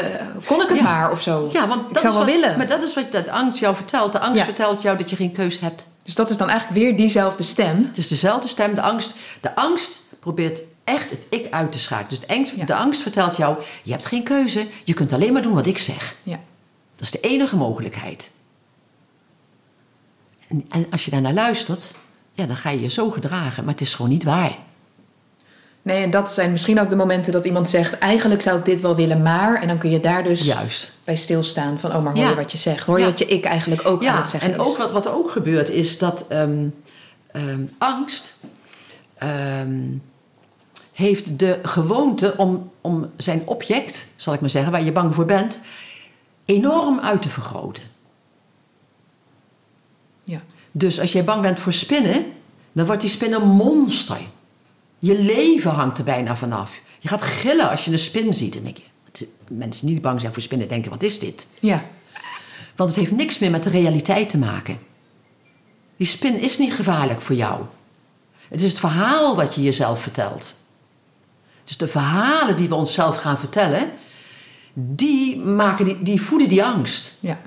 kon 0.45 0.61
ik 0.61 0.67
het 0.69 0.77
Ja. 0.77 0.83
maar 0.83 1.11
of 1.11 1.21
zo. 1.21 1.49
Ja, 1.53 1.67
want 1.67 1.81
ik 1.87 1.93
dat 1.93 2.01
zou 2.01 2.13
wel 2.13 2.25
wat, 2.25 2.33
willen. 2.33 2.57
Maar 2.57 2.67
dat 2.67 2.83
is 2.83 2.93
wat 2.93 3.11
de 3.11 3.31
angst 3.31 3.59
jou 3.59 3.75
vertelt. 3.75 4.11
De 4.11 4.19
angst 4.19 4.37
Ja. 4.37 4.43
vertelt 4.45 4.81
jou 4.81 4.97
dat 4.97 5.09
je 5.09 5.15
geen 5.15 5.31
keus 5.31 5.59
hebt. 5.59 5.87
Dus 6.03 6.15
dat 6.15 6.29
is 6.29 6.37
dan 6.37 6.49
eigenlijk 6.49 6.79
weer 6.79 6.97
diezelfde 6.97 7.43
stem. 7.43 7.85
Het 7.87 7.97
is 7.97 8.07
dezelfde 8.07 8.47
stem. 8.47 8.75
De 8.75 8.81
angst, 8.81 9.15
de 9.41 9.55
angst 9.55 10.01
probeert 10.19 10.61
echt 10.87 11.09
het 11.11 11.19
ik 11.29 11.47
uit 11.53 11.71
te 11.71 11.79
schakelen. 11.79 12.09
Dus 12.09 12.19
de 12.19 12.33
angst, 12.35 12.53
Ja. 12.55 12.65
de 12.65 12.75
angst 12.75 13.01
vertelt 13.01 13.37
jou, 13.37 13.57
je 13.83 13.91
hebt 13.91 14.05
geen 14.05 14.23
keuze. 14.23 14.67
Je 14.83 14.93
kunt 14.93 15.13
alleen 15.13 15.33
maar 15.33 15.41
doen 15.41 15.53
wat 15.53 15.65
ik 15.65 15.77
zeg. 15.77 16.15
Ja. 16.23 16.39
Dat 16.95 17.05
is 17.05 17.11
de 17.11 17.19
enige 17.19 17.55
mogelijkheid. 17.55 18.31
En, 20.47 20.65
en 20.69 20.87
als 20.91 21.05
je 21.05 21.11
daarnaar 21.11 21.33
luistert, 21.33 21.95
ja, 22.33 22.45
dan 22.45 22.57
ga 22.57 22.69
je 22.69 22.81
je 22.81 22.89
zo 22.89 23.09
gedragen. 23.09 23.63
Maar 23.63 23.73
het 23.73 23.81
is 23.81 23.93
gewoon 23.93 24.11
niet 24.11 24.23
waar. 24.23 24.55
Nee, 25.81 26.03
en 26.03 26.11
dat 26.11 26.31
zijn 26.31 26.51
misschien 26.51 26.79
ook 26.79 26.89
de 26.89 26.95
momenten 26.95 27.31
dat 27.33 27.45
iemand 27.45 27.69
zegt... 27.69 27.97
eigenlijk 27.97 28.41
zou 28.41 28.59
ik 28.59 28.65
dit 28.65 28.81
wel 28.81 28.95
willen, 28.95 29.21
maar... 29.21 29.61
en 29.61 29.67
dan 29.67 29.77
kun 29.77 29.89
je 29.89 29.99
daar 29.99 30.23
dus 30.23 30.41
Juist. 30.45 30.91
bij 31.03 31.15
stilstaan 31.15 31.79
van... 31.79 31.95
oh, 31.95 32.03
maar 32.03 32.13
hoor 32.13 32.23
Ja. 32.23 32.29
je 32.29 32.35
wat 32.35 32.51
je 32.51 32.57
zegt? 32.57 32.85
Hoor 32.85 32.97
je 32.97 33.03
Ja. 33.03 33.09
wat 33.09 33.19
je 33.19 33.25
ik 33.25 33.45
eigenlijk 33.45 33.87
ook 33.87 33.99
aan 33.99 34.05
Ja, 34.13 34.19
het 34.19 34.29
zeggen 34.29 34.53
en 34.53 34.59
is? 34.59 34.65
ook 34.65 34.77
wat, 34.77 34.91
wat 34.91 35.05
er 35.05 35.13
ook 35.13 35.31
gebeurt 35.31 35.69
is 35.69 35.97
dat 35.97 36.25
ehm, 36.27 36.67
ehm, 37.31 37.65
angst 37.77 38.35
ehm, 39.17 39.79
heeft 40.97 41.39
de 41.39 41.59
gewoonte 41.63 42.33
om, 42.37 42.71
om 42.81 43.11
zijn 43.17 43.41
object, 43.45 44.07
zal 44.15 44.33
ik 44.33 44.39
maar 44.39 44.49
zeggen, 44.49 44.71
waar 44.71 44.83
je 44.83 44.91
bang 44.91 45.15
voor 45.15 45.25
bent, 45.25 45.59
enorm 46.45 46.99
uit 46.99 47.21
te 47.21 47.29
vergroten. 47.29 47.83
Ja. 50.23 50.41
Dus 50.71 50.99
als 50.99 51.11
jij 51.11 51.23
bang 51.23 51.41
bent 51.41 51.59
voor 51.59 51.73
spinnen, 51.73 52.25
dan 52.71 52.85
wordt 52.85 53.01
die 53.01 53.09
spin 53.09 53.33
een 53.33 53.47
monster. 53.47 54.19
Je 54.99 55.19
leven 55.19 55.71
hangt 55.71 55.97
er 55.97 56.03
bijna 56.03 56.35
vanaf. 56.35 56.79
Je 56.99 57.07
gaat 57.07 57.21
gillen 57.21 57.69
als 57.69 57.85
je 57.85 57.91
een 57.91 57.99
spin 57.99 58.33
ziet. 58.33 58.55
En 58.55 58.63
denk 58.63 58.77
je, 58.77 59.27
mensen 59.47 59.85
die 59.85 59.93
niet 59.93 60.03
bang 60.03 60.21
zijn 60.21 60.33
voor 60.33 60.41
spinnen 60.41 60.67
denken, 60.67 60.91
wat 60.91 61.03
is 61.03 61.19
dit? 61.19 61.47
ja. 61.59 61.83
Want 62.75 62.89
het 62.89 62.99
heeft 62.99 63.11
niks 63.11 63.39
meer 63.39 63.51
met 63.51 63.63
de 63.63 63.69
realiteit 63.69 64.29
te 64.29 64.37
maken. 64.37 64.79
Die 65.97 66.07
spin 66.07 66.39
is 66.39 66.57
niet 66.57 66.73
gevaarlijk 66.73 67.21
voor 67.21 67.35
jou. 67.35 67.61
Het 68.47 68.61
is 68.61 68.69
het 68.69 68.79
verhaal 68.79 69.35
wat 69.35 69.55
je 69.55 69.61
jezelf 69.61 70.01
vertelt. 70.01 70.55
Is 71.67 71.77
de 71.77 71.87
verhalen 71.87 72.57
die 72.57 72.69
we 72.69 72.75
onszelf 72.75 73.17
gaan 73.17 73.37
vertellen, 73.37 73.91
die, 74.73 75.37
maken 75.39 75.85
die, 75.85 76.01
die 76.01 76.21
voeden 76.21 76.49
die 76.49 76.63
angst. 76.63 77.17
ja. 77.19 77.37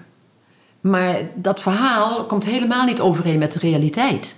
Maar 0.81 1.17
dat 1.35 1.61
verhaal 1.61 2.25
komt 2.25 2.45
helemaal 2.45 2.85
niet 2.85 3.01
overeen 3.01 3.39
met 3.39 3.53
de 3.53 3.59
realiteit. 3.59 4.37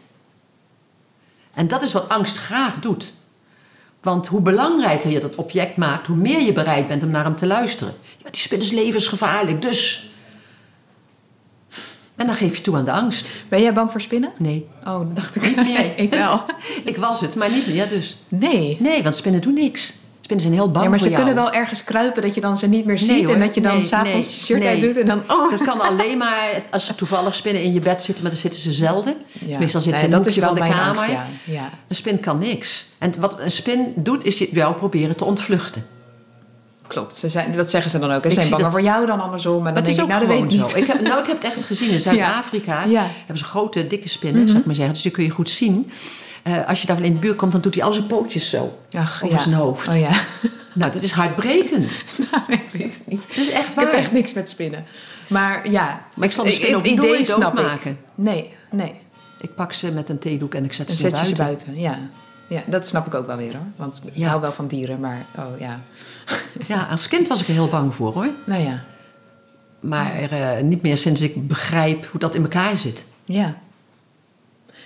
En 1.54 1.68
dat 1.68 1.82
is 1.82 1.92
wat 1.92 2.08
angst 2.08 2.38
graag 2.38 2.80
doet. 2.80 3.14
Want 4.00 4.26
hoe 4.26 4.40
belangrijker 4.40 5.10
je 5.10 5.20
dat 5.20 5.34
object 5.34 5.76
maakt, 5.76 6.06
hoe 6.06 6.16
meer 6.16 6.40
je 6.40 6.52
bereid 6.52 6.88
bent 6.88 7.02
om 7.02 7.10
naar 7.10 7.24
hem 7.24 7.36
te 7.36 7.46
luisteren. 7.46 7.94
Ja, 8.18 8.30
die 8.30 8.40
spin 8.40 8.60
is 8.60 8.70
levensgevaarlijk, 8.70 9.62
dus. 9.62 10.11
En 12.16 12.26
dan 12.26 12.36
geef 12.36 12.56
je 12.56 12.62
toe 12.62 12.76
aan 12.76 12.84
de 12.84 12.92
angst. 12.92 13.30
Ben 13.48 13.62
jij 13.62 13.72
bang 13.72 13.90
voor 13.90 14.00
spinnen? 14.00 14.32
Nee, 14.38 14.66
Oh, 14.86 14.98
dat 14.98 15.14
dacht 15.16 15.36
ik. 15.36 15.42
Niet 15.46 15.56
meer. 15.56 15.92
ik 15.96 16.10
wel. 16.10 16.44
ik 16.84 16.96
was 16.96 17.20
het, 17.20 17.34
maar 17.34 17.50
niet 17.50 17.66
meer 17.66 17.88
dus. 17.88 18.16
Nee. 18.28 18.76
Nee, 18.80 19.02
want 19.02 19.16
spinnen 19.16 19.40
doen 19.40 19.54
niks. 19.54 19.92
Spinnen 20.20 20.44
zijn 20.46 20.54
heel 20.58 20.70
bang 20.70 20.84
Ja, 20.84 20.90
maar 20.90 20.98
voor 20.98 21.08
ze 21.08 21.14
jou. 21.14 21.24
kunnen 21.26 21.44
wel 21.44 21.52
ergens 21.52 21.84
kruipen 21.84 22.22
dat 22.22 22.34
je 22.34 22.40
dan 22.40 22.58
ze 22.58 22.66
niet 22.68 22.84
meer 22.84 22.98
ziet... 22.98 23.22
Nee, 23.26 23.34
en 23.34 23.40
dat 23.40 23.54
je 23.54 23.60
dan 23.60 23.72
Nee, 23.72 23.82
s'avonds 23.82 24.26
nee, 24.26 24.36
je 24.36 24.44
shirt 24.44 24.62
uit 24.64 24.80
doet 24.80 24.96
en 24.96 25.06
dan... 25.06 25.22
Oh. 25.28 25.50
Dat 25.50 25.62
kan 25.64 25.80
alleen 25.90 26.18
maar 26.18 26.62
als 26.70 26.88
er 26.88 26.94
toevallig 26.94 27.34
spinnen 27.34 27.62
in 27.62 27.72
je 27.72 27.80
bed 27.80 28.02
zitten, 28.02 28.22
maar 28.22 28.32
dan 28.32 28.40
zitten 28.40 28.60
ze 28.60 28.72
zelden. 28.72 29.14
Ja. 29.32 29.58
Meestal 29.58 29.80
zitten 29.80 30.00
ze 30.00 30.06
in 30.08 30.12
een 30.12 30.32
van 30.32 30.54
de 30.54 30.60
kamer. 30.60 30.76
angst, 30.84 31.06
ja. 31.10 31.26
ja. 31.44 31.70
Een 31.88 31.96
spin 31.96 32.20
kan 32.20 32.38
niks. 32.38 32.86
En 32.98 33.14
wat 33.18 33.40
een 33.40 33.50
spin 33.50 33.92
doet, 33.96 34.24
is 34.24 34.38
je- 34.38 34.48
jou 34.52 34.74
proberen 34.74 35.16
te 35.16 35.24
ontvluchten. 35.24 35.86
Klopt, 36.86 37.16
ze 37.16 37.28
zijn, 37.28 37.52
dat 37.52 37.70
zeggen 37.70 37.90
ze 37.90 37.98
dan 37.98 38.10
ook. 38.12 38.20
Ze 38.22 38.26
Ik 38.28 38.32
zijn 38.34 38.48
banger 38.48 38.64
dat- 38.64 38.72
voor 38.72 38.82
jou 38.82 39.06
dan 39.06 39.20
andersom. 39.20 39.56
En 39.56 39.62
Maar 39.62 39.74
dan 39.74 39.82
denk 39.84 39.96
ook 39.96 40.02
ik, 40.02 40.08
nou, 40.10 40.20
dat 40.26 40.28
weet 40.28 40.38
gewoon 40.50 40.60
ik 40.64 40.70
zo. 40.70 40.76
niet. 40.76 40.86
Ik 40.88 40.92
heb, 40.92 41.00
nou, 41.08 41.20
ik 41.20 41.26
heb 41.26 41.42
het 41.42 41.52
echt 41.56 41.64
gezien 41.66 41.90
in 41.90 42.00
Zuid-Afrika. 42.08 42.84
Ja. 42.84 43.06
Hebben 43.18 43.38
ze 43.38 43.44
grote, 43.44 43.86
dikke 43.86 44.08
spinnen, 44.08 44.46
zou 44.46 44.58
ik 44.58 44.64
maar 44.66 44.74
zeggen. 44.74 44.94
Dus 44.94 45.02
die 45.02 45.12
kun 45.12 45.24
je 45.24 45.30
goed 45.30 45.50
zien. 45.50 45.90
Eh, 46.42 46.68
als 46.68 46.80
je 46.80 46.86
daar 46.86 46.96
wel 46.96 47.04
in 47.04 47.12
de 47.12 47.18
buurt 47.18 47.36
komt, 47.36 47.52
dan 47.52 47.60
doet 47.60 47.74
hij 47.74 47.84
al 47.84 47.92
zijn 47.92 48.06
pootjes 48.06 48.50
zo. 48.50 48.78
Ach, 48.92 49.22
over 49.24 49.36
ja. 49.36 49.42
zijn 49.42 49.54
hoofd. 49.54 49.88
Oh 49.88 49.98
ja, 50.00 50.10
Nou, 50.74 50.92
dat 50.92 51.02
is 51.02 51.10
hartbrekend. 51.12 52.04
nou, 52.30 52.42
ik 52.48 52.62
weet 52.72 52.94
het 52.94 53.02
niet. 53.06 53.26
Dat 53.28 53.36
is 53.36 53.50
echt 53.50 53.68
Ik 53.68 53.74
waar. 53.74 53.84
heb 53.84 53.92
echt 53.94 54.12
niks 54.12 54.32
met 54.32 54.48
spinnen. 54.48 54.84
Maar 55.28 55.70
ja, 55.70 56.02
Maar 56.14 56.28
ik 56.28 56.34
zal 56.34 56.44
de 56.44 56.50
het 56.50 56.60
spin 56.60 56.76
ook 56.76 56.84
idee 56.86 57.08
nooit 57.10 57.26
snap 57.26 57.50
ik. 57.52 57.56
doodmaken. 57.56 57.98
Nee, 58.14 58.54
nee. 58.70 58.94
Ik 59.40 59.54
pak 59.54 59.72
ze 59.72 59.90
met 59.92 60.08
een 60.08 60.18
theedoek 60.18 60.54
en 60.54 60.64
ik 60.64 60.72
zet 60.72 60.86
Dan 60.86 60.96
ze 60.96 61.02
zet 61.02 61.18
je 61.18 61.24
ze 61.26 61.34
buiten. 61.34 61.66
buiten. 61.74 61.80
Ja. 61.82 61.98
Ja, 62.46 62.62
dat 62.66 62.86
snap 62.86 63.06
ik 63.06 63.14
ook 63.14 63.26
wel 63.26 63.36
weer 63.36 63.52
hoor. 63.52 63.66
Want 63.76 64.00
ik 64.04 64.16
Ja. 64.16 64.28
hou 64.28 64.40
wel 64.40 64.52
van 64.52 64.66
dieren, 64.66 65.00
maar 65.00 65.26
oh 65.38 65.60
ja. 65.60 65.80
Ja, 66.68 66.86
als 66.90 67.08
kind 67.08 67.28
was 67.28 67.40
ik 67.40 67.46
er 67.46 67.52
heel 67.52 67.68
bang 67.68 67.94
voor 67.94 68.12
hoor. 68.12 68.28
Nou 68.46 68.62
ja, 68.62 68.82
Maar 69.80 70.12
eh, 70.30 70.62
niet 70.62 70.82
meer 70.82 70.96
sinds 70.96 71.20
ik 71.20 71.48
begrijp 71.48 72.06
hoe 72.10 72.20
dat 72.20 72.34
in 72.34 72.42
elkaar 72.42 72.76
zit. 72.76 73.06
ja. 73.24 73.54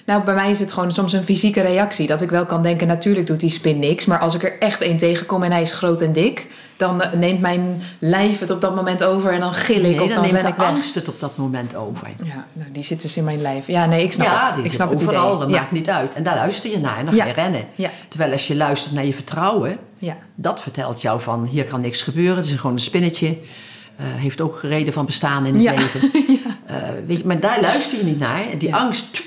Nou, 0.06 0.24
bij 0.24 0.34
mij 0.34 0.50
is 0.50 0.58
het 0.58 0.72
gewoon 0.72 0.92
soms 0.92 1.12
een 1.12 1.24
fysieke 1.24 1.60
reactie. 1.60 2.06
Dat 2.06 2.20
ik 2.22 2.30
wel 2.30 2.46
kan 2.46 2.62
denken, 2.62 2.86
natuurlijk 2.86 3.26
doet 3.26 3.40
die 3.40 3.50
spin 3.50 3.78
niks. 3.78 4.04
Maar 4.06 4.18
als 4.18 4.34
ik 4.34 4.42
er 4.42 4.58
echt 4.58 4.80
één 4.80 4.96
tegenkom 4.96 5.42
en 5.42 5.52
hij 5.52 5.60
is 5.62 5.72
groot 5.72 6.00
en 6.00 6.12
dik... 6.12 6.46
dan 6.76 7.02
eh, 7.02 7.12
neemt 7.12 7.40
mijn 7.40 7.82
lijf 7.98 8.38
het 8.38 8.50
op 8.50 8.60
dat 8.60 8.74
moment 8.74 9.04
over 9.04 9.32
en 9.32 9.40
dan 9.40 9.52
gil 9.52 9.76
ik 9.76 9.82
Nee, 9.82 9.92
of 9.92 9.98
dan 9.98 10.08
dan 10.08 10.20
neemt 10.20 10.32
ben 10.42 10.46
ik 10.46 10.56
weg. 10.56 10.66
angst 10.66 10.94
het 10.94 11.08
op 11.08 11.20
dat 11.20 11.36
moment 11.36 11.76
over. 11.76 12.08
Ja, 12.24 12.46
nou, 12.52 12.72
die 12.72 12.82
zit 12.84 13.02
dus 13.02 13.16
in 13.16 13.24
mijn 13.24 13.40
lijf. 13.40 13.66
Ja, 13.66 13.86
nee, 13.86 14.02
ik 14.02 14.12
snap 14.12 14.26
ja, 14.26 14.54
het. 14.56 14.64
ik 14.64 14.72
snap 14.72 14.90
het 14.90 15.00
overal, 15.00 15.26
idee. 15.28 15.38
dat 15.40 15.50
ja. 15.50 15.60
maakt 15.60 15.72
niet 15.72 15.90
uit. 15.90 16.14
En 16.14 16.22
daar 16.22 16.34
luister 16.36 16.70
je 16.70 16.78
naar 16.78 16.98
en 16.98 17.06
dan 17.06 17.14
Ja. 17.14 17.22
ga 17.22 17.28
je 17.28 17.34
rennen. 17.34 17.64
Terwijl 18.08 18.32
als 18.32 18.46
je 18.46 18.56
luistert 18.56 18.94
naar 18.94 19.04
je 19.04 19.12
vertrouwen, 19.14 19.78
ja, 19.98 20.16
dat 20.34 20.60
vertelt 20.60 21.02
jou 21.02 21.20
van 21.20 21.46
hier 21.46 21.64
kan 21.64 21.80
niks 21.80 22.02
gebeuren. 22.02 22.36
Het 22.36 22.46
is 22.46 22.52
gewoon 22.52 22.72
een 22.76 22.80
spinnetje. 22.82 23.26
Eh, 23.96 24.04
heeft 24.06 24.40
ook 24.40 24.60
reden 24.62 24.92
van 24.92 25.06
bestaan 25.06 25.46
in 25.46 25.54
het 25.54 25.62
Ja. 25.62 25.72
leven. 25.72 26.00
Eh, 26.66 26.76
weet 27.06 27.18
je, 27.18 27.26
maar 27.26 27.40
daar 27.40 27.60
luister 27.60 27.98
je 27.98 28.04
niet 28.04 28.18
naar. 28.18 28.50
En 28.50 28.58
Die 28.58 28.74
angst, 28.74 29.22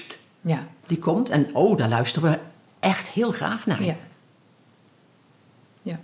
die 0.87 0.97
komt. 0.99 1.29
En 1.29 1.47
oh, 1.53 1.77
daar 1.77 1.89
luisteren 1.89 2.29
we 2.31 2.37
echt 2.79 3.07
heel 3.07 3.31
graag 3.31 3.65
naar. 3.65 3.83
ja. 3.83 3.95
Ja. 5.81 5.99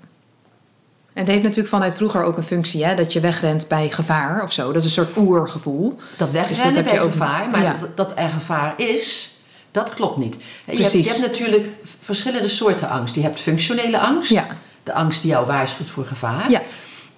En 1.15 1.21
het 1.21 1.27
heeft 1.27 1.41
natuurlijk 1.43 1.69
vanuit 1.69 1.95
vroeger 1.95 2.23
ook 2.23 2.37
een 2.37 2.43
functie, 2.43 2.85
hè, 2.85 2.95
dat 2.95 3.13
je 3.13 3.19
wegrent 3.19 3.67
bij 3.67 3.89
gevaar 3.89 4.43
of 4.43 4.51
zo. 4.51 4.67
Dat 4.67 4.75
is 4.75 4.83
een 4.83 5.05
soort 5.05 5.17
oergevoel. 5.17 5.95
Dat 6.17 6.31
Dus 6.31 6.39
wegrennen 6.41 6.65
dat 6.65 6.75
heb 6.75 6.83
bij 6.85 6.93
je 6.93 6.99
ook- 6.99 7.11
gevaar, 7.11 7.49
maar 7.49 7.61
ja. 7.61 7.75
dat, 7.79 7.97
dat 7.97 8.11
er 8.15 8.29
gevaar 8.29 8.73
is, 8.77 9.35
dat 9.71 9.93
klopt 9.93 10.17
niet. 10.17 10.37
Je 10.71 10.77
hebt, 10.81 10.91
je 10.91 11.03
hebt 11.03 11.19
natuurlijk 11.21 11.67
verschillende 12.01 12.47
soorten 12.49 12.89
angst. 12.89 13.15
Je 13.15 13.21
hebt 13.21 13.39
functionele 13.39 13.99
angst, 13.99 14.29
Ja. 14.29 14.47
de 14.83 14.93
angst 14.93 15.21
die 15.21 15.31
jou 15.31 15.45
waarschuwt 15.45 15.89
voor 15.89 16.05
gevaar. 16.05 16.51
Ja, 16.51 16.61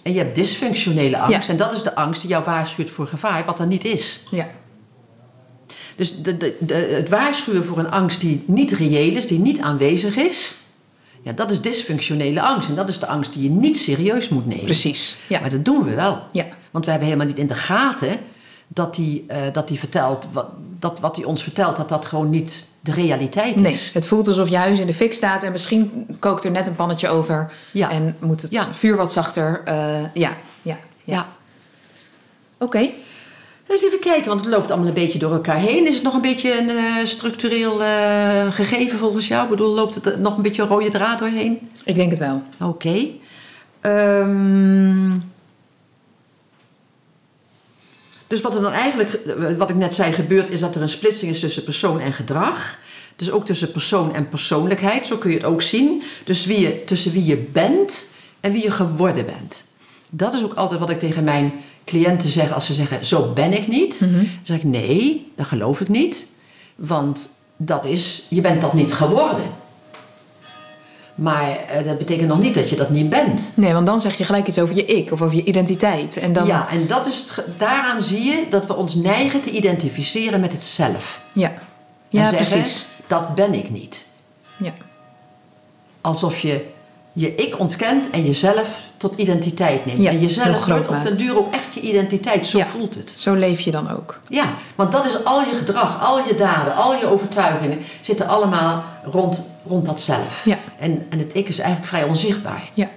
En 0.02 0.14
je 0.14 0.18
hebt 0.20 0.36
dysfunctionele 0.36 1.18
angst, 1.18 1.50
en 1.50 1.58
dat 1.58 1.74
is 1.74 1.84
de 1.84 1.96
angst 1.96 2.22
die 2.22 2.30
jou 2.30 2.44
waarschuwt 2.44 2.90
voor 2.90 3.08
gevaar, 3.08 3.46
wat 3.46 3.60
er 3.60 3.68
niet 3.68 3.86
is. 3.86 4.24
ja, 4.32 4.48
Dus 5.96 6.22
de, 6.22 6.38
de, 6.38 6.56
de, 6.60 6.74
het 6.74 7.10
waarschuwen 7.10 7.66
voor 7.66 7.78
een 7.78 7.92
angst 7.92 8.20
die 8.20 8.44
niet 8.48 8.72
reëel 8.72 9.16
is, 9.16 9.28
die 9.28 9.40
niet 9.40 9.60
aanwezig 9.62 10.16
is, 10.16 10.58
ja, 11.22 11.32
dat 11.32 11.52
is 11.52 11.62
dysfunctionele 11.62 12.42
angst. 12.42 12.70
En 12.70 12.76
dat 12.76 12.90
is 12.90 13.00
de 13.00 13.08
angst 13.08 13.34
die 13.34 13.44
je 13.44 13.50
niet 13.50 13.78
serieus 13.78 14.30
moet 14.30 14.46
nemen. 14.46 14.66
precies. 14.66 15.18
Ja, 15.28 15.40
Maar 15.40 15.50
dat 15.50 15.66
doen 15.66 15.84
we 15.84 15.94
wel. 15.96 16.20
ja, 16.32 16.46
Want 16.72 16.86
we 16.86 16.92
hebben 16.92 17.10
helemaal 17.10 17.30
niet 17.30 17.40
in 17.40 17.48
de 17.48 17.56
gaten 17.56 18.18
dat 18.68 18.96
hij 18.96 19.24
eh, 19.28 19.42
dat 19.54 19.68
die 19.68 19.80
vertelt, 19.80 20.28
wat, 20.32 20.48
dat 20.80 21.00
wat 21.00 21.16
hij 21.16 21.26
ons 21.26 21.44
vertelt, 21.44 21.78
dat 21.78 21.90
dat 21.90 22.06
gewoon 22.06 22.30
niet 22.30 22.68
de 22.80 22.92
realiteit 22.92 23.56
nee. 23.56 23.72
is. 23.74 23.94
Het 23.94 24.06
voelt 24.06 24.28
alsof 24.28 24.50
je 24.50 24.58
huis 24.58 24.80
in 24.80 24.88
de 24.88 24.94
fik 24.94 25.14
staat 25.14 25.44
en 25.44 25.52
misschien 25.52 26.18
kookt 26.20 26.44
er 26.44 26.52
net 26.52 26.68
een 26.68 26.76
pannetje 26.76 27.10
over. 27.10 27.52
Ja. 27.72 27.90
En 27.92 28.16
moet 28.20 28.42
het 28.42 28.52
Ja. 28.52 28.64
vuur 28.74 28.96
wat 28.96 29.14
zachter. 29.14 29.62
eh, 29.66 29.76
ja, 30.14 30.14
ja, 30.14 30.36
ja. 30.62 30.78
Ja. 31.04 31.28
Oké. 32.60 32.90
Dus 33.68 33.84
even 33.84 34.00
kijken, 34.00 34.28
want 34.28 34.40
het 34.40 34.50
loopt 34.50 34.72
allemaal 34.72 34.88
een 34.88 34.94
beetje 34.94 35.20
door 35.20 35.34
elkaar 35.34 35.60
heen. 35.60 35.88
Is 35.88 35.94
het 35.94 36.04
nog 36.04 36.14
een 36.14 36.22
beetje 36.22 36.58
een 36.58 36.70
eh, 36.70 37.06
structureel 37.06 37.84
eh, 37.84 38.52
gegeven 38.52 38.98
volgens 38.98 39.28
jou? 39.28 39.44
Ik 39.44 39.50
bedoel, 39.50 39.74
loopt 39.74 39.96
het 39.96 40.20
nog 40.20 40.38
een 40.38 40.44
beetje 40.44 40.62
een 40.62 40.68
rode 40.68 40.90
draad 40.90 41.20
doorheen? 41.20 41.70
Ik 41.84 41.96
denk 41.96 42.10
het 42.10 42.20
wel. 42.20 42.42
Oké. 42.62 43.08
Ehm, 43.82 45.18
dus 48.28 48.42
wat 48.42 48.56
er 48.56 48.62
dan 48.62 48.72
eigenlijk, 48.72 49.14
eh, 49.14 49.58
wat 49.58 49.70
ik 49.70 49.76
net 49.76 49.94
zei, 49.94 50.14
gebeurt, 50.14 50.50
is 50.50 50.60
dat 50.60 50.76
er 50.76 50.82
een 50.82 50.90
splitsing 50.90 51.32
is 51.32 51.40
tussen 51.40 51.64
persoon 51.64 52.00
en 52.00 52.14
gedrag. 52.14 52.78
Dus 53.16 53.32
ook 53.32 53.46
tussen 53.46 53.72
persoon 53.72 54.16
en 54.16 54.30
persoonlijkheid, 54.30 55.08
zo 55.08 55.18
kun 55.18 55.30
je 55.30 55.38
het 55.38 55.46
ook 55.46 55.62
zien. 55.62 56.04
Dus 56.24 56.46
wie 56.46 56.60
je, 56.60 56.84
tussen 56.84 57.12
wie 57.12 57.26
je 57.26 57.38
bent 57.38 58.08
en 58.40 58.52
wie 58.52 58.64
je 58.64 58.72
geworden 58.72 59.26
bent. 59.26 59.66
Dat 60.10 60.34
is 60.34 60.44
ook 60.44 60.54
altijd 60.54 60.80
wat 60.80 60.90
ik 60.90 61.00
tegen 61.00 61.24
mijn 61.24 61.54
cliënten 61.88 62.30
zeg 62.30 62.54
als 62.54 62.66
ze 62.66 62.74
zeggen: 62.74 63.06
Zo 63.06 63.32
ben 63.34 63.54
ik 63.54 63.68
niet. 63.68 64.00
Mhm. 64.02 64.14
Dan 64.16 64.28
zeg 64.44 64.58
ik: 64.58 64.64
Nee, 64.64 65.32
dat 65.36 65.46
geloof 65.48 65.82
ik 65.82 65.90
niet. 65.90 66.28
Want 66.76 67.30
dat 67.58 67.86
is, 67.86 68.26
je 68.30 68.42
bent 68.42 68.62
dat 68.62 68.74
niet 68.74 68.94
geworden. 68.94 69.46
Maar 71.16 71.50
eh, 71.52 71.86
dat 71.86 71.98
betekent 71.98 72.28
nog 72.28 72.40
niet 72.40 72.56
dat 72.56 72.70
je 72.70 72.76
dat 72.76 72.90
niet 72.90 73.10
bent. 73.10 73.52
Nee, 73.56 73.74
want 73.74 73.86
dan 73.86 74.02
zeg 74.02 74.18
je 74.18 74.24
gelijk 74.24 74.48
iets 74.48 74.60
over 74.60 74.76
je 74.76 74.86
ik 74.86 75.12
of 75.12 75.22
over 75.22 75.36
je 75.36 75.44
identiteit. 75.44 76.18
En 76.18 76.34
dan, 76.34 76.46
Ja, 76.48 76.70
en 76.70 76.88
dat 76.88 77.08
is 77.08 77.30
het, 77.36 77.46
daaraan 77.58 78.02
zie 78.02 78.24
je 78.24 78.46
dat 78.50 78.68
we 78.68 78.76
ons 78.76 78.96
neigen 78.96 79.42
te 79.42 79.52
identificeren 79.52 80.40
met 80.40 80.52
het 80.52 80.64
zelf. 80.64 81.22
ja. 81.34 81.50
En 81.50 82.20
Ja, 82.20 82.30
zeggen, 82.30 82.60
precies. 82.60 82.86
Dat 83.08 83.36
ben 83.36 83.54
ik 83.54 83.70
niet. 83.70 84.06
Ja. 84.58 84.74
Alsof 86.02 86.40
je 86.40 86.66
je 87.20 87.36
ik 87.36 87.60
ontkent 87.60 88.10
en 88.10 88.26
jezelf 88.26 88.68
tot 88.98 89.14
identiteit 89.16 89.86
neemt. 89.86 90.02
Ja, 90.02 90.10
en 90.10 90.20
jezelf 90.20 90.66
wordt 90.66 90.88
op 90.88 91.02
den 91.02 91.16
duur 91.16 91.38
ook 91.38 91.54
echt 91.54 91.74
je 91.74 91.80
identiteit. 91.80 92.48
Zo 92.48 92.58
Ja. 92.58 92.66
voelt 92.66 92.96
het. 92.96 93.16
Zo 93.18 93.34
leef 93.34 93.60
je 93.60 93.72
dan 93.72 93.90
ook. 93.92 94.20
Ja, 94.28 94.54
want 94.76 94.92
dat 94.92 95.06
is 95.06 95.24
al 95.24 95.40
je 95.40 95.56
gedrag, 95.58 96.04
al 96.04 96.18
je 96.28 96.36
daden, 96.36 96.76
al 96.76 96.96
je 96.96 97.08
overtuigingen 97.08 97.80
zitten 98.02 98.28
allemaal 98.28 98.84
rond, 99.04 99.52
rond 99.68 99.86
dat 99.86 100.02
zelf. 100.02 100.42
Ja. 100.46 100.58
En, 100.80 101.06
en 101.10 101.20
het 101.20 101.36
ik 101.36 101.48
is 101.48 101.60
eigenlijk 101.60 101.90
vrij 101.90 102.04
onzichtbaar. 102.04 102.70
Ja. 102.74 102.90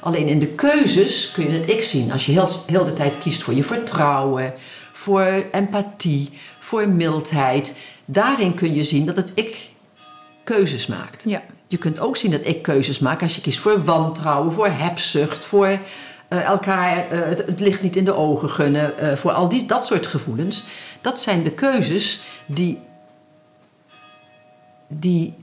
Alleen 0.00 0.26
in 0.26 0.38
de 0.38 0.46
keuzes 0.46 1.30
kun 1.30 1.44
je 1.52 1.58
het 1.58 1.70
ik 1.70 1.82
zien. 1.84 2.12
Als 2.12 2.26
je 2.26 2.32
heel, 2.32 2.48
heel 2.66 2.84
de 2.84 2.92
tijd 2.92 3.18
kiest 3.18 3.42
voor 3.42 3.54
je 3.54 3.64
vertrouwen, 3.64 4.54
voor 4.92 5.44
empathie, 5.52 6.30
voor 6.58 6.88
mildheid. 6.88 7.76
Daarin 8.04 8.54
kun 8.54 8.74
je 8.74 8.82
zien 8.82 9.06
dat 9.06 9.16
het 9.16 9.30
ik 9.34 9.56
keuzes 10.44 10.86
maakt. 10.86 11.24
Ja. 11.26 11.42
Je 11.66 11.76
kunt 11.76 11.98
ook 11.98 12.16
zien 12.16 12.30
dat 12.30 12.40
ik 12.44 12.62
keuzes 12.62 12.98
maak 12.98 13.22
als 13.22 13.34
je 13.34 13.40
kiest 13.40 13.58
voor 13.58 13.84
wantrouwen, 13.84 14.52
voor 14.52 14.68
hebzucht, 14.68 15.44
voor 15.44 15.66
eh, 16.28 16.44
elkaar 16.44 17.08
eh, 17.10 17.18
het, 17.24 17.46
het 17.46 17.60
licht 17.60 17.82
niet 17.82 17.96
in 17.96 18.04
de 18.04 18.14
ogen 18.14 18.50
gunnen, 18.50 18.98
eh, 18.98 19.16
voor 19.16 19.32
al 19.32 19.48
die, 19.48 19.66
dat 19.66 19.86
soort 19.86 20.06
gevoelens. 20.06 20.64
Dat 21.00 21.20
zijn 21.20 21.42
de 21.42 21.50
keuzes 21.50 22.20
die, 22.46 22.78
die 24.88 25.34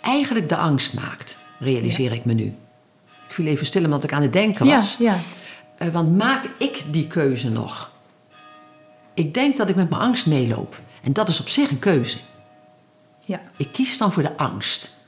eigenlijk 0.00 0.48
de 0.48 0.56
angst 0.56 0.94
maakt, 0.94 1.38
realiseer 1.58 2.12
ik 2.12 2.24
me 2.24 2.32
nu. 2.32 2.44
Ik 3.28 3.34
viel 3.36 3.46
even 3.46 3.66
stil 3.66 3.84
omdat 3.84 4.04
ik 4.04 4.12
aan 4.12 4.22
het 4.22 4.32
denken 4.32 4.66
Ja, 4.66 4.76
was. 4.76 4.96
ja. 4.98 5.18
Eh, 5.78 5.88
want 5.88 6.16
maak 6.18 6.44
ik 6.58 6.82
die 6.90 7.06
keuze 7.06 7.50
nog? 7.50 7.90
Ik 9.14 9.34
denk 9.34 9.56
dat 9.56 9.68
ik 9.68 9.76
met 9.76 9.90
mijn 9.90 10.02
angst 10.02 10.26
meeloop. 10.26 10.80
En 11.02 11.12
dat 11.12 11.28
is 11.28 11.40
op 11.40 11.48
zich 11.48 11.70
een 11.70 11.78
keuze. 11.78 12.18
ja. 13.24 13.40
Ik 13.56 13.72
kies 13.72 13.98
dan 13.98 14.12
voor 14.12 14.22
de 14.22 14.36
angst. 14.36 14.98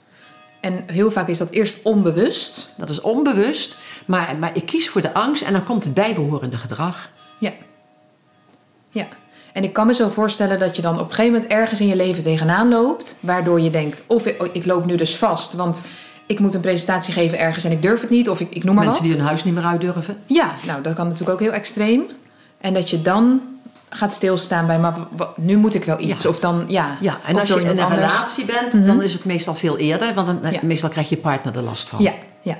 En 0.62 0.84
heel 0.86 1.10
vaak 1.10 1.28
is 1.28 1.38
dat 1.38 1.50
eerst 1.50 1.82
onbewust. 1.82 2.68
Dat 2.76 2.90
is 2.90 3.00
onbewust, 3.00 3.76
maar, 4.04 4.36
maar 4.40 4.50
ik 4.54 4.66
kies 4.66 4.88
voor 4.88 5.00
de 5.00 5.14
angst 5.14 5.42
en 5.42 5.52
dan 5.52 5.64
komt 5.64 5.84
het 5.84 5.94
bijbehorende 5.94 6.56
gedrag. 6.56 7.10
Ja. 7.38 7.52
Ja. 8.90 9.06
En 9.52 9.64
ik 9.64 9.72
kan 9.72 9.86
me 9.86 9.94
zo 9.94 10.08
voorstellen 10.08 10.58
dat 10.58 10.76
je 10.76 10.82
dan 10.82 10.94
op 10.94 11.08
een 11.08 11.14
gegeven 11.14 11.32
moment 11.32 11.52
ergens 11.52 11.80
in 11.80 11.86
je 11.86 11.96
leven 11.96 12.22
tegenaan 12.22 12.68
loopt. 12.68 13.16
Waardoor 13.20 13.60
je 13.60 13.70
denkt, 13.70 14.04
of 14.06 14.26
ik, 14.26 14.42
oh, 14.42 14.48
ik 14.52 14.66
loop 14.66 14.84
nu 14.86 14.96
dus 14.96 15.16
vast. 15.16 15.52
Want 15.52 15.84
ik 16.26 16.38
moet 16.38 16.54
een 16.54 16.60
presentatie 16.60 17.12
geven 17.12 17.38
ergens 17.38 17.64
en 17.64 17.70
ik 17.70 17.82
durf 17.82 18.00
het 18.00 18.10
niet. 18.10 18.28
Of 18.28 18.40
ik, 18.40 18.50
ik 18.50 18.64
noem 18.64 18.74
maar 18.74 18.84
Mensen 18.84 19.02
wat. 19.02 19.10
die 19.10 19.20
hun 19.20 19.28
huis 19.28 19.44
niet 19.44 19.54
meer 19.54 19.64
uit 19.64 19.80
durven. 19.80 20.16
Ja, 20.26 20.54
nou 20.66 20.82
dat 20.82 20.94
kan 20.94 21.04
natuurlijk 21.06 21.32
ook 21.32 21.46
heel 21.46 21.56
extreem. 21.58 22.02
En 22.60 22.74
dat 22.74 22.90
je 22.90 23.02
dan 23.02 23.40
gaat 23.94 24.12
stilstaan 24.12 24.66
bij, 24.66 24.78
maar 24.78 24.94
nu 25.36 25.56
moet 25.56 25.74
ik 25.74 25.84
wel 25.84 26.00
iets. 26.00 26.22
Ja. 26.22 26.28
Of 26.28 26.40
dan, 26.40 26.64
ja. 26.68 26.96
Ja, 27.00 27.18
en 27.26 27.38
als 27.38 27.48
je 27.48 27.60
in 27.60 27.66
een 27.66 27.80
anders. 27.80 28.00
relatie 28.00 28.44
bent, 28.44 28.72
Mhm. 28.72 28.86
dan 28.86 29.02
is 29.02 29.12
het 29.12 29.24
meestal 29.24 29.54
veel 29.54 29.76
eerder. 29.78 30.14
Want 30.14 30.26
dan, 30.26 30.44
eh, 30.44 30.52
Ja. 30.52 30.60
meestal 30.62 30.88
krijgt 30.88 31.10
je 31.10 31.16
partner 31.16 31.56
er 31.56 31.62
last 31.62 31.88
van. 31.88 32.02
Ja, 32.02 32.12
ja. 32.42 32.56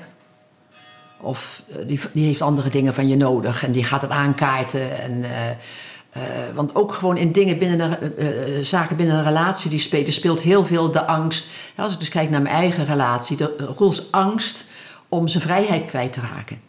Of 1.21 1.61
eh, 1.69 1.87
die, 1.87 1.99
die 2.11 2.25
heeft 2.25 2.41
andere 2.41 2.69
dingen 2.69 2.93
van 2.93 3.07
je 3.07 3.15
nodig 3.17 3.63
en 3.65 3.71
die 3.71 3.83
gaat 3.83 4.01
het 4.01 4.11
aankaarten. 4.11 5.01
En, 5.01 5.23
eh, 5.23 6.21
want 6.53 6.75
ook 6.75 6.93
gewoon 6.93 7.17
in 7.17 7.31
dingen 7.31 7.57
binnen 7.57 8.17
eh, 8.17 8.63
zaken 8.63 8.95
binnen 8.95 9.15
een 9.17 9.23
relatie 9.23 9.69
die 9.69 9.79
spelen, 9.79 10.05
er 10.07 10.13
speelt 10.13 10.41
heel 10.41 10.63
veel 10.65 10.91
de 10.91 11.05
angst. 11.05 11.47
Als 11.75 11.93
ik 11.93 11.99
dus 11.99 12.09
kijk 12.09 12.29
naar 12.29 12.41
mijn 12.41 12.55
eigen 12.55 12.85
relatie, 12.85 13.37
de 13.37 13.55
Roels 13.77 14.11
angst 14.11 14.65
om 15.09 15.27
zijn 15.27 15.43
vrijheid 15.43 15.85
kwijt 15.85 16.13
te 16.13 16.19
raken. 16.35 16.59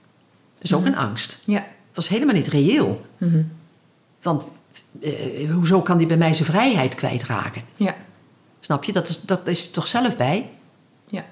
Dat 0.54 0.64
is 0.64 0.74
ook 0.74 0.86
een 0.86 0.96
angst. 0.96 1.40
Ja. 1.44 1.58
Het 1.58 2.04
was 2.04 2.08
helemaal 2.08 2.34
niet 2.34 2.46
reëel. 2.46 3.06
Mhm. 3.18 3.42
Want 4.22 4.44
eh, 5.02 5.50
hoezo 5.52 5.80
kan 5.82 5.98
die 5.98 6.06
bij 6.06 6.16
mij 6.16 6.32
zijn 6.34 6.48
vrijheid 6.48 6.94
kwijtraken? 6.94 7.62
Ja. 7.76 7.94
Snap 8.60 8.84
je? 8.84 8.92
Dat 8.92 9.08
is, 9.08 9.20
dat 9.20 9.46
is 9.48 9.70
toch 9.70 9.86
zelf 9.86 10.16
bij? 10.16 10.50
Ja. 11.08 11.24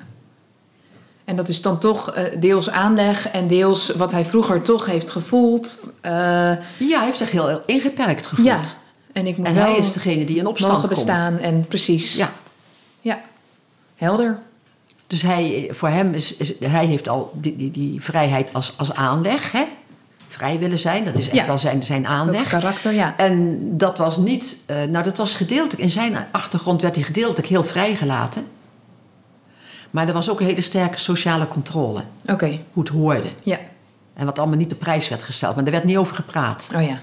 En 1.25 1.37
dat 1.37 1.49
is 1.49 1.63
dan 1.63 1.79
toch 1.79 2.11
eh, 2.13 2.41
deels 2.41 2.71
aanleg 2.71 3.29
en 3.29 3.47
deels 3.49 3.91
wat 3.91 4.13
hij 4.13 4.25
vroeger 4.25 4.63
toch 4.63 4.87
heeft 4.87 5.11
gevoeld. 5.11 5.83
Eh, 6.01 6.13
Ja, 6.13 6.59
hij 6.79 7.05
heeft 7.05 7.19
zich 7.19 7.31
heel 7.31 7.61
ingeperkt 7.67 8.27
gevoeld. 8.27 8.47
ja. 8.49 8.61
En 9.13 9.27
ik 9.27 9.37
moet 9.37 9.47
En 9.47 9.55
wel 9.55 9.65
hij 9.65 9.77
is 9.77 9.93
degene 9.93 10.25
die 10.25 10.39
in 10.39 10.47
opstand 10.47 10.73
mogen 10.73 10.89
komt. 10.89 11.05
bestaan. 11.07 11.39
En 11.39 11.67
precies. 11.69 12.15
Ja. 12.15 12.33
Ja. 13.01 13.21
Helder. 13.97 14.39
Dus 15.07 15.23
hij, 15.23 15.69
voor 15.73 15.89
hem 15.89 16.15
is, 16.15 16.37
is 16.37 16.55
hij 16.61 16.87
heeft 16.87 17.09
al 17.09 17.33
die, 17.35 17.57
die, 17.57 17.71
die 17.71 18.03
vrijheid 18.03 18.53
als, 18.53 18.75
als 18.77 18.93
aanleg. 18.95 19.53
Hè? 19.53 19.65
Vrij 20.43 20.59
willen 20.59 20.79
zijn, 20.79 21.05
dat 21.05 21.15
is 21.15 21.27
echt 21.29 21.37
Ja. 21.37 21.47
wel 21.47 21.59
zijn, 21.59 21.85
zijn 21.85 22.07
aanleg. 22.07 22.49
karakter, 22.49 22.93
ja. 22.93 23.17
En 23.17 23.59
dat 23.77 23.99
was 23.99 24.17
niet, 24.17 24.57
eh, 24.67 24.77
nou 24.83 25.05
dat 25.05 25.17
was 25.17 25.35
gedeeltelijk, 25.35 25.83
in 25.83 25.91
zijn 25.91 26.27
achtergrond 26.31 26.83
werd 26.83 26.95
hij 26.95 27.05
gedeeltelijk 27.05 27.47
heel 27.49 27.65
vrijgelaten. 27.65 28.47
Maar 29.91 30.07
er 30.07 30.13
was 30.13 30.31
ook 30.31 30.41
een 30.41 30.47
hele 30.47 30.61
sterke 30.61 30.99
sociale 30.99 31.49
controle, 31.49 32.03
Oké. 32.27 32.59
hoe 32.73 32.83
het 32.83 32.93
hoorde. 32.93 33.29
Ja. 33.43 33.59
En 34.15 34.25
wat 34.27 34.39
allemaal 34.39 34.57
niet 34.57 34.73
op 34.73 34.79
prijs 34.79 35.09
werd 35.09 35.23
gesteld, 35.23 35.55
maar 35.55 35.65
daar 35.65 35.73
werd 35.73 35.85
niet 35.85 35.97
over 35.97 36.15
gepraat. 36.15 36.71
Oh 36.75 36.83
ja. 36.83 37.01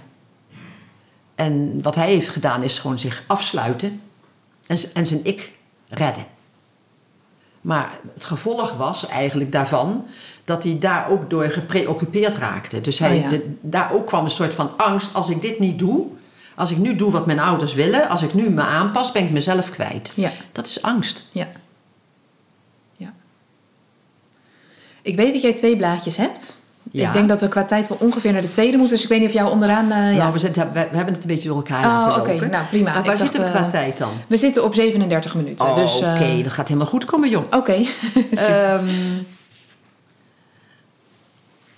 En 1.36 1.80
wat 1.82 1.96
hij 1.96 2.08
heeft 2.10 2.30
gedaan 2.30 2.64
is 2.64 2.80
gewoon 2.80 3.00
zich 3.00 3.24
afsluiten 3.28 4.02
en, 4.68 4.78
en 4.94 5.06
zijn 5.06 5.20
ik 5.24 5.52
redden. 5.90 6.26
Maar 7.62 7.92
het 8.14 8.24
gevolg 8.24 8.74
was 8.74 9.08
eigenlijk 9.08 9.52
daarvan 9.52 10.06
dat 10.50 10.64
hij 10.64 10.78
daar 10.80 11.10
ook 11.10 11.30
door 11.30 11.44
gepreoccupeerd 11.44 12.36
raakte. 12.36 12.82
Dus 12.82 13.00
hij, 13.00 13.16
Oh 13.16 13.22
ja. 13.22 13.30
de- 13.30 13.56
daar 13.62 13.92
ook 13.92 14.08
kwam 14.08 14.24
een 14.24 14.30
soort 14.32 14.54
van 14.54 14.72
angst: 14.78 15.14
als 15.14 15.30
ik 15.30 15.42
dit 15.42 15.60
niet 15.60 15.80
doe, 15.80 16.08
als 16.56 16.72
ik 16.72 16.78
nu 16.78 16.96
doe 16.96 17.12
wat 17.12 17.26
mijn 17.26 17.40
ouders 17.40 17.74
willen, 17.74 18.10
als 18.10 18.22
ik 18.22 18.34
nu 18.34 18.50
me 18.50 18.62
aanpas, 18.62 19.12
ben 19.12 19.24
ik 19.24 19.32
mezelf 19.32 19.70
kwijt. 19.70 20.14
Ja. 20.16 20.32
Dat 20.52 20.68
is 20.68 20.82
angst. 20.82 21.26
Ja. 21.32 21.48
Ja. 22.98 23.14
Ik 25.02 25.16
weet 25.16 25.34
dat 25.34 25.42
jij 25.42 25.54
twee 25.54 25.78
blaadjes 25.78 26.18
hebt. 26.18 26.62
Ja. 26.92 27.08
Ik 27.08 27.14
denk 27.14 27.28
dat 27.30 27.42
we 27.42 27.48
qua 27.48 27.64
tijd 27.66 27.88
wel 27.88 27.98
ongeveer 28.02 28.32
naar 28.32 28.42
de 28.42 28.50
tweede 28.50 28.78
moeten. 28.78 28.96
Dus 28.96 29.04
ik 29.04 29.10
weet 29.10 29.20
niet 29.20 29.28
of 29.30 29.34
jou 29.36 29.52
onderaan... 29.52 29.92
eh, 29.92 30.12
ja. 30.12 30.18
Nou, 30.18 30.34
we, 30.34 30.40
zitten, 30.40 30.68
we, 30.74 30.88
we 30.92 30.96
hebben 30.96 31.14
het 31.14 31.22
een 31.24 31.30
beetje 31.30 31.48
door 31.48 31.58
elkaar 31.58 31.86
Oh, 31.86 32.08
laten 32.08 32.22
oké. 32.22 32.46
Nou, 32.48 32.66
prima. 32.68 32.94
Maar 32.94 33.04
waar 33.04 33.18
dacht, 33.18 33.20
zitten 33.20 33.44
we 33.44 33.50
qua 33.50 33.64
eh, 33.66 33.70
tijd 33.70 33.98
dan? 33.98 34.12
We 34.28 34.38
zitten 34.38 34.64
op 34.64 34.74
37 34.74 35.36
minuten. 35.36 35.66
Oh, 35.68 35.76
dus, 35.76 35.98
oké, 35.98 36.08
eh, 36.24 36.44
dat 36.44 36.52
gaat 36.54 36.68
helemaal 36.68 36.90
goed 36.90 37.06
komen, 37.06 37.30
joh. 37.30 37.44
Oké. 37.52 37.74
Ehm, 38.32 38.88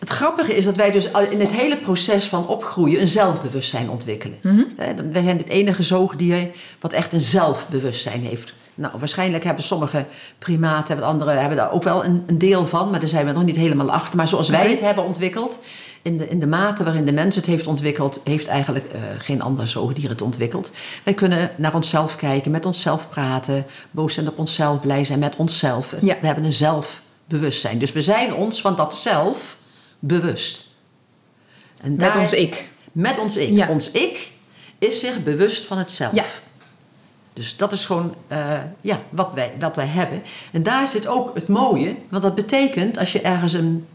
het 0.02 0.10
grappige 0.10 0.56
is 0.56 0.66
dat 0.66 0.76
wij 0.76 0.92
dus 0.92 1.10
in 1.30 1.40
het 1.40 1.52
hele 1.52 1.78
proces 1.78 2.26
van 2.26 2.48
opgroeien 2.48 3.02
een 3.02 3.08
zelfbewustzijn 3.08 3.90
ontwikkelen. 3.90 4.38
Eh, 4.78 4.88
Wij 5.12 5.24
zijn 5.24 5.38
het 5.38 5.48
enige 5.50 5.84
zoogdier 5.84 6.48
wat 6.80 6.94
echt 6.94 7.14
een 7.14 7.22
zelfbewustzijn 7.22 8.22
heeft. 8.22 8.54
Nou, 8.76 8.94
waarschijnlijk 9.00 9.44
hebben 9.44 9.64
sommige 9.64 10.06
primaten, 10.40 10.88
hebben 10.88 11.06
andere 11.06 11.32
hebben 11.32 11.58
daar 11.58 11.72
ook 11.72 11.84
wel 11.84 12.06
een, 12.06 12.24
een 12.28 12.38
deel 12.38 12.68
van, 12.68 12.90
maar 12.90 13.00
daar 13.00 13.10
zijn 13.10 13.26
we 13.26 13.32
nog 13.32 13.44
niet 13.44 13.56
helemaal 13.56 13.92
achter. 13.92 14.18
Maar 14.18 14.28
zoals 14.28 14.50
wij 14.50 14.70
het 14.70 14.82
hebben 14.82 15.06
ontwikkeld, 15.06 15.60
in 16.02 16.18
de, 16.18 16.28
in 16.28 16.40
de 16.40 16.48
mate 16.48 16.84
waarin 16.84 17.06
de 17.06 17.12
mens 17.12 17.36
het 17.36 17.46
heeft 17.46 17.68
ontwikkeld, 17.68 18.22
heeft 18.24 18.48
eigenlijk 18.48 18.86
eh, 18.86 19.02
geen 19.18 19.42
ander 19.42 19.68
zoogdier 19.68 20.10
het 20.10 20.22
ontwikkeld. 20.22 20.72
Wij 21.04 21.14
kunnen 21.14 21.52
naar 21.56 21.76
onszelf 21.76 22.16
kijken, 22.16 22.52
met 22.52 22.66
onszelf 22.66 23.10
praten, 23.10 23.66
boos 23.92 24.14
zijn 24.14 24.28
op 24.28 24.40
onszelf, 24.40 24.82
blij 24.82 25.04
zijn 25.04 25.20
met 25.20 25.36
onszelf. 25.36 25.96
Ja. 26.02 26.18
We 26.22 26.26
hebben 26.26 26.44
een 26.46 26.52
zelfbewustzijn. 26.52 27.80
Dus 27.80 27.92
we 27.92 28.02
zijn 28.02 28.34
ons 28.34 28.62
van 28.62 28.76
dat 28.76 28.96
zelf 28.96 29.60
bewust. 30.02 30.70
En 31.82 31.92
Met 31.92 32.00
daar- 32.00 32.20
ons 32.20 32.34
ik. 32.34 32.70
Met 32.92 33.20
ons 33.20 33.38
ik. 33.38 33.50
Ja. 33.50 33.68
Ons 33.70 33.92
ik 33.92 34.32
is 34.78 35.00
zich 35.00 35.24
bewust 35.24 35.66
van 35.66 35.78
het 35.78 35.92
zelf. 35.92 36.16
Ja. 36.16 36.24
Dus 37.34 37.58
dat 37.58 37.72
is 37.72 37.86
gewoon 37.86 38.16
eh, 38.28 38.40
ja, 38.82 39.00
wat, 39.10 39.32
wij, 39.36 39.54
wat 39.60 39.76
wij 39.76 39.86
hebben. 39.86 40.24
En 40.52 40.64
daar 40.64 40.88
zit 40.88 41.08
ook 41.08 41.36
het 41.36 41.48
mooie. 41.48 41.96
Want 42.10 42.24
dat 42.24 42.36
betekent, 42.36 42.98
als 42.98 43.12
je 43.12 43.22
ergens 43.22 43.54
een 43.54 43.88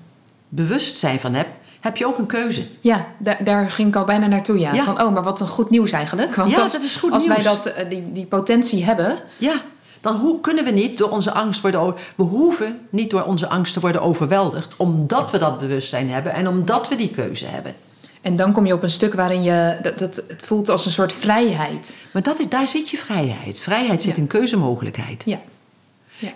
bewustzijn 0.49 1.21
van 1.21 1.35
hebt, 1.35 1.51
heb 1.81 1.97
je 1.97 2.07
ook 2.07 2.19
een 2.19 2.27
keuze. 2.27 2.63
Ja, 2.81 3.07
daar, 3.19 3.45
daar 3.45 3.71
ging 3.71 3.89
ik 3.89 3.97
al 3.97 4.05
bijna 4.05 4.27
naartoe. 4.27 4.59
Ja. 4.59 4.75
Ja. 4.75 4.85
Van, 4.85 5.03
oh, 5.03 5.13
maar 5.13 5.23
wat 5.23 5.41
een 5.41 5.49
goed 5.49 5.71
nieuws 5.71 5.93
eigenlijk. 5.93 6.35
Want 6.35 6.51
Ja, 6.51 6.61
als, 6.61 6.73
dat 6.73 6.83
is 6.83 6.97
goed 6.97 7.13
als 7.13 7.27
wij 7.27 7.43
dat, 7.43 7.67
eh, 7.67 7.89
die, 7.89 8.13
die 8.13 8.27
potentie 8.27 8.85
hebben... 8.85 9.19
Ja, 9.37 9.63
dan 10.01 10.17
hoe 10.17 10.41
kunnen 10.41 10.65
we 10.65 10.71
niet 10.71 10.99
door 10.99 11.11
onze 11.11 11.33
angst 11.33 11.61
worden... 11.61 11.95
We 12.17 12.23
hoeven 12.23 12.81
niet 12.91 13.11
door 13.11 13.23
onze 13.25 13.49
angst 13.49 13.73
te 13.73 13.81
worden 13.81 14.03
overweldigd... 14.03 14.75
omdat 14.77 15.31
we 15.31 15.39
dat 15.39 15.61
bewustzijn 15.61 16.11
hebben 16.11 16.33
en 16.33 16.49
omdat 16.49 16.89
we 16.89 16.97
die 16.97 17.11
keuze 17.11 17.47
hebben. 17.47 17.75
En 18.21 18.37
dan 18.37 18.53
kom 18.53 18.67
je 18.67 18.73
op 18.75 18.83
een 18.83 18.91
stuk 18.91 19.15
waarin 19.15 19.43
je... 19.43 19.77
Dat, 19.83 19.99
dat, 19.99 20.17
het 20.29 20.43
voelt 20.45 20.69
als 20.69 20.85
een 20.87 20.93
soort 20.93 21.13
vrijheid. 21.13 21.97
Maar 22.13 22.23
dat 22.23 22.39
is, 22.39 22.49
daar 22.49 22.67
zit 22.67 22.89
je 22.91 22.97
vrijheid. 22.97 23.61
Vrijheid 23.61 24.03
zit 24.03 24.15
Ja. 24.17 24.21
in 24.23 24.27
keuzemogelijkheid. 24.27 25.23
Ja. 25.27 25.39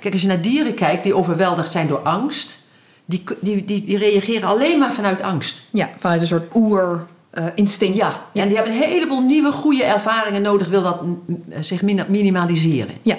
Kijk, 0.00 0.12
als 0.12 0.22
je 0.22 0.28
naar 0.28 0.40
dieren 0.42 0.74
kijkt 0.74 1.02
die 1.02 1.14
overweldigd 1.14 1.70
zijn 1.70 1.86
door 1.86 1.98
angst... 1.98 2.58
Die, 3.04 3.24
die, 3.40 3.64
die, 3.64 3.84
die 3.84 3.98
reageren 3.98 4.48
alleen 4.48 4.78
maar 4.78 4.92
vanuit 4.92 5.22
angst. 5.22 5.62
Ja, 5.70 5.90
vanuit 5.98 6.20
een 6.20 6.26
soort 6.26 6.54
oer-instinct. 6.54 7.96
Ja, 7.96 8.10
en 8.32 8.46
die 8.48 8.56
hebben 8.56 8.74
een 8.74 8.80
heleboel 8.82 9.20
nieuwe 9.20 9.52
goede 9.52 9.84
ervaringen 9.84 10.42
nodig... 10.42 10.68
wil 10.68 10.82
dat 10.82 11.02
mm, 11.02 11.22
zich 11.60 11.82
min- 11.82 12.04
minimaliseren. 12.08 12.94
ja. 13.02 13.16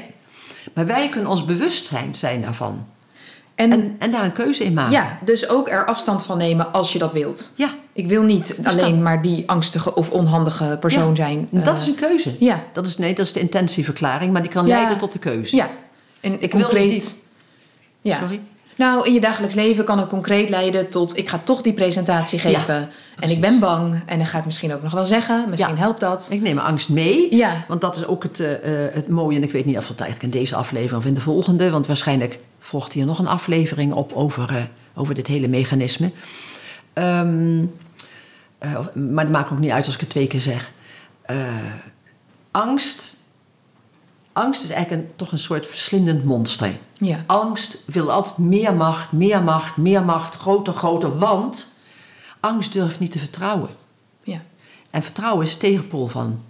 Maar 0.74 0.86
wij 0.86 1.09
kunnen 1.09 1.30
ons 1.30 1.45
bewustzijn 1.45 2.15
zijn 2.15 2.41
daarvan. 2.41 2.86
En, 3.55 3.72
En, 3.72 3.95
en 3.99 4.11
daar 4.11 4.24
een 4.24 4.32
keuze 4.32 4.63
in 4.63 4.74
maken. 4.74 4.91
ja, 4.91 5.17
dus 5.26 5.47
ook 5.49 5.69
er 5.69 5.86
afstand 5.86 6.24
van 6.24 6.38
nemen 6.38 6.74
als 6.74 6.93
je 6.93 6.99
dat 6.99 7.13
wilt. 7.13 7.51
Ja, 7.55 7.69
Ik 7.93 8.07
wil 8.07 8.24
niet 8.24 8.57
alleen 8.63 9.01
maar 9.03 9.22
die 9.22 9.43
angstige 9.49 9.95
of 9.95 10.09
onhandige 10.11 10.78
persoon 10.80 11.09
Ja, 11.09 11.15
zijn. 11.15 11.47
dat 11.51 11.76
Eh, 11.76 11.82
is 11.82 11.88
een 11.88 11.95
keuze. 11.95 12.36
Ja, 12.39 12.63
Dat 12.74 12.88
is, 12.88 12.97
nee, 12.97 13.13
dat 13.13 13.26
is 13.26 13.34
de 13.34 13.39
intentieverklaring, 13.39 14.34
maar 14.34 14.41
die 14.41 14.51
kan 14.51 14.65
Ja. 14.67 14.76
leiden 14.76 14.97
tot 14.97 15.11
de 15.11 15.19
keuze. 15.19 15.55
ja. 15.55 15.69
En 16.19 16.41
Ik 16.41 16.51
wil 16.53 16.61
concreet. 16.61 16.91
niet- 16.91 17.17
Ja. 18.01 18.19
Sorry? 18.19 18.41
Nou, 18.82 19.05
in 19.07 19.13
je 19.13 19.21
dagelijks 19.21 19.55
leven 19.55 19.86
kan 19.86 19.99
het 19.99 20.07
concreet 20.07 20.49
leiden 20.49 20.89
tot... 20.89 21.17
ik 21.17 21.29
ga 21.29 21.41
toch 21.43 21.61
die 21.61 21.73
presentatie 21.73 22.39
geven. 22.39 22.89
en 23.19 23.29
ik 23.29 23.41
ben 23.41 23.59
bang. 23.59 24.01
En 24.05 24.17
dan 24.17 24.27
ga 24.27 24.38
ik 24.38 24.45
misschien 24.45 24.73
ook 24.73 24.82
nog 24.82 24.91
wel 24.91 25.05
zeggen. 25.05 25.49
Misschien 25.49 25.75
Ja. 25.75 25.82
helpt 25.82 25.99
dat. 25.99 26.27
Ik 26.32 26.41
neem 26.41 26.55
mijn 26.55 26.67
angst 26.67 26.89
mee. 26.89 27.36
Ja, 27.36 27.65
Want 27.67 27.82
dat 27.82 27.95
is 27.97 28.05
ook 28.05 28.23
het, 28.23 28.39
eh, 28.39 28.86
eh, 28.86 28.93
het 28.93 29.07
mooie. 29.07 29.38
En 29.38 29.43
ik 29.43 29.51
weet 29.51 29.65
niet 29.65 29.77
of 29.77 29.88
het 29.88 29.99
eigenlijk 29.99 30.34
in 30.34 30.39
deze 30.39 30.55
aflevering 30.55 31.01
of 31.01 31.05
in 31.05 31.13
de 31.13 31.21
volgende. 31.21 31.69
Want 31.69 31.88
waarschijnlijk 31.88 32.39
volgt 32.59 32.93
hier 32.93 33.05
nog 33.05 33.19
een 33.19 33.27
aflevering 33.27 33.93
op 33.93 34.13
over, 34.13 34.55
eh, 34.55 34.63
over 34.95 35.15
dit 35.15 35.27
hele 35.27 35.47
mechanisme. 35.47 36.11
Ehm, 36.93 37.63
eh, 38.57 38.71
maar 38.93 39.23
het 39.23 39.34
maakt 39.34 39.51
ook 39.51 39.59
niet 39.59 39.71
uit 39.71 39.86
als 39.86 39.93
ik 39.95 39.99
het 40.01 40.09
twee 40.09 40.27
keer 40.27 40.39
zeg. 40.39 40.71
Angst, 42.51 43.20
angst 44.34 44.63
is 44.63 44.69
eigenlijk 44.69 45.03
een, 45.03 45.15
toch 45.15 45.32
een 45.32 45.39
soort 45.39 45.65
verslindend 45.65 46.23
monster. 46.25 46.77
ja, 46.93 47.23
Angst 47.27 47.82
wil 47.86 48.11
altijd 48.11 48.38
meer 48.38 48.73
macht, 48.73 49.11
meer 49.11 49.41
macht, 49.43 49.77
meer 49.77 50.03
macht, 50.03 50.36
groter, 50.36 50.73
groter. 50.73 51.17
Want 51.17 51.71
angst 52.39 52.73
durft 52.73 52.99
niet 52.99 53.11
te 53.11 53.19
vertrouwen. 53.19 53.69
ja. 54.23 54.41
En 54.89 55.03
vertrouwen 55.03 55.45
is 55.45 55.57
tegenpool 55.57 56.07
van, 56.07 56.41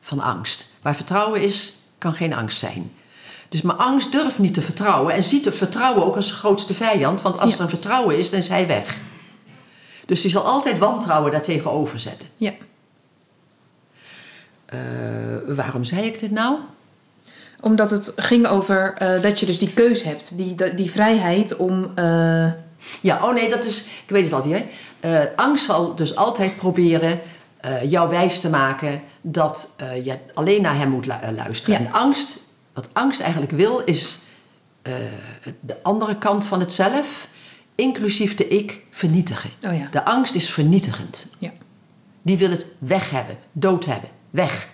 van 0.00 0.20
angst. 0.20 0.70
Waar 0.82 0.94
vertrouwen 0.96 1.42
is, 1.42 1.76
kan 1.98 2.14
geen 2.14 2.34
angst 2.34 2.58
zijn. 2.58 2.92
Dus 3.48 3.62
maar 3.62 3.76
angst 3.76 4.12
durft 4.12 4.38
niet 4.38 4.54
te 4.54 4.62
vertrouwen 4.62 5.14
en 5.14 5.22
ziet 5.22 5.44
het 5.44 5.56
vertrouwen 5.56 6.04
ook 6.04 6.16
als 6.16 6.26
zijn 6.26 6.38
grootste 6.38 6.74
vijand. 6.74 7.22
Want 7.22 7.38
als 7.38 7.56
Ja. 7.56 7.62
er 7.62 7.68
vertrouwen 7.68 8.18
is, 8.18 8.30
dan 8.30 8.38
is 8.38 8.48
hij 8.48 8.66
weg. 8.66 8.98
Dus 10.06 10.22
die 10.22 10.30
zal 10.30 10.42
altijd 10.42 10.78
wantrouwen 10.78 11.30
daartegenover 11.32 12.00
zetten. 12.00 12.28
ja. 12.36 12.52
Eh, 14.66 14.78
waarom 15.46 15.84
zei 15.84 16.02
ik 16.06 16.20
dit 16.20 16.30
nou? 16.30 16.56
Omdat 17.60 17.90
het 17.90 18.12
ging 18.16 18.46
over 18.46 18.94
eh, 18.98 19.22
dat 19.22 19.40
je 19.40 19.46
dus 19.46 19.58
die 19.58 19.72
keus 19.72 20.02
hebt. 20.02 20.36
Die, 20.36 20.54
die, 20.74 20.90
vrijheid 20.90 21.56
om... 21.56 21.92
eh, 21.94 22.04
Ja, 23.00 23.18
oh 23.22 23.34
nee, 23.34 23.50
dat 23.50 23.64
is, 23.64 23.80
ik 23.80 24.10
weet 24.10 24.24
het 24.24 24.32
al 24.32 24.44
niet. 24.44 24.56
Hè? 24.56 24.66
Eh, 25.00 25.26
angst 25.36 25.64
zal 25.64 25.94
dus 25.94 26.16
altijd 26.16 26.56
proberen 26.56 27.20
jou 27.88 28.10
wijs 28.10 28.40
te 28.40 28.48
maken 28.50 29.02
dat 29.20 29.74
je 30.02 30.16
alleen 30.34 30.62
naar 30.62 30.76
hem 30.76 30.88
moet 30.90 31.06
lu- 31.06 31.32
luisteren. 31.36 31.80
Ja. 31.82 31.86
En 31.86 31.92
angst, 31.92 32.38
wat 32.74 32.88
angst 32.92 33.20
eigenlijk 33.20 33.52
wil, 33.52 33.82
is 33.84 34.18
de 35.60 35.76
andere 35.82 36.18
kant 36.18 36.46
van 36.46 36.60
het 36.60 36.72
zelf, 36.72 37.28
inclusief 37.74 38.34
de 38.34 38.48
ik, 38.48 38.84
vernietigen. 38.90 39.50
oh 39.66 39.76
ja, 39.78 39.88
De 39.90 40.04
angst 40.04 40.34
is 40.34 40.50
vernietigend. 40.50 41.26
ja. 41.38 41.50
Die 42.22 42.38
wil 42.38 42.50
het 42.50 42.66
weg 42.78 43.10
hebben, 43.10 43.36
dood 43.52 43.84
hebben, 43.84 44.10
weg. 44.30 44.68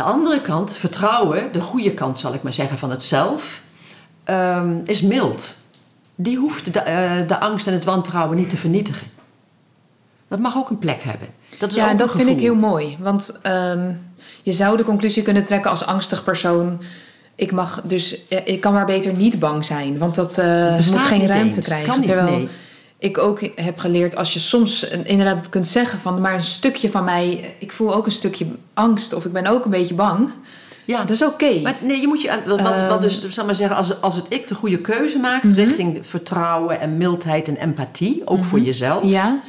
De 0.00 0.06
andere 0.06 0.40
kant, 0.40 0.76
vertrouwen, 0.76 1.52
de 1.52 1.60
goede 1.60 1.90
kant 1.90 2.18
zal 2.18 2.34
ik 2.34 2.42
maar 2.42 2.52
zeggen 2.52 2.78
van 2.78 2.90
het 2.90 3.02
zelf, 3.02 3.62
ehm, 4.24 4.78
is 4.84 5.00
mild. 5.00 5.54
Die 6.14 6.36
hoeft 6.38 6.72
de, 6.72 6.80
eh, 6.80 7.28
de 7.28 7.40
angst 7.40 7.66
en 7.66 7.72
het 7.72 7.84
wantrouwen 7.84 8.36
niet 8.36 8.50
te 8.50 8.56
vernietigen. 8.56 9.06
Dat 10.28 10.38
mag 10.38 10.56
ook 10.56 10.70
een 10.70 10.78
plek 10.78 11.02
hebben. 11.02 11.28
Dat 11.58 11.70
is 11.70 11.76
Ja, 11.76 11.94
dat 11.94 12.10
vind 12.12 12.28
ik 12.28 12.40
heel 12.40 12.54
mooi. 12.54 12.96
Want 13.00 13.38
ehm, 13.42 13.92
je 14.42 14.52
zou 14.52 14.76
de 14.76 14.84
conclusie 14.84 15.22
kunnen 15.22 15.44
trekken 15.44 15.70
als 15.70 15.86
angstig 15.86 16.24
persoon... 16.24 16.82
ik 17.34 17.52
mag 17.52 17.82
dus... 17.84 18.28
eh, 18.28 18.38
ik 18.44 18.60
kan 18.60 18.72
maar 18.72 18.86
beter 18.86 19.12
niet 19.12 19.38
bang 19.38 19.64
zijn. 19.64 19.98
Want 19.98 20.14
dat 20.14 20.28
bestaat 20.28 20.86
moet 20.86 21.00
geen 21.00 21.20
niet 21.20 21.28
ruimte 21.28 21.56
eens. 21.56 21.64
Krijgen. 21.64 21.86
kan 21.86 21.96
niet, 21.98 22.06
Terwijl 22.06 22.36
nee. 22.36 22.48
Ik 23.00 23.18
ook 23.18 23.40
heb 23.54 23.78
geleerd... 23.78 24.16
als 24.16 24.32
je 24.32 24.38
soms 24.38 24.82
inderdaad 24.88 25.48
kunt 25.48 25.68
zeggen 25.68 26.00
van... 26.00 26.20
maar 26.20 26.34
een 26.34 26.42
stukje 26.42 26.90
van 26.90 27.04
mij... 27.04 27.54
ik 27.58 27.72
voel 27.72 27.94
ook 27.94 28.06
een 28.06 28.12
stukje 28.12 28.46
angst... 28.74 29.12
of 29.12 29.24
ik 29.24 29.32
ben 29.32 29.46
ook 29.46 29.64
een 29.64 29.70
beetje 29.70 29.94
bang. 29.94 30.30
Ja, 30.84 30.98
Dat 30.98 31.10
is 31.10 31.22
oké. 31.24 31.60
Maar 31.62 31.76
nee, 31.80 32.00
je 32.00 32.06
moet 32.06 32.22
je. 32.22 32.40
Wat, 32.46 32.60
wat 32.60 32.72
Ehm. 32.74 33.00
dus, 33.00 33.28
zal 33.28 33.44
maar 33.44 33.54
zeggen, 33.54 33.76
als, 33.76 34.00
als 34.00 34.16
het 34.16 34.24
ik 34.28 34.48
de 34.48 34.54
goede 34.54 34.78
keuze 34.78 35.18
maakt 35.18 35.44
Mhm. 35.44 35.54
richting 35.54 35.98
vertrouwen 36.02 36.80
en 36.80 36.96
mildheid 36.96 37.48
en 37.48 37.56
empathie, 37.56 38.22
ook 38.26 38.44
voor 38.44 38.60
jezelf, 38.60 39.04
Ja, 39.04 39.40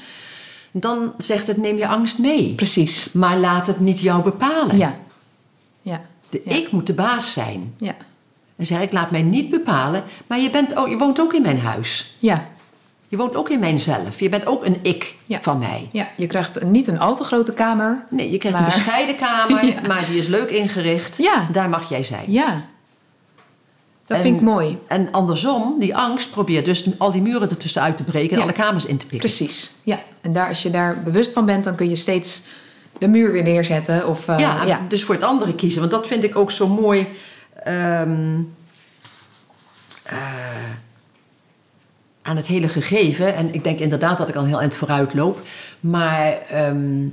dan 0.72 1.14
zegt 1.18 1.48
het: 1.48 1.58
neem 1.58 1.78
je 1.78 1.88
angst 1.88 2.18
mee. 2.20 2.54
precies. 2.56 3.10
Maar 3.14 3.38
laat 3.38 3.68
het 3.68 3.80
niet 3.80 4.00
jou 4.00 4.24
bepalen. 4.24 4.78
Ja. 4.78 4.96
Ja. 5.82 6.02
De 6.30 6.42
Ja. 6.46 6.56
ik 6.56 6.72
moet 6.72 6.88
de 6.88 6.94
baas 6.94 7.34
zijn. 7.34 7.74
Ja. 7.78 7.96
En 8.56 8.66
zeg 8.66 8.82
ik, 8.82 8.92
laat 8.92 9.12
mij 9.12 9.22
niet 9.22 9.50
bepalen, 9.50 10.04
maar 10.28 10.40
je, 10.40 10.50
bent, 10.50 10.78
oh, 10.78 10.90
je 10.90 10.98
woont 10.98 11.20
ook 11.20 11.34
in 11.34 11.42
mijn 11.42 11.60
huis. 11.60 12.16
Ja. 12.20 12.48
Je 13.12 13.18
woont 13.18 13.36
ook 13.36 13.50
in 13.50 13.60
mijzelf. 13.60 14.20
Je 14.20 14.30
bent 14.30 14.46
ook 14.46 14.66
een 14.66 14.80
ik 14.82 15.16
Ja. 15.26 15.40
van 15.42 15.60
mij. 15.60 15.88
Ja, 15.92 16.08
je 16.18 16.28
krijgt 16.28 16.64
niet 16.64 16.88
een 16.88 17.00
al 17.00 17.16
te 17.16 17.24
grote 17.24 17.54
kamer. 17.54 18.04
Nee, 18.10 18.32
je 18.32 18.38
krijgt 18.38 18.58
Maar- 18.60 18.68
een 18.68 18.74
bescheiden 18.74 19.16
kamer, 19.16 19.66
Ja. 19.74 19.82
maar 19.88 20.06
die 20.10 20.18
is 20.18 20.28
leuk 20.28 20.50
ingericht. 20.50 21.18
Ja. 21.18 21.48
Daar 21.52 21.70
mag 21.70 21.90
jij 21.90 22.04
zijn. 22.04 22.32
Ja. 22.32 22.66
Dat 24.06 24.18
En- 24.18 24.24
vind 24.24 24.36
ik 24.36 24.42
mooi. 24.42 24.78
En 24.88 25.12
andersom, 25.12 25.76
die 25.80 25.96
angst 25.96 26.32
probeert 26.32 26.66
dus 26.66 26.86
al 26.98 27.12
die 27.12 27.22
muren 27.22 27.50
ertussenuit 27.50 27.98
te 27.98 28.04
breken 28.04 28.38
en 28.38 28.44
alle 28.44 28.52
kamers 28.54 28.86
in 28.86 28.98
te 28.98 29.06
pikken. 29.06 29.30
Precies. 29.30 29.72
Ja. 29.84 30.00
En 30.22 30.34
daar, 30.34 30.48
als 30.48 30.62
je 30.64 30.70
daar 30.72 31.02
bewust 31.04 31.34
van 31.34 31.46
bent, 31.46 31.64
dan 31.64 31.76
kun 31.76 31.90
je 31.90 31.96
steeds 31.96 32.42
de 32.98 33.08
muur 33.08 33.32
weer 33.32 33.44
neerzetten. 33.44 34.08
Of, 34.08 34.28
eh, 34.28 34.40
ja, 34.40 34.64
ja. 34.64 34.80
dus 34.88 35.04
voor 35.04 35.16
het 35.16 35.24
andere 35.24 35.56
kiezen. 35.56 35.80
Want 35.80 35.92
dat 35.92 36.08
vind 36.08 36.24
ik 36.24 36.36
ook 36.36 36.52
zo 36.52 36.68
mooi. 36.68 37.08
ehm, 37.64 38.40
eh, 40.04 40.18
aan 42.32 42.38
het 42.38 42.48
hele 42.48 42.70
gegeven. 42.70 43.36
En 43.36 43.54
ik 43.54 43.64
denk 43.64 43.80
inderdaad 43.80 44.18
dat 44.18 44.30
ik 44.30 44.36
al 44.36 44.46
heel 44.46 44.60
eind 44.60 44.76
vooruit 44.76 45.14
loop. 45.14 45.40
Maar. 45.80 46.38
ehm, 46.50 47.06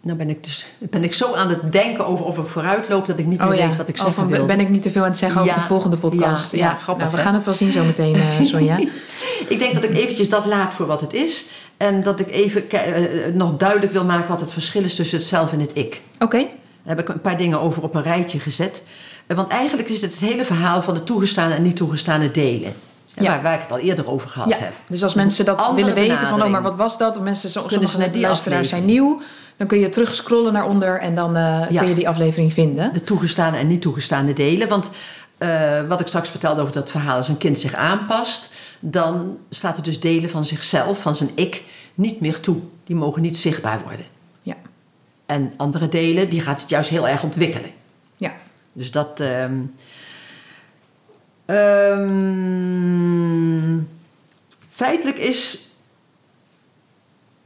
nou 0.00 0.16
ben 0.18 0.28
ik 0.30 0.44
dus 0.44 0.66
ben 0.78 1.04
ik 1.04 1.14
zo 1.14 1.34
aan 1.34 1.48
het 1.48 1.72
denken 1.72 2.06
over 2.06 2.24
of 2.24 2.38
ik 2.38 2.46
vooruit 2.46 2.88
loop 2.88 3.06
dat 3.06 3.18
ik 3.18 3.26
niet 3.26 3.38
meer 3.38 3.48
Oh 3.48 3.54
ja. 3.54 3.66
weet 3.66 3.76
wat 3.76 3.88
ik 3.88 3.98
Oh, 3.98 4.04
zeggen 4.04 4.26
wil. 4.28 4.46
ben 4.46 4.60
ik 4.60 4.68
niet 4.68 4.82
te 4.82 4.90
veel 4.90 5.02
aan 5.02 5.08
het 5.08 5.18
zeggen 5.18 5.40
over 5.40 5.54
de 5.54 5.60
volgende 5.60 5.96
podcast? 5.96 6.52
Ja, 6.52 6.58
ja, 6.58 6.74
grappig, 6.74 6.96
nou, 7.04 7.10
we 7.10 7.16
hè? 7.16 7.22
gaan 7.22 7.34
het 7.34 7.44
wel 7.44 7.54
zien 7.54 7.72
zo 7.72 7.84
meteen, 7.84 8.14
eh, 8.14 8.40
Sonja. 8.50 8.78
Ik 9.48 9.58
denk 9.58 9.74
dat 9.74 9.82
ik 9.84 9.90
eventjes 9.96 10.28
dat 10.28 10.46
laat 10.46 10.74
voor 10.74 10.86
wat 10.86 11.00
het 11.00 11.12
is. 11.12 11.46
En 11.76 12.02
dat 12.02 12.20
ik 12.20 12.30
even 12.30 12.66
ke- 12.66 12.76
eh, 12.76 13.32
nog 13.34 13.56
duidelijk 13.56 13.92
wil 13.92 14.04
maken 14.04 14.28
wat 14.28 14.40
het 14.40 14.52
verschil 14.52 14.82
is 14.82 14.94
tussen 14.94 15.18
het 15.18 15.26
zelf 15.26 15.52
en 15.52 15.60
het 15.60 15.70
ik. 15.74 16.00
Oké. 16.18 16.38
Daar 16.38 16.96
heb 16.96 16.98
ik 17.00 17.08
een 17.08 17.20
paar 17.20 17.36
dingen 17.38 17.60
over 17.60 17.82
op 17.82 17.94
een 17.94 18.02
rijtje 18.02 18.40
gezet. 18.40 18.82
Eh, 19.32 19.38
Want 19.38 19.48
eigenlijk 19.48 19.88
is 19.88 20.00
het 20.00 20.10
het 20.10 20.20
hele 20.20 20.44
verhaal 20.44 20.82
van 20.82 20.94
de 20.94 21.04
toegestane 21.04 21.54
en 21.54 21.62
niet 21.62 21.76
toegestane 21.76 22.30
delen. 22.30 22.72
Ja. 23.14 23.22
Waar, 23.30 23.42
waar 23.42 23.54
ik 23.54 23.60
het 23.60 23.70
al 23.70 23.78
eerder 23.78 24.10
over 24.10 24.28
gehad 24.28 24.48
Ja. 24.48 24.56
heb. 24.58 24.74
Dus 24.88 25.02
als 25.02 25.14
mensen 25.14 25.44
dat 25.44 25.72
willen 25.74 25.94
weten 25.94 26.26
van, 26.26 26.42
oh, 26.42 26.50
maar 26.50 26.62
wat 26.62 26.76
was 26.76 26.98
dat? 26.98 27.16
Of 27.16 27.22
mensen, 27.22 27.50
sommige 27.50 27.98
naar 27.98 28.12
die 28.12 28.20
luisteraars 28.20 28.68
zijn 28.68 28.84
nieuw. 28.84 29.20
Dan 29.56 29.66
kun 29.66 29.78
je 29.78 29.88
terug 29.88 30.14
scrollen 30.14 30.52
naar 30.52 30.66
onder 30.68 31.00
en 31.00 31.14
dan 31.14 31.36
eh, 31.36 31.70
Ja. 31.70 31.78
kun 31.80 31.88
je 31.88 31.94
die 31.94 32.08
aflevering 32.08 32.52
vinden. 32.52 32.92
De 32.92 33.04
toegestane 33.04 33.56
en 33.56 33.66
niet 33.66 33.82
toegestane 33.82 34.32
delen. 34.32 34.68
Want 34.68 34.90
eh, 35.38 35.48
wat 35.88 36.00
ik 36.00 36.06
straks 36.06 36.28
vertelde 36.28 36.60
over 36.60 36.72
dat 36.72 36.90
verhaal, 36.90 37.16
als 37.16 37.28
een 37.28 37.36
kind 37.38 37.58
zich 37.58 37.74
aanpast, 37.74 38.52
dan 38.80 39.38
staat 39.50 39.76
er 39.76 39.82
dus 39.82 40.00
delen 40.00 40.30
van 40.30 40.44
zichzelf, 40.44 41.00
van 41.00 41.16
zijn 41.16 41.30
ik, 41.34 41.62
niet 41.94 42.20
meer 42.20 42.40
toe. 42.40 42.56
Die 42.84 42.96
mogen 42.96 43.22
niet 43.22 43.36
zichtbaar 43.36 43.80
worden. 43.84 44.06
Ja. 44.42 44.54
En 45.26 45.52
andere 45.56 45.88
delen, 45.88 46.30
die 46.30 46.40
gaat 46.40 46.60
het 46.60 46.70
juist 46.70 46.90
heel 46.90 47.08
erg 47.08 47.22
ontwikkelen. 47.22 47.70
Dus 48.72 48.90
dat. 48.90 49.20
ehm, 49.20 49.60
ehm, 51.46 52.72
feitelijk 54.68 55.18
is. 55.18 55.66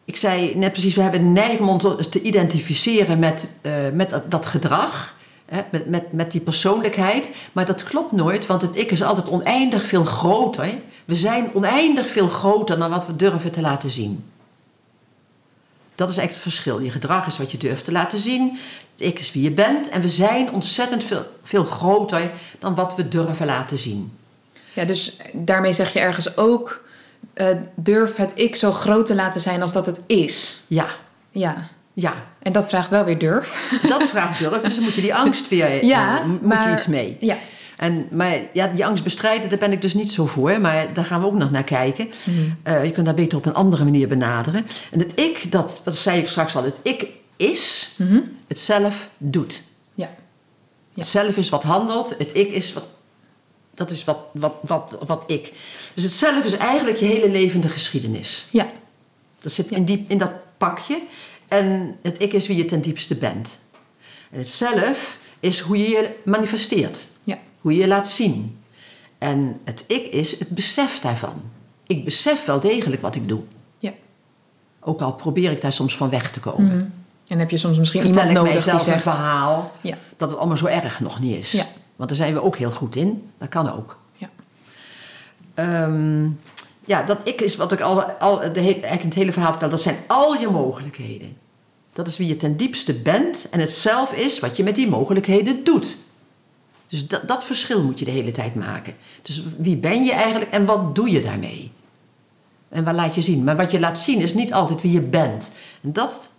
Ik 0.04 0.16
zei 0.16 0.56
net 0.56 0.72
precies, 0.72 0.94
we 0.94 1.02
hebben 1.02 1.20
de 1.20 1.26
neiging 1.26 1.60
om 1.60 1.68
ons 1.68 2.08
te 2.08 2.22
identificeren 2.22 3.18
met, 3.18 3.46
eh, 3.60 3.72
met 3.92 4.10
dat, 4.10 4.30
dat 4.30 4.46
gedrag. 4.46 5.14
Hè, 5.46 5.62
met, 5.70 5.86
met, 5.86 6.12
met 6.12 6.32
die 6.32 6.40
persoonlijkheid. 6.40 7.30
Maar 7.52 7.66
dat 7.66 7.82
klopt 7.82 8.12
nooit, 8.12 8.46
want 8.46 8.62
het 8.62 8.76
ik 8.76 8.90
is 8.90 9.02
altijd 9.02 9.28
oneindig 9.28 9.82
veel 9.82 10.04
groter. 10.04 10.68
We 11.04 11.14
zijn 11.14 11.54
oneindig 11.54 12.06
veel 12.06 12.28
groter 12.28 12.78
dan 12.78 12.90
wat 12.90 13.06
we 13.06 13.16
durven 13.16 13.52
te 13.52 13.60
laten 13.60 13.90
zien. 13.90 14.24
Dat 15.96 16.10
is 16.10 16.16
echt 16.16 16.32
het 16.32 16.42
verschil. 16.42 16.80
Je 16.80 16.90
gedrag 16.90 17.26
is 17.26 17.38
wat 17.38 17.50
je 17.50 17.58
durft 17.58 17.84
te 17.84 17.92
laten 17.92 18.18
zien. 18.18 18.58
Het 18.92 19.06
ik 19.08 19.18
is 19.18 19.32
wie 19.32 19.42
je 19.42 19.50
bent. 19.50 19.88
En 19.88 20.00
we 20.00 20.08
zijn 20.08 20.52
ontzettend 20.52 21.04
veel, 21.04 21.26
veel 21.42 21.64
groter 21.64 22.30
dan 22.58 22.74
wat 22.74 22.94
we 22.94 23.08
durven 23.08 23.46
laten 23.46 23.78
zien. 23.78 24.12
Ja, 24.72 24.84
dus 24.84 25.16
daarmee 25.32 25.72
zeg 25.72 25.92
je 25.92 25.98
ergens 25.98 26.36
ook... 26.36 26.84
eh, 27.34 27.46
durf 27.74 28.16
het 28.16 28.32
ik 28.34 28.56
zo 28.56 28.72
groot 28.72 29.06
te 29.06 29.14
laten 29.14 29.40
zijn 29.40 29.62
als 29.62 29.72
dat 29.72 29.86
het 29.86 30.00
is. 30.06 30.60
Ja, 30.66 30.86
Ja. 31.30 31.68
ja. 31.92 32.14
En 32.42 32.52
dat 32.52 32.68
vraagt 32.68 32.90
wel 32.90 33.04
weer 33.04 33.18
durf. 33.18 33.78
Dat 33.88 34.02
vraagt 34.02 34.38
durf. 34.38 34.62
Dus 34.62 34.74
dan 34.74 34.84
moet 34.84 34.94
je 34.94 35.00
die 35.00 35.14
angst 35.14 35.48
weer... 35.48 35.84
Ja, 35.94 36.18
eh, 36.20 36.24
moet 36.40 36.62
je 36.64 36.70
iets 36.72 36.86
mee. 36.86 37.16
Ja. 37.20 37.36
En, 37.76 38.08
maar 38.10 38.38
ja, 38.52 38.66
die 38.66 38.86
angst 38.86 39.04
bestrijden, 39.04 39.48
daar 39.48 39.58
ben 39.58 39.72
ik 39.72 39.82
dus 39.82 39.94
niet 39.94 40.10
zo 40.10 40.26
voor. 40.26 40.60
Maar 40.60 40.92
daar 40.92 41.04
gaan 41.04 41.20
we 41.20 41.26
ook 41.26 41.34
nog 41.34 41.50
naar 41.50 41.64
kijken. 41.64 42.10
Eh, 42.62 42.84
je 42.84 42.90
kunt 42.90 43.06
dat 43.06 43.14
beter 43.14 43.38
op 43.38 43.46
een 43.46 43.54
andere 43.54 43.84
manier 43.84 44.08
benaderen. 44.08 44.66
En 44.90 44.98
het 44.98 45.12
ik, 45.14 45.52
dat, 45.52 45.80
dat 45.84 45.96
zei 45.96 46.18
ik 46.20 46.28
straks 46.28 46.56
al. 46.56 46.64
Het 46.64 46.76
ik 46.82 47.06
is, 47.36 47.94
Mhm. 47.98 48.20
het 48.48 48.58
zelf 48.58 49.08
doet. 49.18 49.62
Ja. 49.94 50.10
Het 50.94 51.06
zelf 51.06 51.36
is 51.36 51.48
wat 51.48 51.62
handelt, 51.62 52.14
het 52.18 52.36
ik 52.36 52.48
is 52.50 52.72
wat. 52.72 52.84
Dat 53.74 53.90
is 53.90 54.04
wat, 54.04 54.18
wat, 54.32 54.54
wat, 54.60 54.96
wat 55.06 55.24
ik. 55.26 55.52
Dus 55.94 56.04
het 56.04 56.12
zelf 56.12 56.44
is 56.44 56.52
eigenlijk 56.52 56.96
je 56.96 57.04
hele 57.04 57.30
levende 57.30 57.68
geschiedenis. 57.68 58.46
Ja. 58.50 58.66
Dat 59.40 59.52
zit 59.52 59.70
in, 59.70 59.84
die, 59.84 60.04
in 60.08 60.18
dat 60.18 60.30
pakje. 60.58 61.02
En 61.48 61.96
het 62.02 62.22
ik 62.22 62.32
is 62.32 62.46
wie 62.46 62.56
je 62.56 62.64
ten 62.64 62.80
diepste 62.80 63.14
bent. 63.14 63.58
En 64.30 64.38
het 64.38 64.48
zelf 64.48 65.18
is 65.40 65.58
hoe 65.60 65.78
je 65.78 65.88
je 65.88 66.10
manifesteert. 66.24 67.06
Hoe 67.66 67.74
je 67.74 67.80
je 67.80 67.86
laat 67.88 68.08
zien. 68.08 68.58
En 69.18 69.60
het 69.64 69.84
ik 69.86 70.06
is 70.06 70.38
het 70.38 70.48
besef 70.48 71.00
daarvan. 71.00 71.42
Ik 71.86 72.04
besef 72.04 72.44
wel 72.44 72.60
degelijk 72.60 73.02
wat 73.02 73.14
ik 73.14 73.28
doe. 73.28 73.40
Ja. 73.78 73.92
Ook 74.80 75.00
al 75.00 75.12
probeer 75.12 75.50
ik 75.50 75.60
daar 75.60 75.72
soms 75.72 75.96
van 75.96 76.10
weg 76.10 76.30
te 76.30 76.40
komen. 76.40 76.76
Mhm. 76.76 76.84
En 77.26 77.38
heb 77.38 77.50
je 77.50 77.56
soms 77.56 77.78
misschien 77.78 78.02
Vertel 78.02 78.22
iemand 78.28 78.46
nodig 78.46 78.64
die 78.64 78.78
zegt... 78.78 78.86
een 79.06 79.12
verhaal 79.12 79.72
Ja. 79.80 79.96
dat 80.16 80.30
het 80.30 80.38
allemaal 80.38 80.56
zo 80.56 80.66
erg 80.66 81.00
nog 81.00 81.20
niet 81.20 81.36
is. 81.38 81.52
Ja. 81.52 81.64
Want 81.96 82.08
daar 82.08 82.18
zijn 82.18 82.34
we 82.34 82.42
ook 82.42 82.56
heel 82.56 82.70
goed 82.70 82.96
in. 82.96 83.28
Dat 83.38 83.48
kan 83.48 83.72
ook. 83.72 83.98
Ja. 84.16 84.28
Ehm, 85.54 86.28
ja, 86.84 87.02
dat 87.02 87.18
ik 87.24 87.40
is 87.40 87.56
wat 87.56 87.72
ik 87.72 87.80
al, 87.80 88.02
al 88.02 88.38
de 88.38 88.60
he- 88.60 88.72
eigenlijk 88.72 89.02
het 89.02 89.14
hele 89.14 89.32
verhaal 89.32 89.50
vertel. 89.50 89.70
Dat 89.70 89.80
zijn 89.82 89.96
al 90.06 90.34
je 90.40 90.48
mogelijkheden. 90.48 91.36
Dat 91.92 92.08
is 92.08 92.16
wie 92.16 92.28
je 92.28 92.36
ten 92.36 92.56
diepste 92.56 92.94
bent. 92.94 93.48
En 93.50 93.60
het 93.60 93.70
zelf 93.70 94.12
is 94.12 94.40
wat 94.40 94.56
je 94.56 94.62
met 94.62 94.74
die 94.74 94.88
mogelijkheden 94.88 95.64
doet. 95.64 95.96
Dus 96.88 97.06
dat, 97.06 97.28
dat 97.28 97.44
verschil 97.44 97.82
moet 97.82 97.98
je 97.98 98.04
de 98.04 98.10
hele 98.10 98.30
tijd 98.30 98.54
maken. 98.54 98.94
Dus 99.22 99.42
wie 99.58 99.76
ben 99.76 100.04
je 100.04 100.12
eigenlijk 100.12 100.50
en 100.50 100.64
wat 100.64 100.94
doe 100.94 101.10
je 101.10 101.22
daarmee? 101.22 101.72
En 102.68 102.84
wat 102.84 102.94
laat 102.94 103.14
je 103.14 103.22
zien? 103.22 103.44
Maar 103.44 103.56
wat 103.56 103.70
je 103.70 103.80
laat 103.80 103.98
zien 103.98 104.20
is 104.20 104.34
niet 104.34 104.52
altijd 104.52 104.82
wie 104.82 104.92
je 104.92 105.00
bent. 105.00 105.52
En 105.80 105.92
dat, 105.92 106.30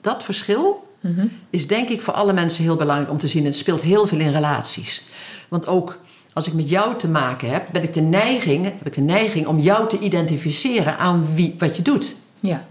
dat 0.00 0.24
verschil 0.24 0.84
Mhm. 1.00 1.26
is 1.50 1.66
denk 1.66 1.88
ik 1.88 2.00
voor 2.00 2.14
alle 2.14 2.32
mensen 2.32 2.64
heel 2.64 2.76
belangrijk 2.76 3.10
om 3.10 3.18
te 3.18 3.28
zien. 3.28 3.44
Het 3.44 3.56
speelt 3.56 3.82
heel 3.82 4.06
veel 4.06 4.18
in 4.18 4.32
relaties. 4.32 5.02
Want 5.48 5.66
ook 5.66 5.98
als 6.32 6.46
ik 6.46 6.52
met 6.52 6.68
jou 6.68 6.98
te 6.98 7.08
maken 7.08 7.50
heb, 7.50 7.68
ben 7.72 7.82
ik 7.82 7.94
de 7.94 8.00
neiging, 8.00 8.64
heb 8.64 8.86
ik 8.86 8.94
de 8.94 9.00
neiging 9.00 9.46
om 9.46 9.58
jou 9.58 9.88
te 9.88 9.98
identificeren 9.98 10.98
aan 10.98 11.34
wie, 11.34 11.54
wat 11.58 11.76
je 11.76 11.82
doet. 11.82 12.16
Ja. 12.40 12.66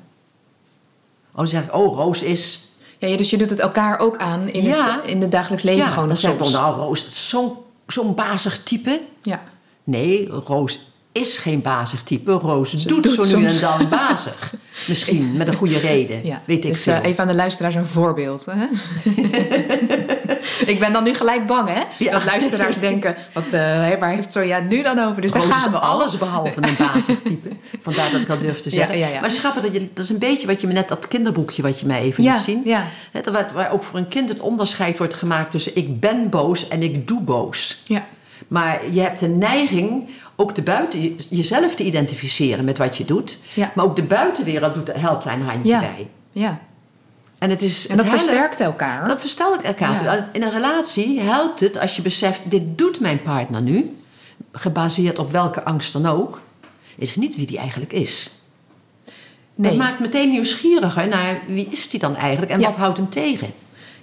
Als 1.32 1.52
je 1.52 1.56
zegt, 1.56 1.72
oh, 1.72 1.96
Roos 1.96 2.22
is. 2.22 2.65
Ja, 3.10 3.18
dus 3.18 3.30
je 3.30 3.38
doet 3.38 3.50
het 3.50 3.60
elkaar 3.60 4.00
ook 4.00 4.18
aan 4.18 4.50
in, 4.50 4.64
Ja. 4.64 4.96
het, 4.96 5.12
in 5.12 5.22
het 5.22 5.32
dagelijks 5.32 5.64
leven 5.64 5.86
ja, 5.86 5.90
gewoon 5.90 6.12
oh, 6.12 6.52
nou, 6.52 6.76
Roos, 6.76 7.04
dat 7.04 7.14
zo'n 7.14 7.54
zo'n 7.88 8.16
bazig 8.16 8.64
type. 8.64 9.02
Ja. 9.22 9.42
Nee, 9.84 10.28
Roos 10.30 10.94
is 11.12 11.38
geen 11.38 11.62
bazig 11.62 12.04
type. 12.04 12.32
Roos 12.32 12.72
doet, 12.72 13.04
doet 13.04 13.14
zo 13.28 13.38
nu 13.38 13.46
en 13.46 13.60
dan 13.60 13.90
bazig. 13.90 14.54
Misschien, 14.88 15.38
met 15.38 15.48
een 15.48 15.56
goede 15.56 15.78
reden. 15.78 16.26
Ja. 16.26 16.42
Weet 16.46 16.66
ik 16.66 16.72
dus 16.72 16.82
veel. 16.84 16.94
eh, 16.94 17.04
even 17.04 17.22
aan 17.22 17.28
de 17.28 17.36
luisteraars 17.36 17.76
een 17.76 17.86
voorbeeld. 17.88 18.48
Hè? 18.50 18.66
ik 20.74 20.80
ben 20.80 20.94
dan 20.94 21.04
nu 21.04 21.14
gelijk 21.14 21.48
bang, 21.48 21.70
hè? 21.70 21.82
Ja. 21.98 22.12
Dat 22.12 22.24
luisteraars 22.26 22.80
denken, 22.80 23.16
wat, 23.34 23.52
hé, 23.52 23.98
waar 23.98 24.10
heeft 24.12 24.32
Sonja 24.32 24.60
nu 24.60 24.84
dan 24.84 25.00
over? 25.00 25.22
Dus 25.22 25.32
daar 25.32 25.42
Roos 25.42 25.52
gaan 25.52 25.66
is 25.66 25.72
we 25.72 25.78
al. 25.80 25.90
alles 25.92 26.18
behalve 26.18 26.54
een 26.62 26.76
bazig 26.78 27.22
type. 27.24 27.50
Vandaar 27.82 28.12
dat 28.12 28.22
ik 28.22 28.28
dat 28.28 28.42
durf 28.42 28.62
te 28.62 28.70
zeggen. 28.70 28.98
ja, 28.98 29.08
ja. 29.08 29.20
Maar 29.20 29.32
schappen, 29.32 29.62
dat, 29.62 29.74
je, 29.74 29.90
dat 29.94 30.04
is 30.04 30.10
een 30.10 30.20
beetje 30.20 30.48
wat 30.48 30.62
je 30.62 30.68
me 30.68 30.74
net, 30.74 30.88
dat 30.88 31.08
kinderboekje 31.08 31.62
wat 31.62 31.80
je 31.80 31.86
mij 31.86 32.02
even 32.02 32.24
liet 32.24 32.34
zien. 32.36 32.62
ja. 32.66 32.86
Dat 33.12 33.26
waar, 33.34 33.50
waar 33.54 33.72
ook 33.72 33.84
voor 33.84 34.00
een 34.00 34.08
kind 34.08 34.30
het 34.30 34.40
onderscheid 34.40 34.98
wordt 34.98 35.14
gemaakt 35.14 35.52
tussen 35.52 35.76
ik 35.76 36.00
ben 36.00 36.30
boos 36.30 36.68
en 36.68 36.84
ik 36.84 37.08
doe 37.08 37.22
boos. 37.24 37.82
Ja. 37.86 38.06
Maar 38.48 38.80
je 38.92 39.02
hebt 39.02 39.20
de 39.20 39.28
neiging 39.28 40.10
ook 40.36 40.56
de 40.56 40.62
buiten, 40.62 41.16
jezelf 41.30 41.76
te 41.76 41.84
identificeren 41.84 42.66
met 42.66 42.78
wat 42.78 42.98
je 42.98 43.06
doet. 43.06 43.38
Ja. 43.54 43.72
Maar 43.76 43.86
ook 43.86 43.96
de 43.96 44.04
buitenwereld 44.04 44.74
doet, 44.74 44.92
helpt 44.94 45.24
daar 45.24 45.34
een 45.34 45.42
handje 45.42 45.70
Ja. 45.72 45.80
bij. 45.80 46.08
ja. 46.32 46.60
En, 47.38 47.50
het 47.50 47.62
is, 47.62 47.88
En 47.88 47.98
dat 47.98 48.06
versterkt 48.08 48.60
elkaar. 48.60 49.08
Dat 49.08 49.20
versterkt 49.20 49.64
elkaar. 49.64 50.04
Ja. 50.04 50.30
In 50.32 50.42
een 50.44 50.52
relatie 50.52 51.20
helpt 51.20 51.60
het 51.60 51.80
als 51.80 51.96
je 51.96 52.02
beseft, 52.02 52.40
dit 52.44 52.78
doet 52.78 53.00
mijn 53.00 53.22
partner 53.22 53.62
nu, 53.62 53.98
gebaseerd 54.52 55.20
op 55.20 55.32
welke 55.32 55.64
angst 55.64 55.94
dan 55.94 56.06
ook, 56.06 56.42
is 56.96 57.16
niet 57.16 57.36
wie 57.36 57.46
die 57.46 57.58
eigenlijk 57.58 57.94
is. 57.94 58.32
Nee. 59.56 59.70
Dat 59.70 59.80
maakt 59.80 60.00
meteen 60.00 60.30
nieuwsgieriger 60.30 61.08
naar 61.08 61.40
wie 61.48 61.68
is 61.72 61.90
die 61.90 62.00
dan 62.00 62.16
eigenlijk 62.16 62.52
en 62.52 62.60
Ja. 62.60 62.68
wat 62.68 62.76
houdt 62.78 62.98
hem 62.98 63.10
tegen. 63.10 63.54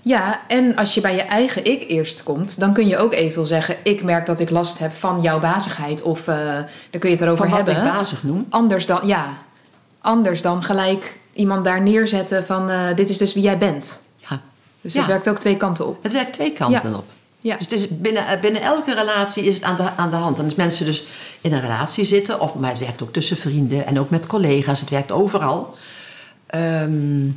Ja, 0.05 0.41
en 0.49 0.76
als 0.76 0.95
je 0.95 1.01
bij 1.01 1.14
je 1.14 1.22
eigen 1.22 1.64
ik 1.64 1.85
eerst 1.89 2.22
komt, 2.22 2.61
dan 2.61 2.72
kun 2.72 2.89
je 2.89 2.99
ook 2.99 3.12
eventueel 3.12 3.47
zeggen: 3.47 3.76
Ik 3.83 4.03
merk 4.03 4.26
dat 4.26 4.41
ik 4.41 4.51
last 4.51 4.78
heb 4.78 4.93
van 4.93 5.20
jouw 5.20 5.41
bazigheid. 5.41 6.03
Of 6.03 6.28
eh 6.28 6.37
dan 6.91 7.01
kun 7.01 7.09
je 7.11 7.16
het 7.16 7.20
erover 7.20 7.49
Van 7.49 7.57
wat 7.57 7.66
hebben. 7.66 7.87
ik 7.87 7.93
bazig 7.93 8.22
noem. 8.22 8.47
Anders 8.51 8.87
dan, 8.87 9.07
ja, 9.07 9.33
anders 10.01 10.43
dan 10.43 10.62
gelijk 10.62 11.18
iemand 11.33 11.64
daar 11.64 11.83
neerzetten 11.83 12.45
van: 12.45 12.70
eh, 12.70 12.95
Dit 12.95 13.09
is 13.09 13.18
dus 13.18 13.35
wie 13.35 13.43
jij 13.43 13.59
bent. 13.59 14.03
Ja. 14.16 14.41
Dus 14.80 14.93
Ja. 14.93 14.99
het 14.99 15.09
werkt 15.09 15.28
ook 15.28 15.39
twee 15.39 15.57
kanten 15.57 15.87
op. 15.87 16.03
Het 16.03 16.12
werkt 16.12 16.33
twee 16.33 16.53
kanten 16.53 16.91
Ja. 16.91 16.97
op. 16.97 17.05
Ja. 17.41 17.57
Dus 17.57 17.64
het 17.64 17.72
is 17.72 17.89
binnen, 17.89 18.26
eh, 18.26 18.41
binnen 18.41 18.62
elke 18.62 18.95
relatie 18.95 19.45
is 19.45 19.55
het 19.55 19.62
aan 19.62 19.76
de, 19.76 19.89
aan 19.97 20.11
de 20.11 20.16
hand. 20.16 20.39
En 20.39 20.45
als 20.45 20.55
mensen 20.55 20.87
dus 20.87 21.05
in 21.41 21.53
een 21.53 21.61
relatie 21.61 22.05
zitten, 22.05 22.41
of, 22.41 22.55
maar 22.55 22.70
het 22.70 22.78
werkt 22.78 23.03
ook 23.03 23.12
tussen 23.12 23.37
vrienden 23.37 23.87
en 23.87 23.99
ook 23.99 24.11
met 24.11 24.26
collega's, 24.26 24.80
het 24.80 24.91
werkt 24.91 25.11
overal. 25.12 25.74
Ehm, 26.47 27.28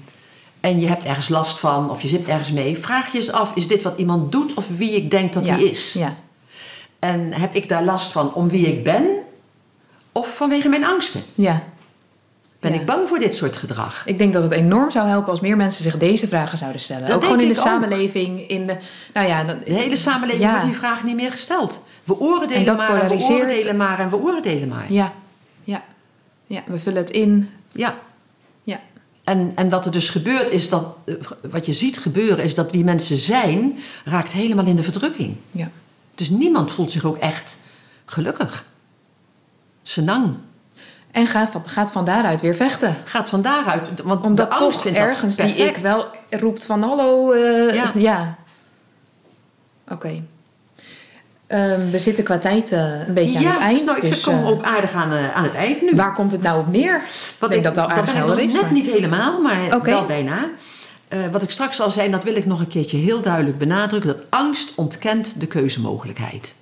en 0.60 0.80
je 0.80 0.88
hebt 0.88 1.04
ergens 1.04 1.30
last 1.30 1.60
van, 1.60 1.90
of 1.90 2.02
je 2.02 2.08
zit 2.08 2.26
ergens 2.28 2.52
mee, 2.52 2.78
vraag 2.78 3.12
je 3.12 3.18
eens 3.18 3.32
af: 3.32 3.52
is 3.56 3.68
dit 3.68 3.84
wat 3.84 3.94
iemand 3.98 4.32
doet 4.32 4.54
of 4.54 4.66
wie 4.78 4.92
ik 4.96 5.12
denk 5.12 5.34
dat 5.34 5.46
ja. 5.46 5.54
hij 5.54 5.64
is? 5.64 5.94
Ja. 5.94 6.16
En 7.00 7.34
heb 7.34 7.56
ik 7.56 7.70
daar 7.70 7.84
last 7.84 8.12
van 8.12 8.34
om 8.34 8.50
wie 8.50 8.68
ik 8.68 8.84
ben, 8.84 9.06
of 10.12 10.36
vanwege 10.36 10.70
mijn 10.70 10.86
angsten? 10.86 11.22
ja. 11.36 11.64
Ben 12.66 12.74
Ja. 12.74 12.80
ik 12.80 12.86
bang 12.86 13.08
voor 13.08 13.20
dit 13.20 13.36
soort 13.36 13.56
gedrag? 13.58 14.04
Ik 14.06 14.18
denk 14.18 14.34
dat 14.34 14.44
het 14.44 14.52
enorm 14.52 14.92
zou 14.92 15.08
helpen 15.08 15.30
als 15.32 15.40
meer 15.40 15.56
mensen 15.58 15.84
zich 15.84 15.98
deze 15.98 16.28
vragen 16.28 16.58
zouden 16.58 16.82
stellen. 16.82 17.08
Dat 17.08 17.16
ook 17.16 17.24
gewoon 17.24 17.40
in 17.40 17.48
de 17.54 17.60
ook. 17.60 17.66
samenleving. 17.66 18.48
In 18.48 18.68
de, 18.68 18.78
nou 19.14 19.28
ja, 19.28 19.44
dan- 19.44 19.58
De 19.66 19.74
hele 19.74 19.96
samenleving 19.96 20.44
Ja. 20.46 20.52
wordt 20.52 20.66
die 20.66 20.76
vraag 20.76 21.04
niet 21.04 21.16
meer 21.16 21.32
gesteld. 21.32 21.82
We 22.04 22.14
En 22.14 22.20
oordelen 22.20 22.66
dat 22.66 22.78
maar, 22.78 23.02
en 23.02 23.18
we 23.18 23.24
oordelen 23.24 23.78
maar 23.78 24.00
en 24.00 24.10
we 24.10 24.16
oordelen 24.16 24.68
maar. 24.68 24.86
Ja, 24.94 25.14
ja. 25.64 25.84
ja, 26.48 26.64
we 26.68 26.78
vullen 26.80 27.02
het 27.02 27.10
in. 27.12 27.50
Ja. 27.72 27.96
Ja, 28.64 28.80
En, 29.24 29.52
en 29.56 29.70
wat 29.70 29.86
er 29.86 29.92
dus 29.92 30.10
gebeurt 30.10 30.50
is 30.50 30.70
dat, 30.70 30.96
wat 31.52 31.66
je 31.66 31.74
ziet 31.74 31.98
gebeuren 32.00 32.44
is 32.44 32.56
dat 32.56 32.72
wie 32.72 32.84
mensen 32.84 33.18
zijn, 33.18 33.80
raakt 34.06 34.32
helemaal 34.32 34.66
in 34.66 34.76
de 34.76 34.84
verdrukking. 34.84 35.36
ja. 35.52 35.70
Dus 36.16 36.30
niemand 36.30 36.72
voelt 36.72 36.92
zich 36.92 37.06
ook 37.06 37.18
echt 37.18 37.58
gelukkig. 38.06 38.66
Senang 39.84 40.36
En 41.16 41.28
gaat 41.28 41.50
van, 41.52 41.62
gaat 41.66 41.92
van 41.92 42.06
daaruit 42.06 42.42
weer 42.42 42.56
vechten. 42.56 42.96
gaat 43.04 43.30
van 43.30 43.42
daaruit, 43.42 43.88
want 44.04 44.22
Omdat 44.22 44.50
de 44.50 44.56
angst 44.56 44.82
toch 44.84 44.94
dat 44.94 45.02
ergens 45.02 45.36
die 45.36 45.56
ik 45.56 45.78
wel 45.78 46.06
roept 46.30 46.66
van 46.66 46.82
hallo. 46.82 47.32
eh, 47.32 47.74
Ja. 47.76 47.92
ja. 47.96 48.36
Oké. 49.92 50.24
Ehm, 51.48 51.90
we 51.90 52.00
zitten 52.00 52.24
qua 52.24 52.38
tijd 52.38 52.72
eh, 52.72 53.08
een 53.08 53.14
beetje 53.14 53.40
ja, 53.40 53.46
aan 53.46 53.52
het 53.54 53.62
eind. 53.62 53.86
nou, 53.86 53.98
ik 53.98 54.08
dus, 54.10 54.24
kom 54.24 54.34
eh, 54.34 54.48
ook 54.48 54.64
aardig 54.64 54.94
aan, 54.94 55.12
aan 55.36 55.44
het 55.44 55.54
eind 55.54 55.82
nu. 55.82 55.96
waar 55.96 56.14
komt 56.14 56.32
het 56.32 56.42
nou 56.42 56.60
op 56.60 56.72
neer? 56.72 57.02
Wat 57.40 57.50
ik 57.50 57.62
denk 57.62 57.64
dat 57.64 57.76
dat 57.76 57.88
dat 57.90 57.98
aardig 57.98 58.12
ik 58.14 58.18
helder 58.18 58.40
is. 58.40 58.54
net 58.54 58.62
maar- 58.62 58.72
niet 58.72 58.86
helemaal, 58.86 59.42
maar 59.42 59.82
wel 59.84 60.06
bijna. 60.06 60.50
Wat 61.32 61.44
ik 61.44 61.50
straks 61.50 61.82
al 61.82 61.90
zei, 61.90 62.10
dat 62.12 62.24
wil 62.24 62.36
ik 62.36 62.46
nog 62.46 62.60
een 62.60 62.68
keertje 62.68 62.98
heel 62.98 63.22
duidelijk 63.22 63.58
benadrukken. 63.58 64.10
Dat 64.16 64.26
angst 64.30 64.72
ontkent 64.76 65.40
de 65.40 65.48
keuzemogelijkheid. 65.48 66.56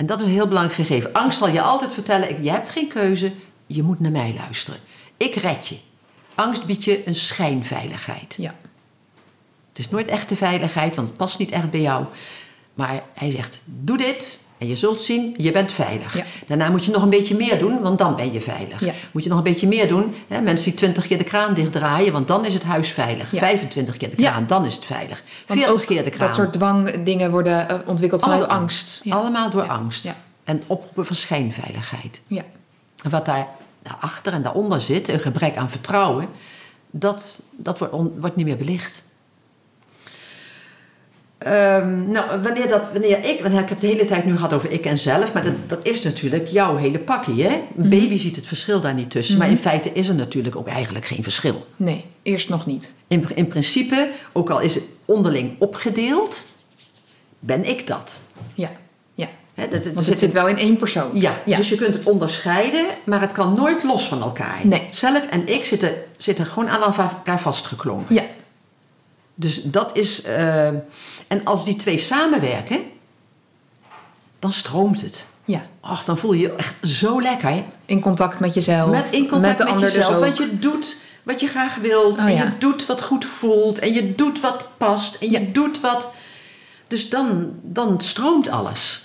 En 0.00 0.06
dat 0.06 0.20
is 0.20 0.26
een 0.26 0.32
heel 0.32 0.48
belangrijk 0.48 0.88
gegeven. 0.88 1.12
Angst 1.12 1.38
zal 1.38 1.48
je 1.48 1.62
altijd 1.62 1.92
vertellen, 1.92 2.42
je 2.42 2.50
hebt 2.50 2.70
geen 2.70 2.88
keuze, 2.88 3.32
je 3.66 3.82
moet 3.82 4.00
naar 4.00 4.10
mij 4.10 4.34
luisteren. 4.36 4.80
Ik 5.16 5.34
red 5.34 5.68
je. 5.68 5.76
Angst 6.34 6.66
biedt 6.66 6.84
je 6.84 7.06
een 7.06 7.14
schijnveiligheid. 7.14 8.34
ja. 8.38 8.54
Het 9.68 9.78
is 9.78 9.90
nooit 9.90 10.06
echte 10.06 10.36
veiligheid, 10.36 10.94
want 10.94 11.08
het 11.08 11.16
past 11.16 11.38
niet 11.38 11.50
echt 11.50 11.70
bij 11.70 11.80
jou. 11.80 12.04
Maar 12.74 13.02
hij 13.14 13.30
zegt, 13.30 13.62
doe 13.64 13.96
dit 13.96 14.44
en 14.60 14.68
je 14.68 14.76
zult 14.76 15.00
zien, 15.00 15.34
je 15.36 15.50
bent 15.50 15.72
veilig. 15.72 16.16
Ja. 16.16 16.24
Daarna 16.46 16.68
moet 16.70 16.84
je 16.84 16.90
nog 16.90 17.02
een 17.02 17.08
beetje 17.10 17.36
meer 17.36 17.58
doen, 17.58 17.80
want 17.80 17.98
dan 17.98 18.16
ben 18.16 18.32
je 18.32 18.40
veilig. 18.40 18.84
Ja. 18.84 18.92
Moet 19.12 19.22
je 19.22 19.28
nog 19.28 19.38
een 19.38 19.44
beetje 19.44 19.66
meer 19.68 19.88
doen. 19.88 20.14
Hè, 20.28 20.40
mensen 20.40 20.64
die 20.70 20.74
20 20.74 21.06
keer 21.06 21.18
de 21.18 21.24
kraan 21.24 21.54
dichtdraaien, 21.54 22.12
want 22.12 22.28
dan 22.28 22.44
is 22.44 22.54
het 22.54 22.62
huis 22.62 22.90
veilig. 22.90 23.32
Ja. 23.32 23.38
25 23.38 23.96
keer 23.96 24.10
de 24.10 24.16
kraan, 24.16 24.44
dan 24.46 24.64
is 24.64 24.74
het 24.74 24.84
veilig. 24.84 25.22
Want 25.46 25.60
40 25.60 25.80
ook 25.80 25.86
keer 25.86 26.04
de 26.04 26.10
kraan. 26.10 26.26
dat 26.26 26.36
soort 26.36 26.52
dwangdingen 26.52 27.30
worden 27.30 27.68
eh, 27.68 27.76
ontwikkeld 27.86 28.20
vanuit 28.22 28.42
Allemaal 28.42 28.60
angst. 28.60 29.02
Allemaal 29.08 29.50
door 29.50 29.68
angst. 29.68 30.12
En 30.44 30.62
oproepen 30.66 31.06
van 31.06 31.16
schijnveiligheid. 31.16 32.20
Ja. 32.26 32.42
En 33.02 33.10
wat 33.10 33.26
daar 33.26 33.48
daarachter 33.82 34.32
en 34.32 34.42
daaronder 34.42 34.80
zit, 34.80 35.08
een 35.08 35.20
gebrek 35.20 35.56
aan 35.56 35.70
vertrouwen, 35.70 36.28
dat, 36.90 37.42
dat 37.50 37.78
wordt, 37.78 37.94
on- 37.94 38.12
wordt 38.20 38.36
niet 38.36 38.46
meer 38.46 38.56
belicht. 38.56 39.02
Ehm, 41.40 42.10
nou, 42.10 42.42
wanneer, 42.42 42.68
dat, 42.68 42.82
wanneer 42.92 43.24
ik, 43.24 43.40
want 43.42 43.58
ik 43.58 43.68
heb 43.68 43.80
de 43.80 43.86
hele 43.86 44.04
tijd 44.04 44.24
nu 44.24 44.36
gehad 44.36 44.52
over 44.52 44.70
ik 44.70 44.86
en 44.86 44.98
zelf, 44.98 45.32
maar 45.32 45.44
dat, 45.44 45.52
dat 45.66 45.78
is 45.82 46.02
natuurlijk 46.02 46.48
jouw 46.48 46.76
hele 46.76 46.98
pakje. 46.98 47.42
Hè? 47.42 47.60
Een 47.76 47.88
baby 47.88 48.18
ziet 48.18 48.36
het 48.36 48.46
verschil 48.46 48.80
daar 48.80 48.94
niet 48.94 49.10
tussen, 49.10 49.38
maar 49.38 49.50
in 49.50 49.58
feite 49.58 49.92
is 49.92 50.08
er 50.08 50.14
natuurlijk 50.14 50.56
ook 50.56 50.68
eigenlijk 50.68 51.04
geen 51.06 51.22
verschil. 51.22 51.66
Nee, 51.76 52.04
eerst 52.22 52.48
nog 52.48 52.66
niet. 52.66 52.92
In, 53.06 53.24
in 53.34 53.48
principe, 53.48 54.10
ook 54.32 54.50
al 54.50 54.60
is 54.60 54.74
het 54.74 54.84
onderling 55.04 55.54
opgedeeld, 55.58 56.44
ben 57.38 57.64
ik 57.64 57.86
dat. 57.86 58.20
Ja. 58.54 58.70
ja. 59.14 59.28
Dat, 59.54 59.70
Want 59.70 59.98
zit 59.98 60.06
het 60.06 60.18
zit 60.18 60.32
wel 60.32 60.48
in 60.48 60.58
één 60.58 60.76
persoon. 60.76 61.10
Ja, 61.12 61.38
dus 61.44 61.68
je 61.68 61.76
kunt 61.76 61.94
het 61.94 62.04
onderscheiden, 62.04 62.86
maar 63.04 63.20
het 63.20 63.32
kan 63.32 63.54
nooit 63.54 63.82
los 63.82 64.08
van 64.08 64.22
elkaar. 64.22 64.60
Nee. 64.62 64.86
Zelf 64.90 65.26
en 65.26 65.48
ik 65.48 65.64
zitten, 65.64 65.92
zitten 66.18 66.46
gewoon 66.46 66.68
aan 66.68 66.82
elkaar 66.82 67.40
vastgeklonken. 67.40 68.14
Ja. 68.14 68.22
Dus 69.40 69.62
dat 69.62 69.90
is. 69.96 70.22
eh, 70.22 70.66
en 71.26 71.44
als 71.44 71.64
die 71.64 71.76
twee 71.76 71.98
samenwerken, 71.98 72.78
dan 74.38 74.52
stroomt 74.52 75.00
het. 75.00 75.26
Ja. 75.44 75.66
Ach, 75.80 76.04
dan 76.04 76.18
voel 76.18 76.32
je 76.32 76.40
je 76.40 76.54
echt 76.54 76.74
zo 76.82 77.20
lekker. 77.22 77.64
In 77.84 78.00
contact 78.00 78.38
met 78.40 78.54
jezelf. 78.54 78.90
Met, 78.90 79.06
in 79.10 79.28
contact 79.28 79.40
met 79.48 79.58
de 79.58 79.64
met, 79.64 79.72
ander 79.72 79.88
jezelf. 79.88 80.06
dus 80.06 80.16
ook. 80.16 80.22
want 80.24 80.36
je 80.38 80.58
doet 80.58 80.96
wat 81.22 81.40
je 81.40 81.46
graag 81.48 81.74
wilt. 81.76 82.18
Oh, 82.18 82.24
en 82.24 82.34
ja. 82.34 82.42
je 82.42 82.58
doet 82.58 82.86
wat 82.86 83.02
goed 83.02 83.24
voelt. 83.24 83.78
En 83.78 83.92
je 83.92 84.14
doet 84.14 84.40
wat 84.40 84.68
past. 84.76 85.14
En 85.14 85.30
je 85.30 85.40
Ja. 85.40 85.46
doet 85.52 85.80
wat. 85.80 86.12
Dus 86.86 87.08
dan, 87.08 87.50
dan 87.62 88.00
stroomt 88.00 88.48
alles. 88.48 89.04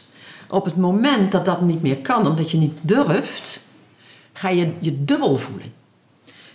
Op 0.50 0.66
het 0.66 0.76
moment 0.76 1.32
dat 1.32 1.46
dat 1.46 1.62
niet 1.62 1.82
meer 1.82 1.98
kan, 1.98 2.28
omdat 2.28 2.52
je 2.52 2.58
niet 2.58 2.78
durft, 2.82 3.60
ga 4.34 4.50
je 4.50 4.74
je 4.80 5.04
dubbel 5.04 5.38
voelen. 5.38 5.74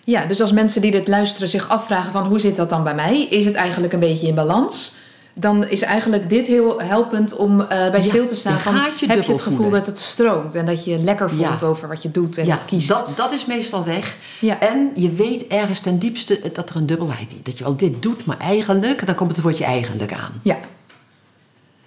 Ja, 0.05 0.27
dus 0.27 0.41
als 0.41 0.53
mensen 0.53 0.81
die 0.81 0.91
dit 0.91 1.09
luisteren 1.09 1.49
zich 1.49 1.69
afvragen 1.69 2.13
van 2.13 2.27
hoe 2.27 2.39
zit 2.39 2.57
dat 2.57 2.69
dan 2.71 2.85
bij 2.85 2.95
mij? 2.95 3.23
Is 3.31 3.45
het 3.45 3.55
eigenlijk 3.55 3.93
een 3.93 4.01
beetje 4.01 4.27
in 4.27 4.35
balans? 4.35 4.95
Dan 5.35 5.67
is 5.69 5.83
eigenlijk 5.83 6.29
dit 6.31 6.47
heel 6.47 6.81
helpend 6.81 7.37
om 7.37 7.61
eh, 7.61 7.69
bij 7.69 7.91
Ja, 8.01 8.03
stil 8.03 8.27
te 8.27 8.35
staan. 8.37 8.59
Van, 8.61 8.75
gaat 8.75 9.01
je 9.01 9.07
heb 9.07 9.23
je 9.25 9.33
het 9.33 9.41
gevoel 9.41 9.57
voelen. 9.57 9.79
dat 9.79 9.87
het 9.87 9.99
stroomt 9.99 10.55
en 10.55 10.67
dat 10.67 10.85
je 10.85 10.99
lekker 10.99 11.31
voelt 11.31 11.61
Ja. 11.61 11.67
over 11.67 11.89
wat 11.89 12.03
je 12.03 12.11
doet 12.11 12.39
en 12.39 12.47
ja, 12.47 12.59
kiest? 12.67 12.89
dat, 12.89 13.07
dat 13.17 13.33
is 13.33 13.47
meestal 13.47 13.85
weg. 13.85 14.17
Ja. 14.39 14.61
En 14.61 14.91
je 14.95 15.13
weet 15.13 15.47
ergens 15.47 15.81
ten 15.81 15.99
diepste 15.99 16.41
dat 16.53 16.71
er 16.71 16.77
een 16.77 16.87
dubbelheid 16.87 17.31
is. 17.33 17.39
Dat 17.43 17.59
je 17.59 17.65
wel 17.65 17.77
dit 17.77 18.03
doet, 18.03 18.25
maar 18.25 18.39
eigenlijk, 18.39 19.07
dan 19.07 19.15
komt 19.15 19.31
het 19.31 19.41
woordje 19.41 19.65
eigenlijk 19.65 20.13
aan. 20.13 20.33
Ja. 20.43 20.59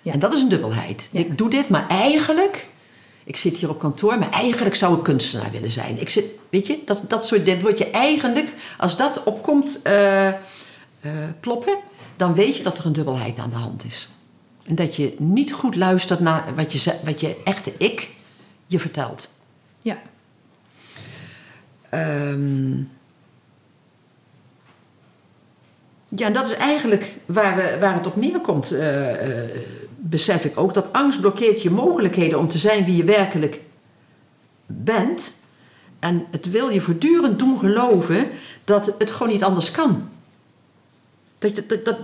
Ja. 0.01 0.11
En 0.11 0.19
dat 0.19 0.33
is 0.33 0.41
een 0.41 0.49
dubbelheid. 0.49 1.07
Ik 1.11 1.37
doe 1.37 1.49
dit, 1.49 1.69
maar 1.69 1.87
eigenlijk, 1.87 2.67
ik 3.23 3.37
zit 3.37 3.57
hier 3.57 3.69
op 3.69 3.79
kantoor, 3.79 4.19
maar 4.19 4.31
eigenlijk 4.31 4.75
zou 4.75 4.97
ik 4.97 5.03
kunstenaar 5.03 5.51
willen 5.51 5.71
zijn. 5.71 5.99
Ik 5.99 6.09
zit, 6.09 6.25
weet 6.49 6.67
je, 6.67 6.79
dat, 6.85 7.03
dat 7.07 7.25
soort, 7.25 7.45
dit 7.45 7.61
woordje 7.61 7.89
eigenlijk, 7.89 8.53
als 8.77 8.97
dat 8.97 9.23
opkomt 9.23 9.81
eh, 9.81 10.29
ploppen, 11.39 11.77
dan 12.15 12.33
weet 12.33 12.57
je 12.57 12.63
dat 12.63 12.77
er 12.77 12.85
een 12.85 12.93
dubbelheid 12.93 13.39
aan 13.39 13.49
de 13.49 13.55
hand 13.55 13.85
is. 13.85 14.09
En 14.65 14.75
dat 14.75 14.95
je 14.95 15.15
niet 15.17 15.53
goed 15.53 15.75
luistert 15.75 16.19
naar 16.19 16.55
wat 16.55 16.73
je, 16.73 16.93
wat 17.03 17.19
je 17.19 17.35
echte 17.43 17.73
ik 17.77 18.09
je 18.67 18.79
vertelt. 18.79 19.29
ja. 19.81 19.97
Ehm, 21.89 22.77
ja, 26.15 26.27
en 26.27 26.33
dat 26.33 26.47
is 26.47 26.55
eigenlijk 26.55 27.15
waar, 27.25 27.55
we, 27.55 27.77
waar 27.79 27.93
het 27.93 28.07
op 28.07 28.15
neerkomt, 28.15 28.71
eh, 28.71 29.11
eh, 29.11 29.49
besef 30.05 30.45
ik 30.45 30.57
ook. 30.57 30.73
Dat 30.73 30.93
angst 30.93 31.19
blokkeert 31.19 31.61
je 31.61 31.69
mogelijkheden 31.69 32.39
om 32.39 32.47
te 32.47 32.57
zijn 32.57 32.85
wie 32.85 32.95
je 32.95 33.03
werkelijk 33.03 33.61
bent. 34.65 35.33
En 35.99 36.25
het 36.31 36.49
wil 36.49 36.69
je 36.69 36.81
voortdurend 36.81 37.39
doen 37.39 37.59
geloven 37.59 38.27
dat 38.63 38.95
het 38.97 39.11
gewoon 39.11 39.31
niet 39.31 39.43
anders 39.43 39.71
kan. 39.71 40.09
Dat, 41.39 41.55
dat, 41.55 41.85
dat, 41.85 41.85
dat 41.85 41.97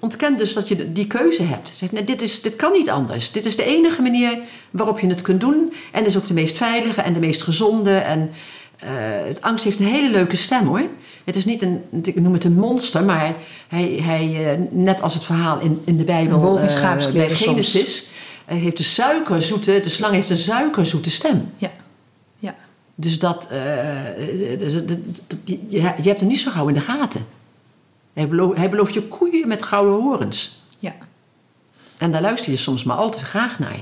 ontkent 0.00 0.38
dus 0.38 0.52
dat 0.52 0.68
je 0.68 0.92
die 0.92 1.06
keuze 1.06 1.42
hebt. 1.42 1.68
Zeg, 1.68 1.92
nee, 1.92 2.04
dit, 2.04 2.22
is, 2.22 2.42
dit 2.42 2.56
kan 2.56 2.72
niet 2.72 2.90
anders. 2.90 3.32
Dit 3.32 3.44
is 3.44 3.56
de 3.56 3.64
enige 3.64 4.02
manier 4.02 4.38
waarop 4.70 5.00
je 5.00 5.06
het 5.06 5.22
kunt 5.22 5.40
doen. 5.40 5.72
En 5.92 6.06
is 6.06 6.16
ook 6.16 6.26
de 6.26 6.34
meest 6.34 6.56
veilige 6.56 7.00
en 7.00 7.12
de 7.12 7.20
meest 7.20 7.42
gezonde. 7.42 7.96
En 7.96 8.30
eh, 8.78 8.90
het 9.24 9.42
angst 9.42 9.64
heeft 9.64 9.78
een 9.78 9.86
hele 9.86 10.10
leuke 10.10 10.36
stem 10.36 10.66
hoor. 10.66 10.82
Het 11.24 11.36
is 11.36 11.44
niet 11.44 11.62
een, 11.62 11.82
ik 12.02 12.20
noem 12.20 12.32
het 12.32 12.44
een 12.44 12.52
monster, 12.58 13.04
maar 13.04 13.34
hij, 13.68 13.84
hij, 14.02 14.52
eh, 14.52 14.58
net 14.70 15.02
als 15.02 15.14
het 15.14 15.24
verhaal 15.24 15.60
in, 15.60 15.82
in 15.84 15.96
de 15.96 16.04
Bijbel, 16.04 16.34
Een 16.36 16.42
wolf 16.42 16.60
in 16.60 16.66
eh, 16.66 16.72
schaapskleren 16.74 17.28
bij 17.28 17.36
soms. 17.36 17.48
Genesis, 17.72 18.08
hij 18.44 18.56
heeft 18.56 18.78
een 18.78 18.84
suikerzoete, 18.84 19.80
de 19.82 19.88
slang 19.88 20.14
heeft 20.14 20.30
een 20.30 20.38
suikerzoete 20.38 21.10
stem. 21.10 21.50
Ja. 21.56 21.70
Ja. 22.38 22.54
Dus 22.94 23.18
dat, 23.18 23.48
eh, 23.50 24.58
dus 24.58 24.72
dat- 24.74 24.98
je, 25.44 25.58
je 25.68 25.80
hebt 26.08 26.20
hem 26.20 26.28
niet 26.28 26.40
zo 26.40 26.50
gauw 26.50 26.68
in 26.68 26.74
de 26.74 26.80
gaten. 26.80 27.26
Hij 28.12 28.28
belooft, 28.28 28.56
hij 28.56 28.70
belooft 28.70 28.94
je 28.94 29.02
koeien 29.02 29.48
met 29.48 29.62
gouden 29.62 29.94
horens. 29.94 30.60
ja. 30.78 30.92
En 31.98 32.12
daar 32.12 32.20
luister 32.22 32.50
je 32.52 32.58
soms 32.58 32.84
maar 32.84 32.96
al 32.96 33.10
te 33.10 33.24
graag 33.24 33.58
naar. 33.58 33.80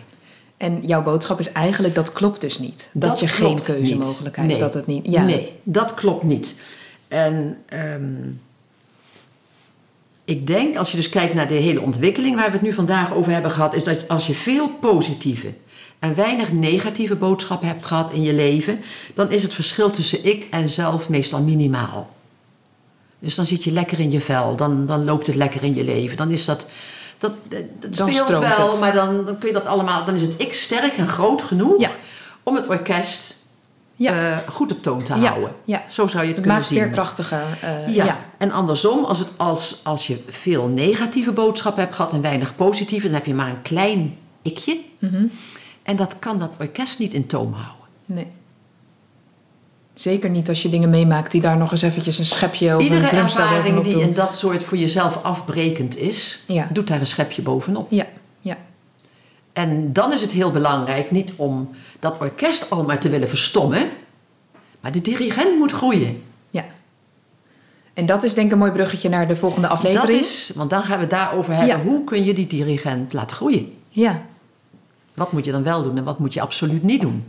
En 0.57 0.81
jouw 0.87 1.03
boodschap 1.03 1.39
is 1.39 1.53
eigenlijk 1.53 1.95
dat 1.95 2.13
klopt 2.13 2.41
dus 2.41 2.59
niet. 2.59 2.91
Dat, 2.93 3.21
je 3.21 3.27
geen 3.27 3.61
keuzemogelijkheid 3.63 4.49
niet. 4.49 4.59
dat 4.59 4.75
het 4.75 4.87
niet. 4.87 5.07
Ja. 5.07 5.23
Nee, 5.23 5.53
dat 5.63 5.95
klopt 5.95 6.23
niet. 6.23 6.55
En 7.11 7.63
ehm, 7.67 8.29
ik 10.25 10.47
denk, 10.47 10.77
als 10.77 10.91
je 10.91 10.97
dus 10.97 11.09
kijkt 11.09 11.35
naar 11.35 11.49
de 11.49 11.55
hele 11.55 11.81
ontwikkeling 11.81 12.37
waar 12.37 12.47
we 12.47 12.53
het 12.53 12.63
nu 12.63 12.73
vandaag 12.73 13.13
over 13.13 13.33
hebben 13.33 13.51
gehad, 13.51 13.75
is 13.75 13.85
dat 13.85 14.09
als 14.09 14.27
je 14.27 14.35
veel 14.35 14.69
positieve 14.69 15.53
en 15.99 16.15
weinig 16.15 16.53
negatieve 16.53 17.17
boodschappen 17.17 17.69
hebt 17.69 17.87
gehad 17.87 18.13
in 18.13 18.23
je 18.23 18.33
leven, 18.33 18.81
dan 19.15 19.31
is 19.31 19.43
het 19.43 19.55
verschil 19.55 19.91
tussen 19.91 20.25
ik 20.25 20.47
en 20.51 20.69
zelf 20.69 21.09
meestal 21.09 21.43
minimaal. 21.43 22.11
Dus 23.19 23.35
dan 23.35 23.47
zit 23.47 23.65
je 23.65 23.73
lekker 23.73 24.01
in 24.01 24.11
je 24.11 24.21
vel, 24.21 24.57
dan, 24.57 24.87
dan 24.87 25.05
loopt 25.05 25.27
het 25.27 25.37
lekker 25.37 25.63
in 25.63 25.75
je 25.75 25.85
leven. 25.85 26.17
Dan 26.17 26.31
is 26.31 26.45
dat, 26.45 26.67
dat, 27.19 27.33
dat, 27.49 27.97
Dan 27.97 28.09
speelt 28.13 28.29
wel, 28.29 28.71
het. 28.71 28.81
maar 28.81 28.93
dan, 28.93 29.25
dan 29.25 29.39
kun 29.39 29.49
je 29.49 29.55
dat 29.55 29.67
allemaal, 29.67 30.05
dan 30.05 30.15
is 30.15 30.21
het 30.21 30.35
ik 30.37 30.55
sterk 30.55 30.97
en 30.97 31.09
groot 31.09 31.43
genoeg 31.43 31.81
Ja. 31.81 31.91
om 32.43 32.55
het 32.55 32.69
orkest 32.69 33.40
Ja. 34.03 34.31
eh, 34.33 34.39
goed 34.49 34.73
op 34.73 34.83
toon 34.83 35.03
te 35.03 35.15
Ja, 35.15 35.29
houden. 35.29 35.53
ja. 35.65 35.83
Zo 35.89 36.07
zou 36.07 36.23
je 36.23 36.29
het 36.29 36.29
Het 36.29 36.35
kunnen 36.37 36.55
maakt 36.57 36.67
zien. 36.67 36.79
veerkrachtiger. 36.79 37.43
eh, 37.61 37.95
Ja. 37.95 38.05
ja. 38.05 38.19
en 38.39 38.51
andersom, 38.51 39.05
als, 39.05 39.19
het, 39.19 39.29
als, 39.37 39.81
als 39.83 40.07
je 40.07 40.25
veel 40.29 40.67
negatieve 40.67 41.33
boodschappen 41.33 41.83
hebt 41.83 41.95
gehad 41.95 42.13
en 42.13 42.21
weinig 42.21 42.57
positieve, 42.57 43.07
dan 43.07 43.15
heb 43.15 43.27
je 43.27 43.35
maar 43.35 43.49
een 43.49 43.63
klein 43.63 44.17
ikje. 44.43 44.79
Mhm. 44.99 45.25
En 45.83 45.97
dat 45.97 46.17
kan 46.19 46.39
dat 46.39 46.55
orkest 46.61 46.99
niet 46.99 47.13
in 47.13 47.27
toom 47.27 47.53
houden. 47.53 47.87
Nee. 48.05 48.27
Zeker 49.95 50.31
niet 50.31 50.49
als 50.49 50.63
je 50.63 50.69
dingen 50.71 50.91
meemaakt 50.91 51.33
die 51.33 51.41
daar 51.41 51.57
nog 51.57 51.71
eens 51.71 51.83
eventjes 51.83 52.19
een 52.19 52.25
schepje 52.25 52.77
of 52.77 52.83
Iedere 52.83 53.03
een 53.03 53.09
drumstel 53.09 53.43
ervaring 53.45 53.81
die 53.85 54.01
in 54.01 54.15
dat 54.15 54.37
soort 54.37 54.63
voor 54.63 54.79
jezelf 54.79 55.23
afbrekend 55.23 55.97
is, 55.97 56.45
doet 56.71 56.87
daar 56.89 57.01
een 57.01 57.07
schepje 57.07 57.43
bovenop. 57.43 57.87
Ja, 57.91 58.05
En 59.53 59.93
dan 59.93 60.13
is 60.13 60.21
het 60.21 60.31
heel 60.31 60.53
belangrijk 60.53 61.11
niet 61.11 61.33
om 61.37 61.71
dat 62.01 62.19
orkest 62.21 62.71
al 62.71 62.85
maar 62.85 63.01
te 63.01 63.09
willen 63.09 63.29
verstommen, 63.29 63.89
maar 64.81 64.93
de 64.93 65.01
dirigent 65.01 65.59
moet 65.59 65.73
groeien. 65.73 66.23
ja. 66.51 66.65
En 67.95 68.07
dat 68.07 68.23
is 68.23 68.35
denk 68.35 68.47
ik 68.47 68.53
een 68.53 68.59
mooi 68.59 68.73
bruggetje 68.73 69.09
naar 69.09 69.29
de 69.29 69.37
volgende 69.37 69.69
aflevering. 69.69 70.11
Dat 70.21 70.21
is, 70.29 70.53
want 70.55 70.71
dan 70.71 70.83
gaan 70.83 70.95
we 70.97 71.01
het 71.01 71.11
daarover 71.11 71.55
hebben. 71.55 71.77
Ja. 71.77 71.83
Hoe 71.83 72.05
kun 72.05 72.25
je 72.25 72.35
die 72.35 72.47
dirigent 72.47 73.13
laten 73.13 73.37
groeien? 73.37 73.75
Ja, 73.89 74.23
Wat 75.15 75.33
moet 75.33 75.45
je 75.45 75.53
dan 75.53 75.63
wel 75.63 75.83
doen 75.83 75.97
en 75.97 76.05
wat 76.05 76.19
moet 76.19 76.35
je 76.35 76.41
absoluut 76.41 76.83
niet 76.83 77.01
doen? 77.01 77.25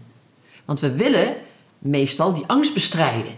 Want 0.65 0.79
we 0.79 0.91
willen 0.91 1.35
meestal 1.79 2.33
die 2.33 2.43
angst 2.47 2.73
bestrijden. 2.73 3.31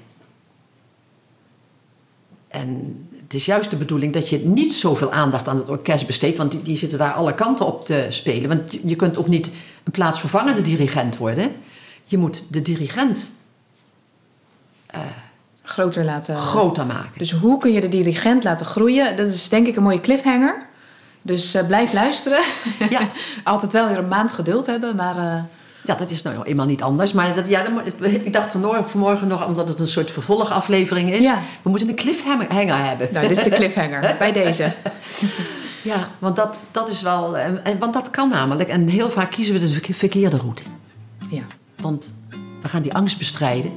En 2.47 3.07
het 3.34 3.41
is 3.41 3.47
juist 3.47 3.69
de 3.69 3.75
bedoeling 3.75 4.13
dat 4.13 4.29
je 4.29 4.39
niet 4.39 4.73
zoveel 4.73 5.11
aandacht 5.11 5.47
aan 5.47 5.57
het 5.57 5.69
orkest 5.69 6.05
besteedt, 6.07 6.38
want 6.38 6.51
die, 6.51 6.61
die 6.61 6.77
zitten 6.77 6.97
daar 6.97 7.13
alle 7.13 7.34
kanten 7.36 7.65
op 7.65 7.86
te 7.86 8.05
spelen. 8.09 8.49
Want 8.49 8.77
je- 8.84 8.95
kunt 8.95 9.17
ook 9.17 9.27
niet 9.27 9.49
een 9.84 9.91
plaatsvervangende 9.91 10.61
dirigent 10.61 11.17
worden. 11.17 11.55
Je 12.03 12.17
moet 12.17 12.43
de 12.49 12.61
dirigent 12.61 13.31
groter 15.63 16.05
laten. 16.05 16.38
groter 16.38 16.86
maken. 16.86 17.17
Dus 17.17 17.31
hoe 17.31 17.57
kun 17.59 17.71
je 17.73 17.81
de 17.81 17.89
dirigent 17.89 18.43
laten 18.43 18.65
groeien? 18.65 19.17
Dat 19.17 19.27
is 19.27 19.49
denk 19.49 19.67
ik 19.67 19.75
een 19.75 19.84
mooie 19.84 20.01
cliffhanger. 20.01 20.65
Dus 21.21 21.53
eh, 21.53 21.67
blijf 21.67 21.93
luisteren. 21.93 22.43
Ja. 22.89 23.09
Altijd 23.43 23.71
wel 23.73 23.88
weer 23.88 23.97
een 23.97 24.07
maand 24.07 24.31
geduld 24.31 24.65
hebben, 24.65 24.95
maar 24.95 25.17
eh, 25.17 25.43
Ja, 25.86 25.95
dat 25.95 26.09
is 26.09 26.21
nou 26.21 26.43
eenmaal 26.43 26.65
niet 26.65 26.81
anders. 26.84 27.11
Maar 27.13 27.36
dat, 27.36 27.47
ja, 27.47 27.63
ik 28.01 28.34
dacht 28.34 28.51
vanmorgen, 28.51 28.89
vanmorgen 28.89 29.27
nog, 29.27 29.45
omdat 29.47 29.67
het 29.67 29.79
een 29.79 29.88
soort 29.88 30.11
vervolgaflevering 30.11 31.11
is. 31.11 31.23
Ja. 31.23 31.39
We 31.61 31.69
moeten 31.69 31.89
een 31.89 31.95
cliffhanger 31.95 32.86
hebben. 32.88 33.09
nou, 33.13 33.27
dit 33.27 33.38
is 33.38 33.43
de 33.43 33.49
cliffhanger 33.49 34.15
bij 34.19 34.31
deze. 34.31 34.73
Ja, 35.81 36.09
want 36.19 36.36
dat, 36.36 36.65
dat 36.71 36.89
is 36.89 37.01
wel. 37.01 37.38
En- 37.38 37.79
want 37.79 37.93
dat 37.93 38.09
kan 38.09 38.29
namelijk. 38.29 38.69
En 38.69 38.88
heel 38.88 39.09
vaak 39.09 39.31
kiezen 39.31 39.53
we 39.53 39.59
de 39.59 39.67
verke- 39.67 39.93
verkeerde 39.93 40.38
route. 40.38 40.63
Ja, 41.29 41.43
Want 41.77 42.13
we 42.61 42.67
gaan 42.69 42.81
die 42.81 42.93
angst 42.93 43.17
bestrijden. 43.17 43.71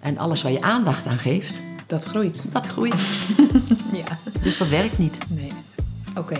En 0.00 0.18
alles 0.18 0.42
waar 0.42 0.52
je 0.52 0.62
aandacht 0.62 1.06
aan 1.06 1.18
geeft, 1.18 1.62
dat 1.86 2.04
groeit. 2.04 2.42
dat 2.52 2.66
groeit. 2.66 2.94
Ja, 3.92 4.18
Dus 4.42 4.58
dat 4.58 4.68
werkt 4.68 4.98
niet. 4.98 5.18
nee. 5.28 5.50
Oké. 6.18 6.36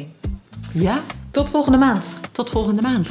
Ja, 0.73 1.01
Tot 1.31 1.51
volgende 1.51 1.79
maand. 1.79 2.19
tot 2.33 2.51
volgende 2.51 2.83
maand. 2.83 3.09